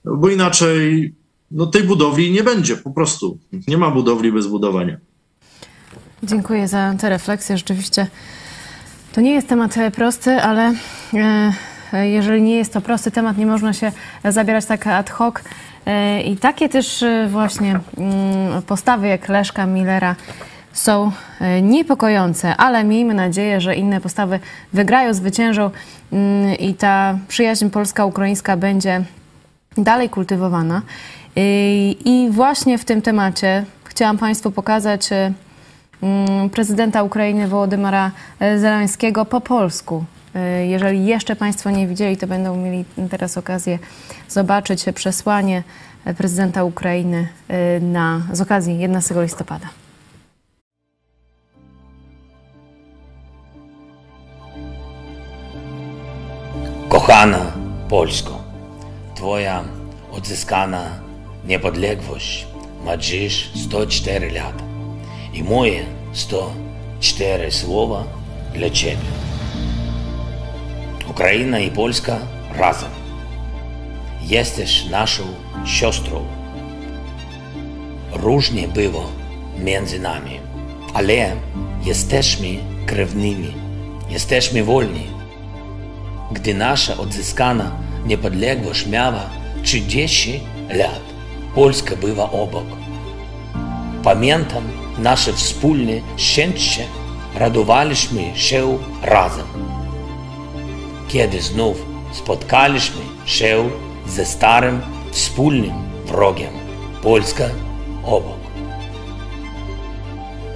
No 0.05 0.15
Bo 0.15 0.29
inaczej 0.29 1.13
no 1.51 1.65
tej 1.65 1.83
budowli 1.83 2.31
nie 2.31 2.43
będzie, 2.43 2.77
po 2.77 2.91
prostu. 2.91 3.37
Nie 3.67 3.77
ma 3.77 3.91
budowli 3.91 4.31
bez 4.31 4.47
budowania. 4.47 4.97
Dziękuję 6.23 6.67
za 6.67 6.95
tę 6.99 7.09
refleksję. 7.09 7.57
Rzeczywiście 7.57 8.07
to 9.13 9.21
nie 9.21 9.31
jest 9.33 9.47
temat 9.47 9.77
e, 9.77 9.91
prosty, 9.91 10.41
ale 10.41 10.73
e, 11.93 12.09
jeżeli 12.09 12.41
nie 12.41 12.55
jest 12.55 12.73
to 12.73 12.81
prosty 12.81 13.11
temat, 13.11 13.37
nie 13.37 13.45
można 13.45 13.73
się 13.73 13.91
zabierać 14.25 14.65
tak 14.65 14.87
ad 14.87 15.09
hoc. 15.09 15.35
E, 15.85 16.21
I 16.21 16.37
takie 16.37 16.69
też 16.69 17.03
właśnie 17.29 17.79
mm, 17.97 18.61
postawy 18.61 19.07
jak 19.07 19.29
Leszka 19.29 19.65
Millera 19.65 20.15
są 20.73 21.11
niepokojące, 21.61 22.57
ale 22.57 22.83
miejmy 22.83 23.13
nadzieję, 23.13 23.61
że 23.61 23.75
inne 23.75 24.01
postawy 24.01 24.39
wygrają, 24.73 25.13
zwyciężą 25.13 25.69
mm, 26.11 26.55
i 26.55 26.73
ta 26.73 27.19
przyjaźń 27.27 27.69
polska-ukraińska 27.69 28.57
będzie 28.57 29.03
dalej 29.77 30.09
kultywowana. 30.09 30.81
I, 32.05 32.29
właśnie 32.31 32.77
w 32.77 32.85
tym 32.85 33.01
temacie 33.01 33.65
chciałam 33.83 34.17
Państwu 34.17 34.51
pokazać 34.51 35.11
e, 35.11 35.33
mm, 36.03 36.49
prezydenta 36.49 37.03
Ukrainy 37.03 37.47
Wołodymyra 37.47 38.11
e, 38.39 38.59
Zeleńskiego 38.59 39.25
po 39.25 39.41
polsku. 39.41 40.05
E, 40.35 40.67
Jeżeli 40.67 41.05
jeszcze 41.05 41.35
Państwo 41.35 41.69
nie 41.69 41.87
widzieli, 41.87 42.17
to 42.17 42.27
będą 42.27 42.57
mieli 42.57 42.85
teraz 43.09 43.37
okazję 43.37 43.79
zobaczyć 44.29 44.85
przesłanie 44.95 45.63
prezydenta 46.17 46.63
Ukrainy 46.63 47.27
na, 47.81 48.21
z 48.33 48.41
okazji 48.41 48.79
11 48.79 49.15
listopada. 49.21 49.67
Kochana 56.89 57.51
Polsko, 57.89 58.38
Twoja 59.19 59.63
odzyskana 60.11 60.99
niepodległość 61.45 62.47
ma 62.85 62.97
dziś 62.97 63.49
104 63.55 64.31
lata. 64.31 64.63
I 65.33 65.43
moje 65.43 65.85
104 66.13 67.51
słowa 67.51 68.03
dla 68.53 68.69
Ciebie. 68.69 69.09
Ukraina 71.09 71.59
i 71.59 71.71
Polska 71.71 72.19
razem. 72.55 72.89
Jesteś 74.21 74.85
naszą 74.85 75.23
siostrą. 75.65 76.25
Różnie 78.11 78.67
było 78.67 79.09
między 79.57 79.99
nami, 79.99 80.39
ale 80.93 81.35
jesteśmy 81.83 82.47
krewnymi. 82.85 83.53
Jesteśmy 84.09 84.63
wolni. 84.63 85.07
Gdy 86.31 86.53
nasza 86.53 86.97
odzyskana 86.97 87.88
niepodległość 88.05 88.87
miała 88.87 89.29
30 89.63 90.39
lat, 90.69 91.01
Polska 91.55 91.95
była 91.95 92.31
obok. 92.31 92.65
Pamiętam 94.03 94.63
nasze 94.97 95.33
wspólne 95.33 95.93
szczęście, 96.17 96.85
radowaliśmy 97.35 98.21
się 98.35 98.77
razem. 99.03 99.47
Kiedy 101.07 101.41
znów 101.41 101.85
spotkaliśmy 102.11 103.01
się 103.25 103.69
ze 104.07 104.25
starym 104.25 104.81
wspólnym 105.11 105.73
wrogiem, 106.05 106.53
Polska 107.03 107.43
obok. 108.03 108.39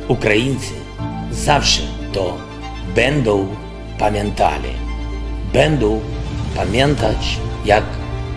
Ukraińcy 0.07 0.73
zawsze 1.31 1.81
to 2.13 2.37
będą 2.95 3.47
pamiętali. 3.99 4.69
Będą 5.53 5.99
pamiętać, 6.55 7.37
jak 7.65 7.83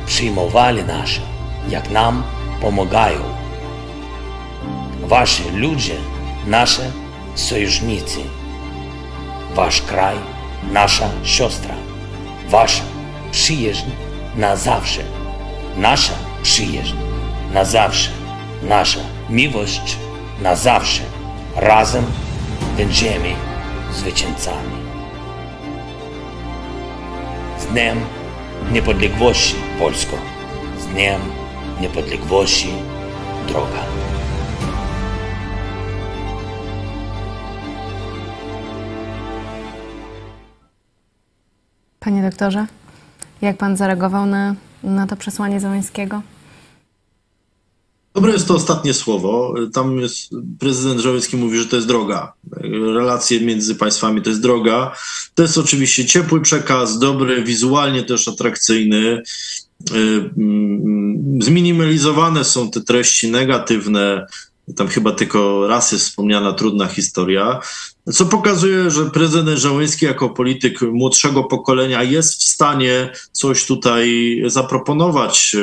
przyjmowali 0.06 0.84
nasze, 0.84 1.20
jak 1.68 1.90
nam 1.90 2.22
pomagają. 2.60 3.20
Wasi 5.02 5.42
ludzie, 5.54 5.94
nasze 6.46 6.90
sojusznicy. 7.34 8.20
Wasz 9.54 9.82
kraj, 9.82 10.16
nasza 10.72 11.08
siostra. 11.24 11.74
Wasza 12.48 12.82
przyjaźń 13.32 13.86
na 14.36 14.56
zawsze. 14.56 15.00
Nasza 15.76 16.12
przyjaźń 16.42 16.94
na 17.52 17.64
zawsze. 17.64 18.10
Nasza 18.62 19.00
miłość 19.30 19.96
na 20.42 20.56
zawsze. 20.56 21.02
Razem 21.56 22.04
będziemy 22.76 23.34
zwycięzcami. 23.92 24.76
Z 27.66 27.72
Dniem 27.72 27.98
Niepodległości 28.72 29.54
Polsko. 29.78 30.16
Z 30.78 30.86
Dniem 30.86 31.20
Niepodległości 31.80 32.68
droga. 33.48 33.82
Panie 42.00 42.22
doktorze, 42.22 42.66
jak 43.42 43.56
pan 43.56 43.76
zareagował 43.76 44.26
na, 44.26 44.54
na 44.82 45.06
to 45.06 45.16
przesłanie 45.16 45.60
Zeleńskiego? 45.60 46.22
Dobre 48.16 48.32
jest 48.32 48.48
to 48.48 48.54
ostatnie 48.54 48.94
słowo. 48.94 49.54
Tam 49.72 50.00
jest, 50.00 50.30
prezydent 50.58 51.00
Żołęcki 51.00 51.36
mówi, 51.36 51.58
że 51.58 51.66
to 51.66 51.76
jest 51.76 51.88
droga. 51.88 52.32
Relacje 52.94 53.40
między 53.40 53.74
państwami 53.74 54.22
to 54.22 54.30
jest 54.30 54.42
droga. 54.42 54.92
To 55.34 55.42
jest 55.42 55.58
oczywiście 55.58 56.06
ciepły 56.06 56.40
przekaz, 56.40 56.98
dobry, 56.98 57.44
wizualnie 57.44 58.02
też 58.02 58.28
atrakcyjny. 58.28 59.22
Y, 59.92 59.94
mm, 60.38 61.42
Zminimalizowane 61.42 62.44
są 62.44 62.70
te 62.70 62.80
treści 62.80 63.30
negatywne. 63.30 64.26
Tam 64.76 64.88
chyba 64.88 65.12
tylko 65.12 65.66
raz 65.68 65.92
jest 65.92 66.04
wspomniana 66.04 66.52
trudna 66.52 66.86
historia, 66.86 67.60
co 68.12 68.26
pokazuje, 68.26 68.90
że 68.90 69.10
prezydent 69.10 69.60
Żołęski 69.60 70.04
jako 70.04 70.30
polityk 70.30 70.82
młodszego 70.82 71.44
pokolenia 71.44 72.02
jest 72.02 72.40
w 72.40 72.44
stanie 72.44 73.12
coś 73.32 73.66
tutaj 73.66 74.36
zaproponować. 74.46 75.56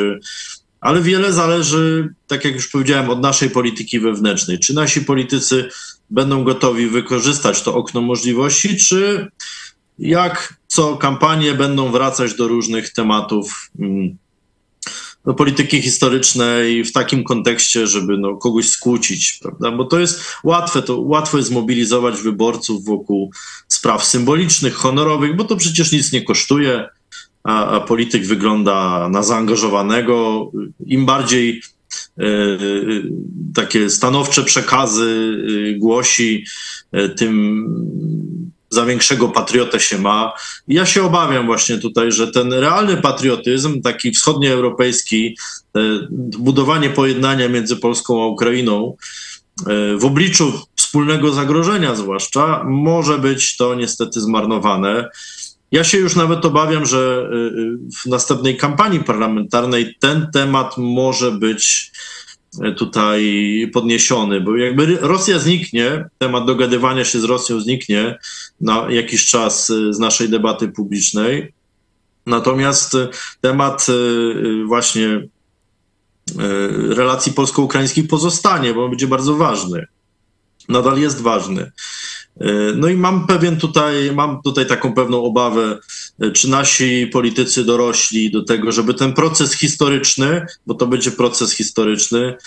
Ale 0.83 1.01
wiele 1.01 1.33
zależy, 1.33 2.13
tak 2.27 2.45
jak 2.45 2.53
już 2.53 2.67
powiedziałem, 2.67 3.09
od 3.09 3.21
naszej 3.21 3.49
polityki 3.49 3.99
wewnętrznej. 3.99 4.59
Czy 4.59 4.73
nasi 4.73 5.01
politycy 5.01 5.69
będą 6.09 6.43
gotowi 6.43 6.87
wykorzystać 6.87 7.61
to 7.61 7.75
okno 7.75 8.01
możliwości, 8.01 8.77
czy 8.77 9.27
jak 9.99 10.53
co 10.67 10.97
kampanie 10.97 11.53
będą 11.53 11.91
wracać 11.91 12.33
do 12.33 12.47
różnych 12.47 12.93
tematów 12.93 13.71
mm, 13.79 14.17
do 15.25 15.33
polityki 15.33 15.81
historycznej 15.81 16.83
w 16.83 16.91
takim 16.91 17.23
kontekście, 17.23 17.87
żeby 17.87 18.17
no, 18.17 18.35
kogoś 18.35 18.69
skłócić, 18.69 19.39
prawda? 19.41 19.71
Bo 19.71 19.85
to 19.85 19.99
jest 19.99 20.21
łatwe, 20.43 20.81
to 20.81 21.01
łatwo 21.01 21.37
jest 21.37 21.49
zmobilizować 21.49 22.21
wyborców 22.21 22.85
wokół 22.85 23.31
spraw 23.67 24.05
symbolicznych, 24.05 24.73
honorowych, 24.73 25.35
bo 25.35 25.43
to 25.43 25.55
przecież 25.55 25.91
nic 25.91 26.11
nie 26.11 26.21
kosztuje 26.21 26.89
polityk 27.87 28.25
wygląda 28.25 29.09
na 29.09 29.23
zaangażowanego. 29.23 30.51
Im 30.85 31.05
bardziej 31.05 31.61
e, 32.19 32.23
takie 33.55 33.89
stanowcze 33.89 34.43
przekazy 34.43 35.37
e, 35.71 35.79
głosi, 35.79 36.45
e, 36.91 37.09
tym 37.09 37.65
za 38.73 38.85
większego 38.85 39.29
patriotę 39.29 39.79
się 39.79 39.97
ma. 39.97 40.33
Ja 40.67 40.85
się 40.85 41.03
obawiam 41.03 41.45
właśnie 41.45 41.77
tutaj, 41.77 42.11
że 42.11 42.31
ten 42.31 42.53
realny 42.53 42.97
patriotyzm, 42.97 43.81
taki 43.81 44.11
wschodnioeuropejski, 44.11 45.37
e, 45.75 45.79
budowanie 46.39 46.89
pojednania 46.89 47.49
między 47.49 47.75
Polską 47.75 48.23
a 48.23 48.27
Ukrainą, 48.27 48.95
e, 49.67 49.97
w 49.97 50.05
obliczu 50.05 50.53
wspólnego 50.75 51.31
zagrożenia 51.31 51.95
zwłaszcza, 51.95 52.63
może 52.67 53.17
być 53.17 53.57
to 53.57 53.75
niestety 53.75 54.21
zmarnowane. 54.21 55.09
Ja 55.73 55.83
się 55.83 55.97
już 55.97 56.15
nawet 56.15 56.45
obawiam, 56.45 56.85
że 56.85 57.29
y, 57.31 57.35
y, 57.35 57.77
w 58.03 58.05
następnej 58.05 58.57
kampanii 58.57 58.99
parlamentarnej 58.99 59.95
ten 59.99 60.27
temat 60.33 60.77
może 60.77 61.31
być 61.31 61.91
y, 62.65 62.73
tutaj 62.73 63.21
podniesiony, 63.73 64.41
bo 64.41 64.57
jakby 64.57 64.97
Rosja 65.01 65.39
zniknie, 65.39 66.05
temat 66.17 66.45
dogadywania 66.45 67.05
się 67.05 67.19
z 67.19 67.23
Rosją 67.23 67.59
zniknie 67.59 68.17
na 68.61 68.91
jakiś 68.91 69.25
czas 69.25 69.69
y, 69.69 69.93
z 69.93 69.99
naszej 69.99 70.29
debaty 70.29 70.67
publicznej. 70.67 71.53
Natomiast 72.25 72.97
temat 73.41 73.87
właśnie 74.65 75.27
relacji 76.89 77.31
polsko-ukraińskich 77.31 78.07
pozostanie, 78.07 78.73
bo 78.73 78.83
on 78.83 78.89
będzie 78.89 79.07
bardzo 79.07 79.35
ważny. 79.35 79.87
Nadal 80.69 80.99
jest 80.99 81.21
ważny. 81.21 81.71
Y, 82.41 82.73
No 82.75 82.87
i 82.87 82.95
mam 82.95 83.27
pewien 83.27 83.57
tutaj, 83.57 84.11
mam 84.15 84.41
tutaj 84.41 84.67
taką 84.67 84.93
pewną 84.93 85.23
obawę, 85.23 85.79
y, 86.23 86.31
czy 86.31 86.49
nasi 86.49 87.07
politycy 87.07 87.63
dorośli 87.63 88.31
do 88.31 88.43
tego, 88.43 88.71
żeby 88.71 88.93
ten 88.93 89.13
proces 89.13 89.53
historyczny, 89.53 90.45
bo 90.67 90.73
to 90.73 90.87
będzie 90.87 91.11
proces 91.11 91.51
historyczny, 91.51 92.37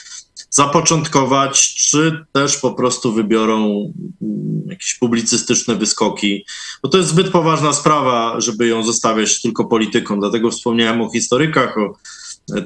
zapoczątkować, 0.51 1.75
czy 1.75 2.25
też 2.33 2.57
po 2.57 2.73
prostu 2.73 3.13
wybiorą 3.13 3.93
mm, 4.23 4.63
jakieś 4.67 4.95
publicystyczne 4.95 5.77
wyskoki, 5.77 6.45
bo 6.83 6.89
to 6.89 6.99
jest 6.99 7.11
zbyt 7.11 7.29
poważna 7.29 7.73
sprawa, 7.73 8.41
żeby 8.41 8.67
ją 8.67 8.83
zostawiać 8.83 9.43
tylko 9.43 9.65
politykom. 9.65 10.21
Dlatego 10.21 10.51
wspomniałem 10.51 11.01
o 11.01 11.11
historykach, 11.13 11.79
o 11.79 11.97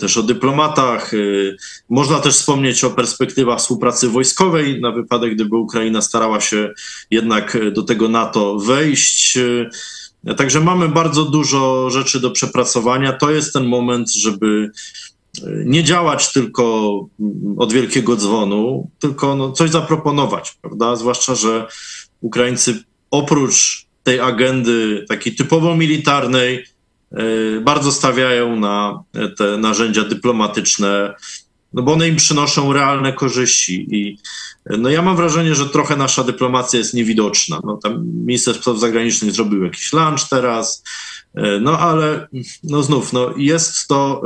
też 0.00 0.16
o 0.16 0.22
dyplomatach. 0.22 1.12
Można 1.88 2.18
też 2.18 2.34
wspomnieć 2.34 2.84
o 2.84 2.90
perspektywach 2.90 3.58
współpracy 3.58 4.08
wojskowej 4.08 4.80
na 4.80 4.92
wypadek, 4.92 5.34
gdyby 5.34 5.56
Ukraina 5.56 6.02
starała 6.02 6.40
się 6.40 6.72
jednak 7.10 7.58
do 7.72 7.82
tego 7.82 8.08
NATO 8.08 8.58
wejść. 8.58 9.38
Także 10.36 10.60
mamy 10.60 10.88
bardzo 10.88 11.24
dużo 11.24 11.90
rzeczy 11.90 12.20
do 12.20 12.30
przepracowania. 12.30 13.12
To 13.12 13.30
jest 13.30 13.52
ten 13.52 13.64
moment, 13.64 14.12
żeby 14.12 14.70
nie 15.64 15.84
działać 15.84 16.32
tylko 16.32 16.94
od 17.56 17.72
wielkiego 17.72 18.16
dzwonu, 18.16 18.90
tylko 18.98 19.36
no 19.36 19.52
coś 19.52 19.70
zaproponować, 19.70 20.58
prawda? 20.62 20.96
Zwłaszcza, 20.96 21.34
że 21.34 21.66
Ukraińcy 22.20 22.84
oprócz 23.10 23.86
tej 24.02 24.20
agendy 24.20 25.04
takiej 25.08 25.34
typowo 25.34 25.76
militarnej, 25.76 26.54
e, 26.56 26.62
bardzo 27.60 27.92
stawiają 27.92 28.56
na 28.56 29.02
te 29.36 29.56
narzędzia 29.56 30.04
dyplomatyczne, 30.04 31.14
no 31.72 31.82
bo 31.82 31.92
one 31.92 32.08
im 32.08 32.16
przynoszą 32.16 32.72
realne 32.72 33.12
korzyści. 33.12 33.86
I 33.90 34.18
no 34.78 34.90
ja 34.90 35.02
mam 35.02 35.16
wrażenie, 35.16 35.54
że 35.54 35.68
trochę 35.68 35.96
nasza 35.96 36.24
dyplomacja 36.24 36.78
jest 36.78 36.94
niewidoczna. 36.94 37.60
No, 37.64 37.76
tam 37.76 38.06
minister 38.06 38.54
spraw 38.54 38.78
zagranicznych 38.78 39.32
zrobił 39.32 39.64
jakiś 39.64 39.92
lunch 39.92 40.28
teraz, 40.30 40.82
e, 41.34 41.60
no 41.60 41.78
ale 41.78 42.28
no 42.64 42.82
znów, 42.82 43.12
no 43.12 43.34
jest 43.36 43.88
to 43.88 44.22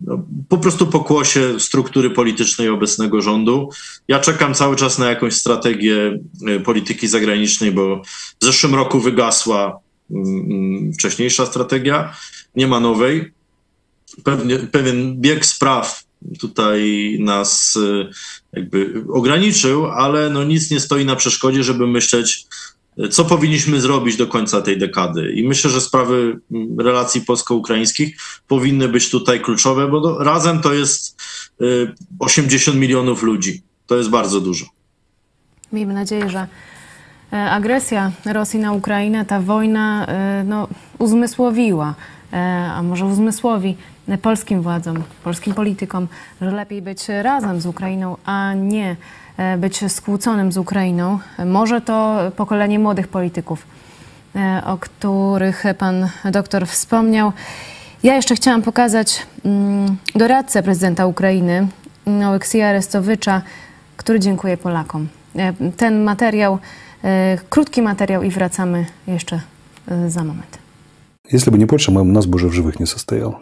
no, 0.00 0.24
po 0.48 0.58
prostu 0.58 0.86
pokłosie 0.86 1.60
struktury 1.60 2.10
politycznej 2.10 2.68
obecnego 2.68 3.20
rządu. 3.20 3.68
Ja 4.08 4.20
czekam 4.20 4.54
cały 4.54 4.76
czas 4.76 4.98
na 4.98 5.10
jakąś 5.10 5.34
strategię 5.34 6.18
e, 6.46 6.60
polityki 6.60 7.08
zagranicznej, 7.08 7.72
bo 7.72 8.02
w 8.40 8.44
zeszłym 8.44 8.74
roku 8.74 9.00
wygasła 9.00 9.80
wcześniejsza 10.94 11.46
strategia, 11.46 12.16
nie 12.56 12.66
ma 12.66 12.80
nowej. 12.80 13.32
Pewnie, 14.24 14.58
pewien 14.58 15.20
bieg 15.20 15.46
spraw 15.46 16.04
tutaj 16.40 17.16
nas 17.20 17.78
e, 17.82 18.08
jakby 18.52 19.04
ograniczył, 19.12 19.86
ale 19.86 20.30
no 20.30 20.44
nic 20.44 20.70
nie 20.70 20.80
stoi 20.80 21.04
na 21.04 21.16
przeszkodzie, 21.16 21.64
żeby 21.64 21.86
myśleć 21.86 22.46
co 23.10 23.24
powinniśmy 23.24 23.80
zrobić 23.80 24.16
do 24.16 24.26
końca 24.26 24.62
tej 24.62 24.78
dekady. 24.78 25.32
I 25.32 25.48
myślę, 25.48 25.70
że 25.70 25.80
sprawy 25.80 26.40
mm, 26.52 26.80
relacji 26.80 27.20
polsko-ukraińskich 27.20 28.16
powinny 28.48 28.88
być 28.88 29.10
tutaj 29.10 29.40
kluczowe, 29.40 29.88
bo 29.88 30.24
razem 30.24 30.60
to 30.60 30.74
jest 30.74 31.22
80 32.18 32.76
y, 32.76 32.80
milionów 32.80 33.22
ludzi. 33.22 33.62
To 33.86 33.96
jest 33.96 34.10
bardzo 34.10 34.40
dużo. 34.40 34.66
Miejmy 35.72 35.94
nadzieję, 35.94 36.30
że 36.30 36.46
agresja 37.36 38.10
Rosji 38.26 38.60
na 38.60 38.72
Ukrainę, 38.72 39.24
ta 39.24 39.40
wojna 39.40 40.06
e, 40.06 40.44
no, 40.44 40.68
uzmysłowiła, 40.98 41.94
e, 42.32 42.36
a 42.74 42.82
może 42.82 43.06
uzmysłowi 43.06 43.76
polskim 44.22 44.62
władzom, 44.62 45.02
polskim 45.24 45.54
politykom, 45.54 46.08
że 46.40 46.50
lepiej 46.50 46.82
być 46.82 47.08
razem 47.08 47.60
z 47.60 47.66
Ukrainą, 47.66 48.16
a 48.24 48.54
nie 48.54 48.96
E, 49.40 49.56
być 49.56 49.92
skłóconym 49.92 50.52
z 50.52 50.56
Ukrainą. 50.56 51.18
Może 51.46 51.80
to 51.80 52.18
pokolenie 52.36 52.78
młodych 52.78 53.08
polityków, 53.08 53.66
e, 54.36 54.62
o 54.66 54.78
których 54.78 55.64
pan 55.78 56.08
doktor 56.24 56.66
wspomniał. 56.66 57.32
Ja 58.02 58.14
jeszcze 58.14 58.34
chciałam 58.34 58.62
pokazać 58.62 59.26
mm, 59.44 59.96
doradcę 60.14 60.62
prezydenta 60.62 61.06
Ukrainy, 61.06 61.68
Oleksija 62.28 62.68
Arestowicza, 62.68 63.42
który 63.96 64.20
dziękuję 64.20 64.56
Polakom. 64.56 65.08
E, 65.36 65.52
ten 65.76 66.02
materiał, 66.02 66.58
krótki 67.48 67.82
materiał 67.82 68.22
i 68.22 68.30
wracamy 68.30 68.86
jeszcze 69.06 69.40
za 70.08 70.24
moment. 70.24 70.58
Если 71.32 71.50
бы 71.50 71.58
не 71.58 71.66
Польша, 71.66 71.92
мы, 71.92 72.04
нас 72.04 72.26
бы 72.26 72.34
уже 72.36 72.48
в 72.48 72.52
живых 72.52 72.80
не 72.80 72.86
состоял. 72.86 73.38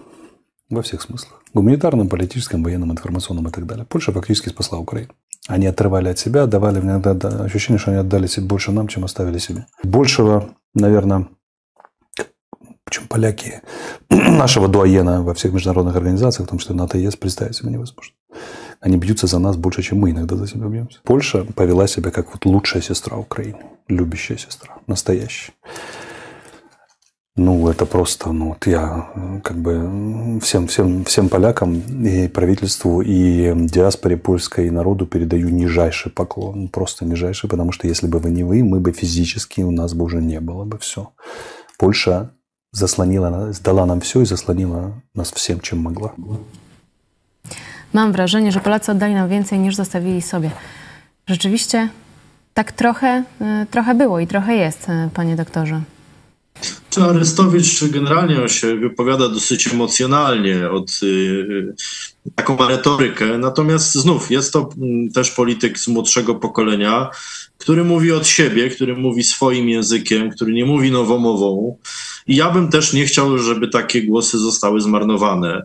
Во 0.71 0.83
всех 0.83 1.01
смыслах. 1.01 1.43
Гуманитарном, 1.55 2.09
политическом, 2.09 2.63
военном, 2.63 2.91
информационном 2.91 3.49
и 3.49 3.51
так 3.51 3.65
далее. 3.67 3.87
Польша 3.89 4.13
фактически 4.13 4.51
спасла 4.51 4.79
Украину. 4.79 5.13
Они 5.49 5.67
отрывали 5.67 6.11
от 6.11 6.19
себя, 6.19 6.47
давали 6.47 6.81
иногда 6.81 7.13
ощущение, 7.45 7.79
что 7.79 7.91
они 7.91 8.01
отдали 8.01 8.27
себе 8.27 8.47
больше 8.47 8.73
нам, 8.73 8.89
чем 8.89 9.05
оставили 9.05 9.39
себе. 9.39 9.67
Большего, 9.83 10.51
наверное, 10.75 11.27
причем 12.85 13.07
поляки, 13.09 13.63
нашего 14.11 14.69
дуаена 14.69 15.23
во 15.23 15.33
всех 15.33 15.53
международных 15.53 15.97
организациях, 15.97 16.47
в 16.47 16.51
том 16.51 16.59
числе 16.59 16.75
НАТО 16.75 16.99
и 16.99 17.03
ЕС, 17.03 17.17
представить 17.17 17.57
себе 17.57 17.71
невозможно. 17.71 18.15
Они 18.81 18.97
бьются 18.97 19.27
за 19.27 19.39
нас 19.39 19.57
больше, 19.57 19.83
чем 19.83 19.99
мы 19.99 20.11
иногда 20.11 20.37
за 20.37 20.47
себя 20.47 20.67
бьемся. 20.69 20.99
Польша 21.03 21.45
повела 21.45 21.87
себя 21.87 22.11
как 22.11 22.33
вот 22.33 22.45
лучшая 22.45 22.83
сестра 22.83 23.17
Украины, 23.17 23.59
любящая 23.89 24.39
сестра, 24.39 24.77
настоящая. 24.87 25.53
Ну, 27.37 27.69
это 27.69 27.87
просто, 27.87 28.33
ну, 28.33 28.49
вот 28.49 28.67
я 28.67 29.11
как 29.45 29.57
бы 29.59 30.41
всем, 30.41 30.67
всем, 30.67 31.05
всем 31.05 31.29
полякам 31.29 31.81
и 32.05 32.27
правительству, 32.27 33.01
и 33.01 33.53
диаспоре 33.55 34.17
польской, 34.17 34.67
и 34.67 34.71
народу 34.71 35.07
передаю 35.07 35.49
нижайший 35.49 36.11
поклон. 36.11 36.69
Просто 36.69 37.05
нижайший, 37.05 37.49
потому 37.49 37.71
что 37.71 37.87
если 37.87 38.09
бы 38.09 38.19
вы 38.19 38.31
не 38.31 38.43
вы, 38.43 38.65
мы 38.65 38.81
бы 38.81 38.91
физически, 38.93 39.61
у 39.61 39.71
нас 39.71 39.95
бы 39.95 40.05
уже 40.05 40.21
не 40.21 40.41
было 40.41 40.65
бы 40.65 40.79
все. 40.79 41.13
Польша 41.79 42.33
заслонила, 42.73 43.53
дала 43.63 43.87
nam 43.87 44.01
все 44.01 44.23
i 44.23 44.27
zasloniła 44.27 45.01
nas 45.15 45.31
всем, 45.31 45.61
czym 45.61 45.79
mogła. 45.79 46.15
Mam 47.93 48.13
wrażenie, 48.13 48.53
że 48.53 48.61
Polacy 48.61 48.93
oddali 48.93 49.15
nam 49.15 49.29
więcej 49.29 49.59
niż 49.59 49.75
zostawili 49.75 50.23
sobie. 50.23 50.51
Rzeczywiście 51.27 51.89
tak 52.55 52.73
trochę, 52.73 53.25
trochę 53.71 53.95
było 53.95 54.21
i 54.21 54.27
trochę 54.27 54.57
jest, 54.57 54.87
panie 55.15 55.37
doktorze. 55.37 55.83
Czy 56.91 57.03
Arestowicz 57.03 57.85
generalnie 57.85 58.49
się 58.49 58.77
wypowiada 58.77 59.29
dosyć 59.29 59.69
emocjonalnie, 59.69 60.71
od, 60.71 61.01
y, 61.03 61.75
taką 62.35 62.57
ma 62.57 62.69
retorykę, 62.69 63.39
natomiast 63.39 63.95
znów 63.95 64.31
jest 64.31 64.53
to 64.53 64.71
mm, 64.79 65.11
też 65.13 65.31
polityk 65.31 65.79
z 65.79 65.89
młodszego 65.89 66.35
pokolenia, 66.35 67.11
który 67.59 67.85
mówi 67.85 68.13
od 68.13 68.27
siebie, 68.27 68.71
który 68.71 68.97
mówi 68.97 69.23
swoim 69.23 69.69
językiem, 69.69 70.31
który 70.31 70.53
nie 70.53 70.65
mówi 70.65 70.91
nowomową. 70.91 71.77
I 72.27 72.37
ja 72.37 72.51
bym 72.51 72.69
też 72.69 72.93
nie 72.93 73.07
chciał, 73.07 73.39
żeby 73.39 73.69
takie 73.69 74.03
głosy 74.03 74.39
zostały 74.39 74.81
zmarnowane. 74.81 75.63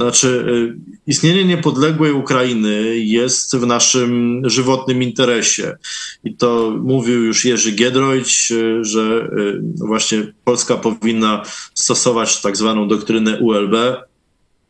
Znaczy, 0.00 0.28
y, 0.28 0.76
istnienie 1.06 1.44
niepodległej 1.44 2.12
Ukrainy 2.12 2.98
jest 2.98 3.56
w 3.56 3.66
naszym 3.66 4.42
żywotnym 4.44 5.02
interesie. 5.02 5.76
I 6.24 6.36
to 6.36 6.76
mówił 6.82 7.24
już 7.24 7.44
Jerzy 7.44 7.72
Giedroyć, 7.72 8.52
y, 8.52 8.84
że 8.84 9.30
y, 9.38 9.86
właśnie 9.86 10.32
Polska 10.44 10.76
powinna 10.76 11.42
stosować 11.74 12.40
tak 12.40 12.56
zwaną 12.56 12.88
doktrynę 12.88 13.38
ULB, 13.40 13.74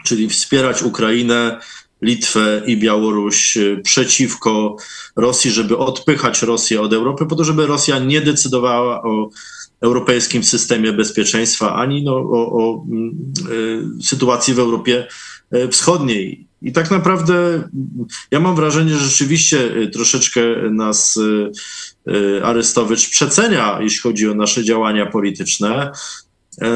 czyli 0.04 0.28
wspierać 0.28 0.82
Ukrainę, 0.82 1.60
Litwę 2.02 2.62
i 2.66 2.76
Białoruś 2.76 3.58
przeciwko 3.82 4.76
Rosji, 5.16 5.50
żeby 5.50 5.76
odpychać 5.76 6.42
Rosję 6.42 6.80
od 6.80 6.92
Europy, 6.92 7.26
po 7.26 7.36
to, 7.36 7.44
żeby 7.44 7.66
Rosja 7.66 7.98
nie 7.98 8.20
decydowała 8.20 9.02
o 9.02 9.30
europejskim 9.80 10.44
systemie 10.44 10.92
bezpieczeństwa, 10.92 11.74
ani 11.74 12.04
no, 12.04 12.16
o, 12.16 12.52
o 12.52 12.86
y, 13.50 14.02
sytuacji 14.02 14.54
w 14.54 14.58
Europie 14.58 15.06
e, 15.50 15.68
Wschodniej. 15.68 16.46
I 16.62 16.72
tak 16.72 16.90
naprawdę 16.90 17.68
ja 18.30 18.40
mam 18.40 18.56
wrażenie, 18.56 18.94
że 18.94 19.08
rzeczywiście 19.08 19.74
e, 19.74 19.86
troszeczkę 19.88 20.40
nas 20.70 21.16
y, 21.16 22.44
Arestowicz 22.44 23.10
przecenia, 23.10 23.78
jeśli 23.82 24.00
chodzi 24.00 24.28
o 24.28 24.34
nasze 24.34 24.64
działania 24.64 25.06
polityczne. 25.06 25.92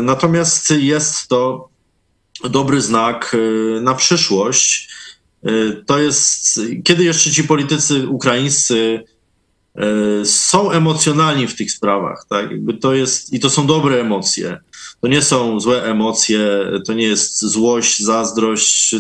Natomiast 0.03 0.71
jest 0.71 1.29
to 1.29 1.69
dobry 2.51 2.81
znak 2.81 3.37
na 3.81 3.95
przyszłość. 3.95 4.89
To 5.87 5.99
jest, 5.99 6.61
kiedy 6.85 7.05
jeszcze 7.05 7.31
ci 7.31 7.45
politycy 7.45 8.09
ukraińscy 8.09 9.05
E, 9.05 9.14
są 10.25 10.71
emocjonalni 10.71 11.47
w 11.47 11.57
tych 11.57 11.73
sprawach, 11.73 12.27
tak? 12.29 12.51
Jakby 12.51 12.75
to 12.75 12.95
jest, 12.95 13.33
I 13.33 13.41
to 13.41 13.51
są 13.51 13.67
dobre 13.67 14.01
emocje. 14.01 14.59
To 15.01 15.09
nie 15.09 15.23
są 15.23 15.61
złe 15.61 15.85
emocje, 15.85 16.49
to 16.87 16.93
nie 16.95 17.05
jest 17.05 17.45
złość, 17.45 18.03
zazdrość, 18.03 18.95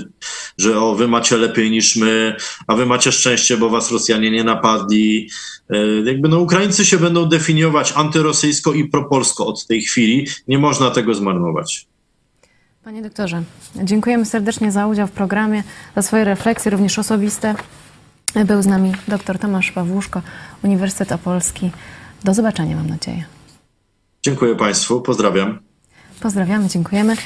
że 0.58 0.80
o, 0.80 0.94
wy 0.94 1.08
macie 1.08 1.36
lepiej 1.36 1.70
niż 1.70 1.96
my, 1.96 2.36
a 2.66 2.74
wy 2.74 2.86
macie 2.86 3.12
szczęście, 3.12 3.56
bo 3.56 3.70
was 3.70 3.92
Rosjanie 3.92 4.30
nie 4.30 4.44
napadli. 4.44 5.30
E, 5.70 5.76
jakby 6.04 6.28
no, 6.28 6.38
Ukraińcy 6.38 6.84
się 6.84 6.98
będą 6.98 7.28
definiować 7.28 7.92
antyrosyjsko 7.96 8.72
i 8.72 8.88
propolsko 8.88 9.46
od 9.46 9.66
tej 9.66 9.82
chwili. 9.82 10.26
Nie 10.48 10.58
można 10.58 10.90
tego 10.90 11.14
zmarnować. 11.14 11.86
Panie 12.84 13.02
doktorze, 13.02 13.42
dziękujemy 13.82 14.24
serdecznie 14.24 14.72
za 14.72 14.86
udział 14.86 15.06
w 15.06 15.12
programie, 15.12 15.62
za 15.96 16.02
swoje 16.02 16.24
refleksje, 16.24 16.70
również 16.70 16.98
osobiste. 16.98 17.54
Był 18.34 18.62
z 18.62 18.66
nami 18.66 18.92
dr 19.08 19.38
Tomasz 19.38 19.72
Pawłuszko, 19.72 20.22
Uniwersytet 20.64 21.12
Opolski. 21.12 21.70
Do 22.24 22.34
zobaczenia, 22.34 22.76
mam 22.76 22.86
nadzieję. 22.86 23.24
Dziękuję 24.22 24.56
Państwu, 24.56 25.00
pozdrawiam. 25.00 25.58
Pozdrawiamy, 26.20 26.68
dziękujemy. 26.68 27.16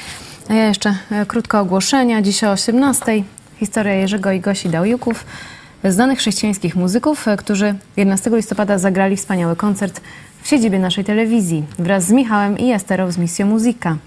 A 0.49 0.53
ja 0.53 0.67
jeszcze 0.67 0.95
e, 1.11 1.25
krótko 1.25 1.59
ogłoszenia. 1.59 2.21
Dziś 2.21 2.43
o 2.43 2.47
18:00 2.53 3.23
historia 3.59 3.93
Jerzego 3.93 4.31
i 4.31 4.39
Gosi 4.39 4.69
Dałjuków, 4.69 5.25
znanych 5.83 6.19
chrześcijańskich 6.19 6.75
muzyków, 6.75 7.27
e, 7.27 7.37
którzy 7.37 7.75
11 7.97 8.29
listopada 8.35 8.77
zagrali 8.77 9.17
wspaniały 9.17 9.55
koncert 9.55 10.01
w 10.41 10.47
siedzibie 10.47 10.79
naszej 10.79 11.05
telewizji 11.05 11.63
wraz 11.79 12.05
z 12.05 12.11
Michałem 12.11 12.57
i 12.59 12.71
Esterą 12.71 13.11
z 13.11 13.17
Misją 13.17 13.45
Muzyka. 13.45 13.97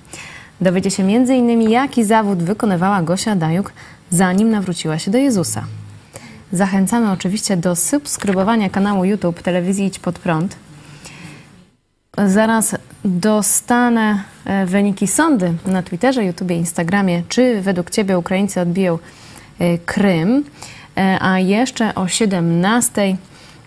Dowiecie 0.61 0.91
się 0.91 1.03
m.in. 1.03 1.63
jaki 1.71 2.05
zawód 2.05 2.43
wykonywała 2.43 3.03
Gosia 3.03 3.37
Dajuk, 3.37 3.73
zanim 4.11 4.51
nawróciła 4.51 4.99
się 4.99 5.11
do 5.11 5.19
Jezusa. 5.19 5.65
Zachęcamy 6.53 7.11
oczywiście 7.11 7.57
do 7.57 7.77
subskrybowania 7.77 8.71
kanału 8.71 9.05
YouTube 9.05 9.43
Telewizji 9.43 9.87
Idź 9.87 9.99
Pod 9.99 10.19
Prąd. 10.19 10.57
Zaraz 12.27 12.77
dostanę 13.05 14.23
e, 14.45 14.67
wyniki 14.67 15.07
sądy 15.07 15.55
na 15.67 15.83
Twitterze, 15.83 16.25
YouTubie, 16.25 16.57
Instagramie, 16.57 17.23
czy 17.29 17.61
według 17.61 17.91
Ciebie 17.91 18.19
Ukraińcy 18.19 18.61
odbiją 18.61 18.99
e, 19.59 19.79
Krym. 19.79 20.45
E, 20.97 21.19
A 21.21 21.39
jeszcze 21.39 21.95
o 21.95 22.09
17 22.09 23.17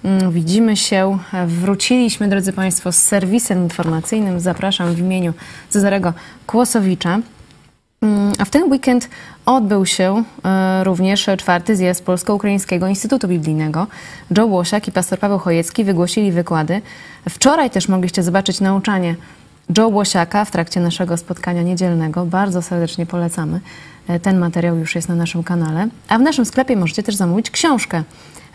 mm, 0.03 0.31
widzimy 0.31 0.77
się. 0.77 1.17
Wróciliśmy, 1.47 2.27
drodzy 2.27 2.53
Państwo, 2.53 2.91
z 2.91 2.97
serwisem 2.97 3.63
informacyjnym. 3.63 4.39
Zapraszam 4.39 4.95
w 4.95 4.99
imieniu 4.99 5.33
Cezarego 5.69 6.13
Kłosowicza. 6.47 7.19
Mm, 8.05 8.33
A 8.39 8.45
w 8.45 8.49
ten 8.49 8.71
weekend 8.71 9.09
odbył 9.45 9.85
się 9.85 10.23
e, 10.45 10.83
również 10.83 11.29
czwarty 11.37 11.75
zjazd 11.75 12.05
Polsko-Ukraińskiego 12.05 12.87
Instytutu 12.87 13.27
Biblijnego. 13.27 13.87
Joe 14.37 14.45
Łosiak 14.45 14.87
i 14.87 14.91
pastor 14.91 15.19
Paweł 15.19 15.39
Chojecki 15.39 15.83
wygłosili 15.83 16.31
wykłady. 16.31 16.81
Wczoraj 17.29 17.69
też 17.69 17.87
mogliście 17.87 18.23
zobaczyć 18.23 18.61
nauczanie 18.61 19.15
Joe 19.77 19.87
Łosiaka 19.87 20.45
w 20.45 20.51
trakcie 20.51 20.79
naszego 20.79 21.17
spotkania 21.17 21.63
niedzielnego. 21.63 22.25
Bardzo 22.25 22.61
serdecznie 22.61 23.05
polecamy. 23.05 23.59
E, 24.07 24.19
Ten 24.19 24.39
materiał 24.39 24.77
już 24.77 24.95
jest 24.95 25.09
na 25.09 25.15
naszym 25.15 25.43
kanale. 25.43 25.87
A 26.09 26.17
w 26.17 26.21
naszym 26.21 26.45
sklepie 26.45 26.75
możecie 26.75 27.03
też 27.03 27.15
zamówić 27.15 27.51
książkę 27.51 28.03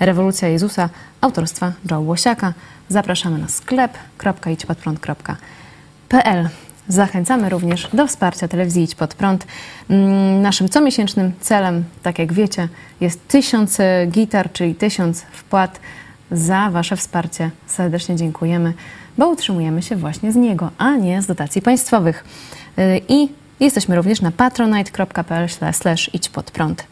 Rewolucja 0.01 0.49
Jezusa 0.49 0.89
autorstwa 1.21 1.73
Joe 1.91 2.01
Łosiaka. 2.01 2.53
Zapraszamy 2.89 3.39
na 3.39 3.49
sklep.idźpodprąd.pl. 3.49 6.49
Zachęcamy 6.91 7.49
również 7.49 7.89
do 7.93 8.07
wsparcia 8.07 8.49
telewizji 8.49 8.83
Idź 8.83 8.95
Pod 8.95 9.15
Prąd. 9.15 9.47
Mm, 9.91 10.43
Naszym 10.43 10.69
comiesięcznym 10.69 11.33
celem, 11.41 11.85
tak 12.03 12.19
jak 12.19 12.33
wiecie, 12.33 12.69
jest 13.01 13.29
tysiąc 13.29 13.81
e, 13.81 14.07
gitar, 14.07 14.53
czyli 14.53 14.75
tysiąc 14.75 15.23
wpłat. 15.33 15.81
Za 16.31 16.71
Wasze 16.71 16.97
wsparcie 16.97 17.51
serdecznie 17.67 18.17
dziękujemy, 18.17 18.75
bo 19.19 19.29
utrzymujemy 19.29 19.83
się 19.83 19.97
właśnie 19.97 20.33
z 20.33 20.37
niego, 20.37 20.71
a 20.79 20.97
nie 20.97 21.23
z 21.23 21.27
dotacji 21.27 21.63
państwowych. 21.63 22.25
Y, 22.79 23.01
I 23.09 23.29
jesteśmy 23.61 23.97
również 23.97 24.21
na 24.21 24.31
patronite.pl 24.31 25.49
idź 26.13 26.29
pod 26.29 26.51
prąd. 26.51 26.85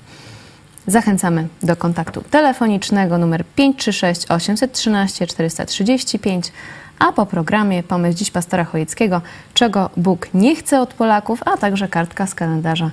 Zachęcamy 0.87 1.49
do 1.63 1.77
kontaktu 1.77 2.23
telefonicznego 2.31 3.19
numer 3.19 3.45
536 3.57 4.31
813 4.31 5.27
435, 5.27 6.53
a 6.99 7.13
po 7.13 7.27
programie 7.27 7.83
pomysł 7.83 8.19
dziś 8.19 8.31
pastora 8.31 8.65
Chojeckiego, 8.65 9.21
czego 9.55 9.91
Bóg 9.97 10.29
nie 10.35 10.57
chce 10.57 10.81
od 10.81 10.95
Polaków, 10.95 11.43
a 11.47 11.57
także 11.57 11.89
kartka 11.89 12.27
z 12.27 12.35
kalendarza 12.35 12.91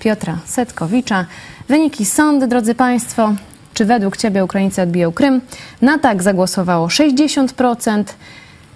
Piotra 0.00 0.38
Setkowicza. 0.44 1.26
Wyniki 1.68 2.04
sądy, 2.04 2.46
drodzy 2.46 2.74
Państwo. 2.74 3.34
Czy 3.74 3.84
według 3.84 4.16
Ciebie 4.16 4.44
Ukraińcy 4.44 4.82
odbiją 4.82 5.12
Krym? 5.12 5.40
Na 5.82 5.98
tak 5.98 6.22
zagłosowało 6.22 6.86
60% 6.86 8.04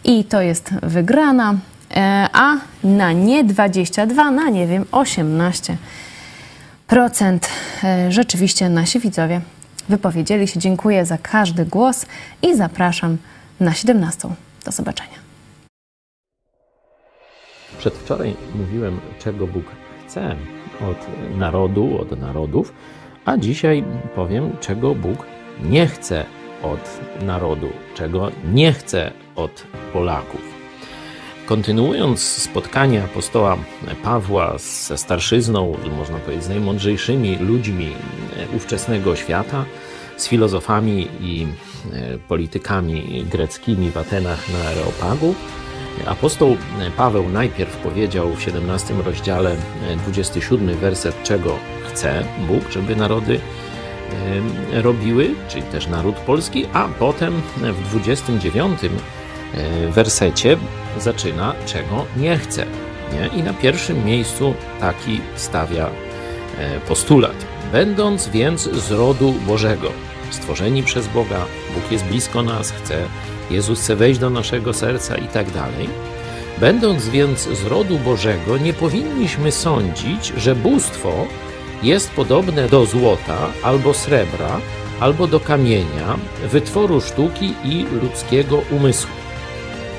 i 0.04 0.24
to 0.24 0.42
jest 0.42 0.70
wygrana, 0.82 1.54
e, 1.96 2.28
a 2.32 2.56
na 2.84 3.12
nie 3.12 3.44
22, 3.44 4.30
na 4.30 4.50
nie 4.50 4.66
wiem 4.66 4.84
18 4.92 5.76
procent 6.86 7.48
e, 7.84 8.12
rzeczywiście 8.12 8.68
nasi 8.68 9.00
widzowie 9.00 9.40
wypowiedzieli 9.88 10.48
się. 10.48 10.60
Dziękuję 10.60 11.06
za 11.06 11.18
każdy 11.18 11.64
głos 11.64 12.06
i 12.42 12.56
zapraszam 12.56 13.16
na 13.60 13.74
17. 13.74 14.28
Do 14.64 14.72
zobaczenia. 14.72 15.18
Przedwczoraj 17.78 18.36
mówiłem, 18.54 19.00
czego 19.18 19.46
Bóg 19.46 19.64
chce 20.06 20.36
od 20.90 21.06
narodu, 21.38 22.00
od 22.00 22.20
narodów, 22.20 22.72
a 23.24 23.36
dzisiaj 23.36 23.84
powiem, 24.14 24.56
czego 24.60 24.94
Bóg 24.94 25.26
nie 25.62 25.86
chce 25.86 26.24
od 26.62 27.00
narodu, 27.22 27.68
czego 27.94 28.30
nie 28.44 28.72
chce 28.72 29.12
od 29.36 29.66
Polaków. 29.92 30.40
Kontynuując 31.46 32.22
spotkanie 32.22 33.04
apostoła 33.04 33.56
Pawła 34.02 34.58
ze 34.58 34.98
starszyzną, 34.98 35.76
można 35.98 36.18
powiedzieć, 36.18 36.44
z 36.44 36.48
najmądrzejszymi 36.48 37.36
ludźmi 37.36 37.92
ówczesnego 38.56 39.16
świata, 39.16 39.64
z 40.16 40.28
filozofami 40.28 41.08
i 41.20 41.46
e, 41.92 42.18
politykami 42.18 43.24
greckimi 43.30 43.90
w 43.90 43.96
Atenach 43.96 44.52
na 44.52 44.68
Areopagu, 44.68 45.34
apostoł 46.06 46.56
Paweł 46.96 47.28
najpierw 47.28 47.76
powiedział 47.76 48.34
w 48.34 48.42
17 48.42 48.94
rozdziale, 49.04 49.56
e, 49.90 49.96
27 49.96 50.76
werset, 50.76 51.22
czego 51.22 51.58
chce 51.88 52.24
Bóg, 52.48 52.70
żeby 52.70 52.96
narody 52.96 53.40
e, 54.72 54.82
robiły, 54.82 55.30
czyli 55.48 55.62
też 55.62 55.86
naród 55.86 56.16
polski, 56.16 56.66
a 56.72 56.88
potem 56.98 57.42
w 57.56 57.90
29 57.90 58.80
wersecie 59.90 60.56
zaczyna, 60.98 61.54
czego 61.66 62.06
nie 62.16 62.38
chce. 62.38 62.66
Nie? 63.12 63.40
I 63.40 63.42
na 63.42 63.52
pierwszym 63.52 64.04
miejscu 64.04 64.54
taki 64.80 65.20
stawia 65.36 65.90
postulat. 66.88 67.51
Będąc 67.72 68.28
więc 68.28 68.62
z 68.62 68.90
rodu 68.90 69.32
Bożego, 69.32 69.92
stworzeni 70.30 70.82
przez 70.82 71.08
Boga, 71.08 71.44
Bóg 71.74 71.92
jest 71.92 72.04
blisko 72.04 72.42
nas, 72.42 72.70
chce, 72.70 73.04
Jezus 73.50 73.80
chce 73.80 73.96
wejść 73.96 74.20
do 74.20 74.30
naszego 74.30 74.72
serca 74.72 75.16
i 75.16 75.28
tak 75.28 75.50
dalej. 75.50 75.88
Będąc 76.60 77.08
więc 77.08 77.40
z 77.40 77.66
rodu 77.66 77.98
Bożego, 77.98 78.58
nie 78.58 78.72
powinniśmy 78.72 79.52
sądzić, 79.52 80.32
że 80.36 80.54
bóstwo 80.54 81.26
jest 81.82 82.10
podobne 82.10 82.68
do 82.68 82.86
złota 82.86 83.38
albo 83.62 83.94
srebra, 83.94 84.60
albo 85.00 85.26
do 85.26 85.40
kamienia, 85.40 86.18
wytworu 86.50 87.00
sztuki 87.00 87.54
i 87.64 87.86
ludzkiego 88.02 88.62
umysłu. 88.70 89.10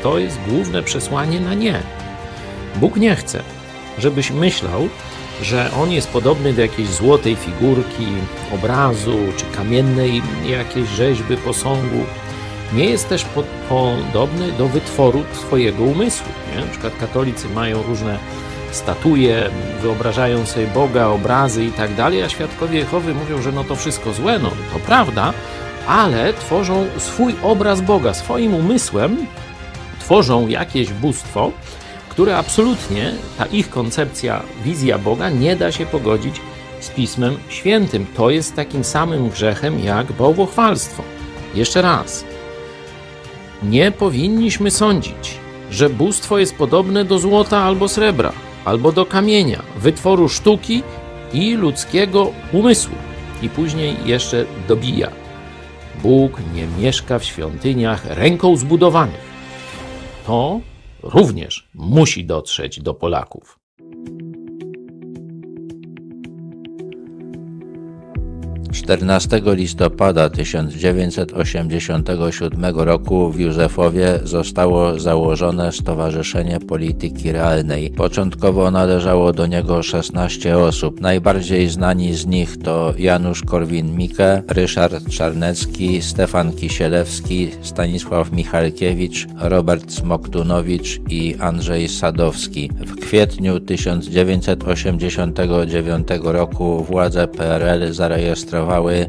To 0.04 0.18
jest 0.20 0.40
główne 0.48 0.84
przesłanie 0.84 1.40
na 1.40 1.54
nie. 1.54 1.80
Bóg 2.76 2.96
nie 2.96 3.16
chce, 3.16 3.44
żebyś 4.00 4.32
myślał, 4.32 4.90
że 5.42 5.72
on 5.82 5.92
jest 5.92 6.10
podobny 6.10 6.54
do 6.54 6.62
jakiejś 6.62 6.90
złotej 6.90 7.36
figurki, 7.36 8.08
obrazu 8.54 9.18
czy 9.38 9.46
kamiennej 9.46 10.22
jakiejś 10.46 10.90
rzeźby, 10.90 11.38
posągu. 11.38 12.06
Nie 12.74 12.86
jest 12.86 13.10
też 13.10 13.26
po, 13.26 13.44
podobny 13.70 14.52
do 14.52 14.68
wytworu 14.68 15.24
swojego 15.34 15.84
umysłu. 15.84 16.28
Nie? 16.56 16.62
Na 16.62 16.68
przykład 16.68 16.98
katolicy 17.00 17.50
mają 17.50 17.84
różne 17.84 18.18
statuje, 18.72 19.50
wyobrażają 19.82 20.46
sobie 20.46 20.68
Boga, 20.68 21.08
obrazy 21.08 21.66
i 21.66 21.72
tak 21.72 21.96
dalej, 21.96 22.24
a 22.24 22.30
świadkowie 22.30 22.80
Jehowy 22.80 23.14
mówią, 23.14 23.42
że 23.42 23.52
no 23.52 23.64
to 23.64 23.76
wszystko 23.76 24.14
złe, 24.14 24.40
no 24.40 24.50
to 24.50 24.80
prawda, 24.80 25.34
ale 25.88 26.34
tworzą 26.34 26.86
swój 26.98 27.36
obraz 27.44 27.82
Boga, 27.82 28.14
swoim 28.14 28.54
umysłem 28.54 29.26
tworzą 30.00 30.48
jakieś 30.48 30.94
bóstwo, 30.94 31.52
które 32.14 32.38
absolutnie, 32.38 33.14
ta 33.38 33.46
ich 33.46 33.70
koncepcja, 33.70 34.44
wizja 34.66 34.98
Boga 34.98 35.30
nie 35.30 35.56
da 35.56 35.72
się 35.72 35.86
pogodzić 35.86 36.42
z 36.80 36.90
Pismem 36.90 37.38
Świętym. 37.50 38.06
To 38.16 38.30
jest 38.30 38.56
takim 38.56 38.84
samym 38.84 39.30
grzechem 39.30 39.80
jak 39.80 40.12
bałwochwalstwo. 40.12 41.04
Jeszcze 41.56 41.82
raz. 41.82 42.26
Nie 43.64 43.92
powinniśmy 43.92 44.72
sądzić, 44.72 45.38
że 45.72 45.90
bóstwo 45.90 46.40
jest 46.40 46.56
podobne 46.56 47.06
do 47.06 47.20
złota 47.20 47.58
albo 47.60 47.88
srebra, 47.88 48.34
albo 48.66 48.92
do 48.92 49.06
kamienia, 49.06 49.62
wytworu 49.78 50.30
sztuki 50.30 50.84
i 51.34 51.54
ludzkiego 51.54 52.32
umysłu. 52.52 52.96
I 53.42 53.50
później 53.50 53.96
jeszcze 54.06 54.46
dobija. 54.68 55.12
Bóg 56.04 56.32
nie 56.54 56.68
mieszka 56.68 57.20
w 57.20 57.24
świątyniach 57.24 58.06
ręką 58.06 58.58
zbudowanych. 58.58 59.34
To 60.26 60.60
również 61.04 61.70
musi 61.74 62.26
dotrzeć 62.26 62.80
do 62.80 62.94
Polaków. 62.94 63.63
14 68.74 69.42
listopada 69.46 70.30
1987 70.30 72.66
roku 72.76 73.30
w 73.30 73.40
Józefowie 73.40 74.20
zostało 74.24 75.00
założone 75.00 75.72
Stowarzyszenie 75.72 76.60
Polityki 76.60 77.32
Realnej. 77.32 77.90
Początkowo 77.90 78.72
należało 78.72 79.34
do 79.34 79.48
niego 79.48 79.84
16 79.84 80.58
osób. 80.58 81.02
Najbardziej 81.02 81.70
znani 81.70 82.14
z 82.14 82.26
nich 82.26 82.58
to 82.58 82.94
Janusz 82.98 83.44
Korwin-Mikke, 83.44 84.42
Ryszard 84.48 85.10
Czarnecki, 85.10 86.02
Stefan 86.02 86.54
Kisielewski, 86.54 87.52
Stanisław 87.62 88.32
Michalkiewicz, 88.32 89.28
Robert 89.40 89.92
Smoktunowicz 89.92 91.00
i 91.10 91.36
Andrzej 91.40 91.90
Sadowski. 91.90 92.70
W 92.80 92.96
kwietniu 92.96 93.60
1989 93.60 96.08
roku 96.24 96.84
władze 96.84 97.28
PRL 97.28 97.94
zarejestrowały 97.94 98.63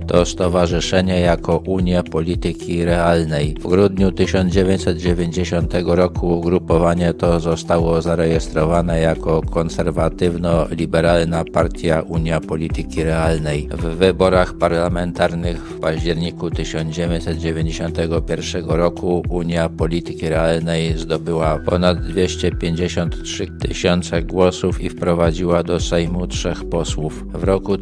to 0.07 0.25
stowarzyszenie 0.25 1.21
jako 1.21 1.57
Unię 1.57 2.03
Polityki 2.03 2.85
Realnej. 2.85 3.55
W 3.61 3.69
grudniu 3.69 4.13
1990 4.13 5.75
roku 5.85 6.39
ugrupowanie 6.39 7.15
to 7.15 7.41
zostało 7.41 8.03
zarejestrowane 8.03 9.01
jako 9.01 9.43
konserwatywno-liberalna 9.43 11.45
partia 11.53 12.03
Unia 12.03 12.41
Polityki 12.41 13.05
Realnej. 13.05 13.69
W 13.73 13.83
wyborach 13.83 14.55
parlamentarnych 14.55 15.57
w 15.57 15.81
październiku 15.81 16.51
1991 16.51 18.69
roku 18.69 19.23
Unia 19.29 19.69
Polityki 19.69 20.29
Realnej 20.29 20.99
zdobyła 20.99 21.59
ponad 21.59 21.99
253 21.99 23.47
tysiące 23.47 24.23
głosów 24.23 24.81
i 24.81 24.91
wprowadziła 24.91 25.63
do 25.63 25.81
Sejmu 25.81 26.27
trzech 26.27 26.65
posłów. 26.65 27.25
W 27.33 27.45
roku 27.45 27.79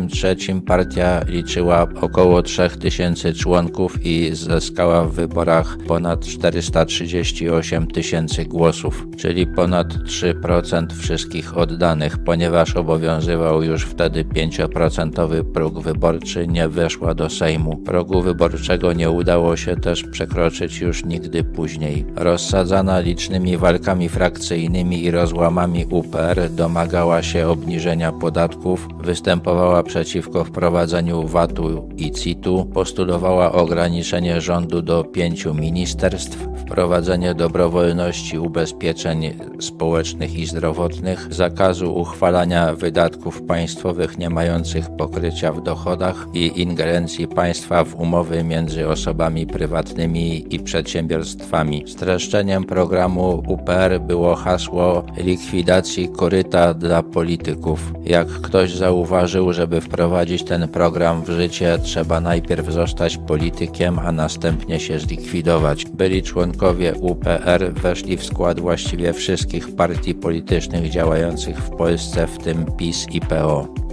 1993 0.00 0.60
partia 0.66 1.20
liczyła 1.28 1.86
około 2.00 2.42
3000 2.42 3.32
członków 3.32 4.06
i 4.06 4.30
zyskała 4.34 5.04
w 5.04 5.12
wyborach 5.12 5.78
ponad 5.88 6.26
438 6.26 7.86
tysięcy 7.86 8.44
głosów, 8.44 9.06
czyli 9.16 9.46
ponad 9.46 9.86
3% 9.88 10.86
wszystkich 10.92 11.58
oddanych, 11.58 12.18
ponieważ 12.18 12.76
obowiązywał 12.76 13.62
już 13.62 13.82
wtedy 13.82 14.24
5% 14.24 15.44
próg 15.44 15.80
wyborczy, 15.80 16.46
nie 16.48 16.68
weszła 16.68 17.14
do 17.14 17.30
Sejmu. 17.30 17.76
Progu 17.76 18.22
wyborczego 18.22 18.92
nie 18.92 19.10
udało 19.10 19.56
się 19.56 19.76
też 19.76 20.04
przekroczyć 20.04 20.80
już 20.80 21.04
nigdy 21.04 21.44
później. 21.44 22.04
Rozsadzana 22.16 23.00
licznymi 23.00 23.56
walkami 23.56 24.08
frakcyjnymi 24.08 25.04
i 25.04 25.10
rozłamami 25.10 25.86
UPR 25.90 26.50
domagała 26.50 27.22
się 27.22 27.48
obniżenia 27.48 28.12
podatków, 28.12 28.88
występowała 29.02 29.82
przeciwko 29.86 30.44
wprowadzeniu 30.44 31.26
VAT-u 31.26 31.88
i 31.96 32.10
CIT-u, 32.10 32.64
postulowała 32.64 33.52
ograniczenie 33.52 34.40
rządu 34.40 34.82
do 34.82 35.04
pięciu 35.04 35.54
ministerstw, 35.54 36.38
wprowadzenie 36.56 37.34
dobrowolności 37.34 38.38
ubezpieczeń 38.38 39.32
społecznych 39.60 40.38
i 40.38 40.46
zdrowotnych, 40.46 41.34
zakazu 41.34 41.94
uchwalania 41.94 42.74
wydatków 42.74 43.42
państwowych 43.42 44.18
nie 44.18 44.30
mających 44.30 44.90
pokrycia 44.96 45.52
w 45.52 45.62
dochodach 45.62 46.26
i 46.34 46.62
ingerencji 46.62 47.28
państwa 47.28 47.84
w 47.84 47.94
umowy 47.94 48.44
między 48.44 48.88
osobami 48.88 49.46
prywatnymi 49.46 50.54
i 50.54 50.60
przedsiębiorstwami. 50.60 51.84
Streszczeniem 51.86 52.64
programu 52.64 53.42
UPR 53.48 54.00
było 54.00 54.34
hasło 54.34 55.04
likwidacji 55.16 56.08
koryta 56.08 56.74
dla 56.74 57.02
polityków. 57.02 57.92
Jak 58.04 58.28
ktoś 58.28 58.74
zauważył, 58.74 59.52
żeby 59.52 59.75
wprowadzić 59.80 60.44
ten 60.44 60.68
program 60.68 61.22
w 61.22 61.30
życie, 61.30 61.78
trzeba 61.82 62.20
najpierw 62.20 62.72
zostać 62.72 63.16
politykiem, 63.16 63.98
a 63.98 64.12
następnie 64.12 64.80
się 64.80 64.98
zlikwidować. 64.98 65.84
Byli 65.84 66.22
członkowie 66.22 66.94
UPR 66.94 67.72
weszli 67.72 68.16
w 68.16 68.24
skład 68.24 68.60
właściwie 68.60 69.12
wszystkich 69.12 69.76
partii 69.76 70.14
politycznych 70.14 70.90
działających 70.90 71.58
w 71.58 71.70
Polsce, 71.70 72.26
w 72.26 72.38
tym 72.38 72.66
PiS 72.78 73.06
i 73.12 73.20
PO. 73.20 73.85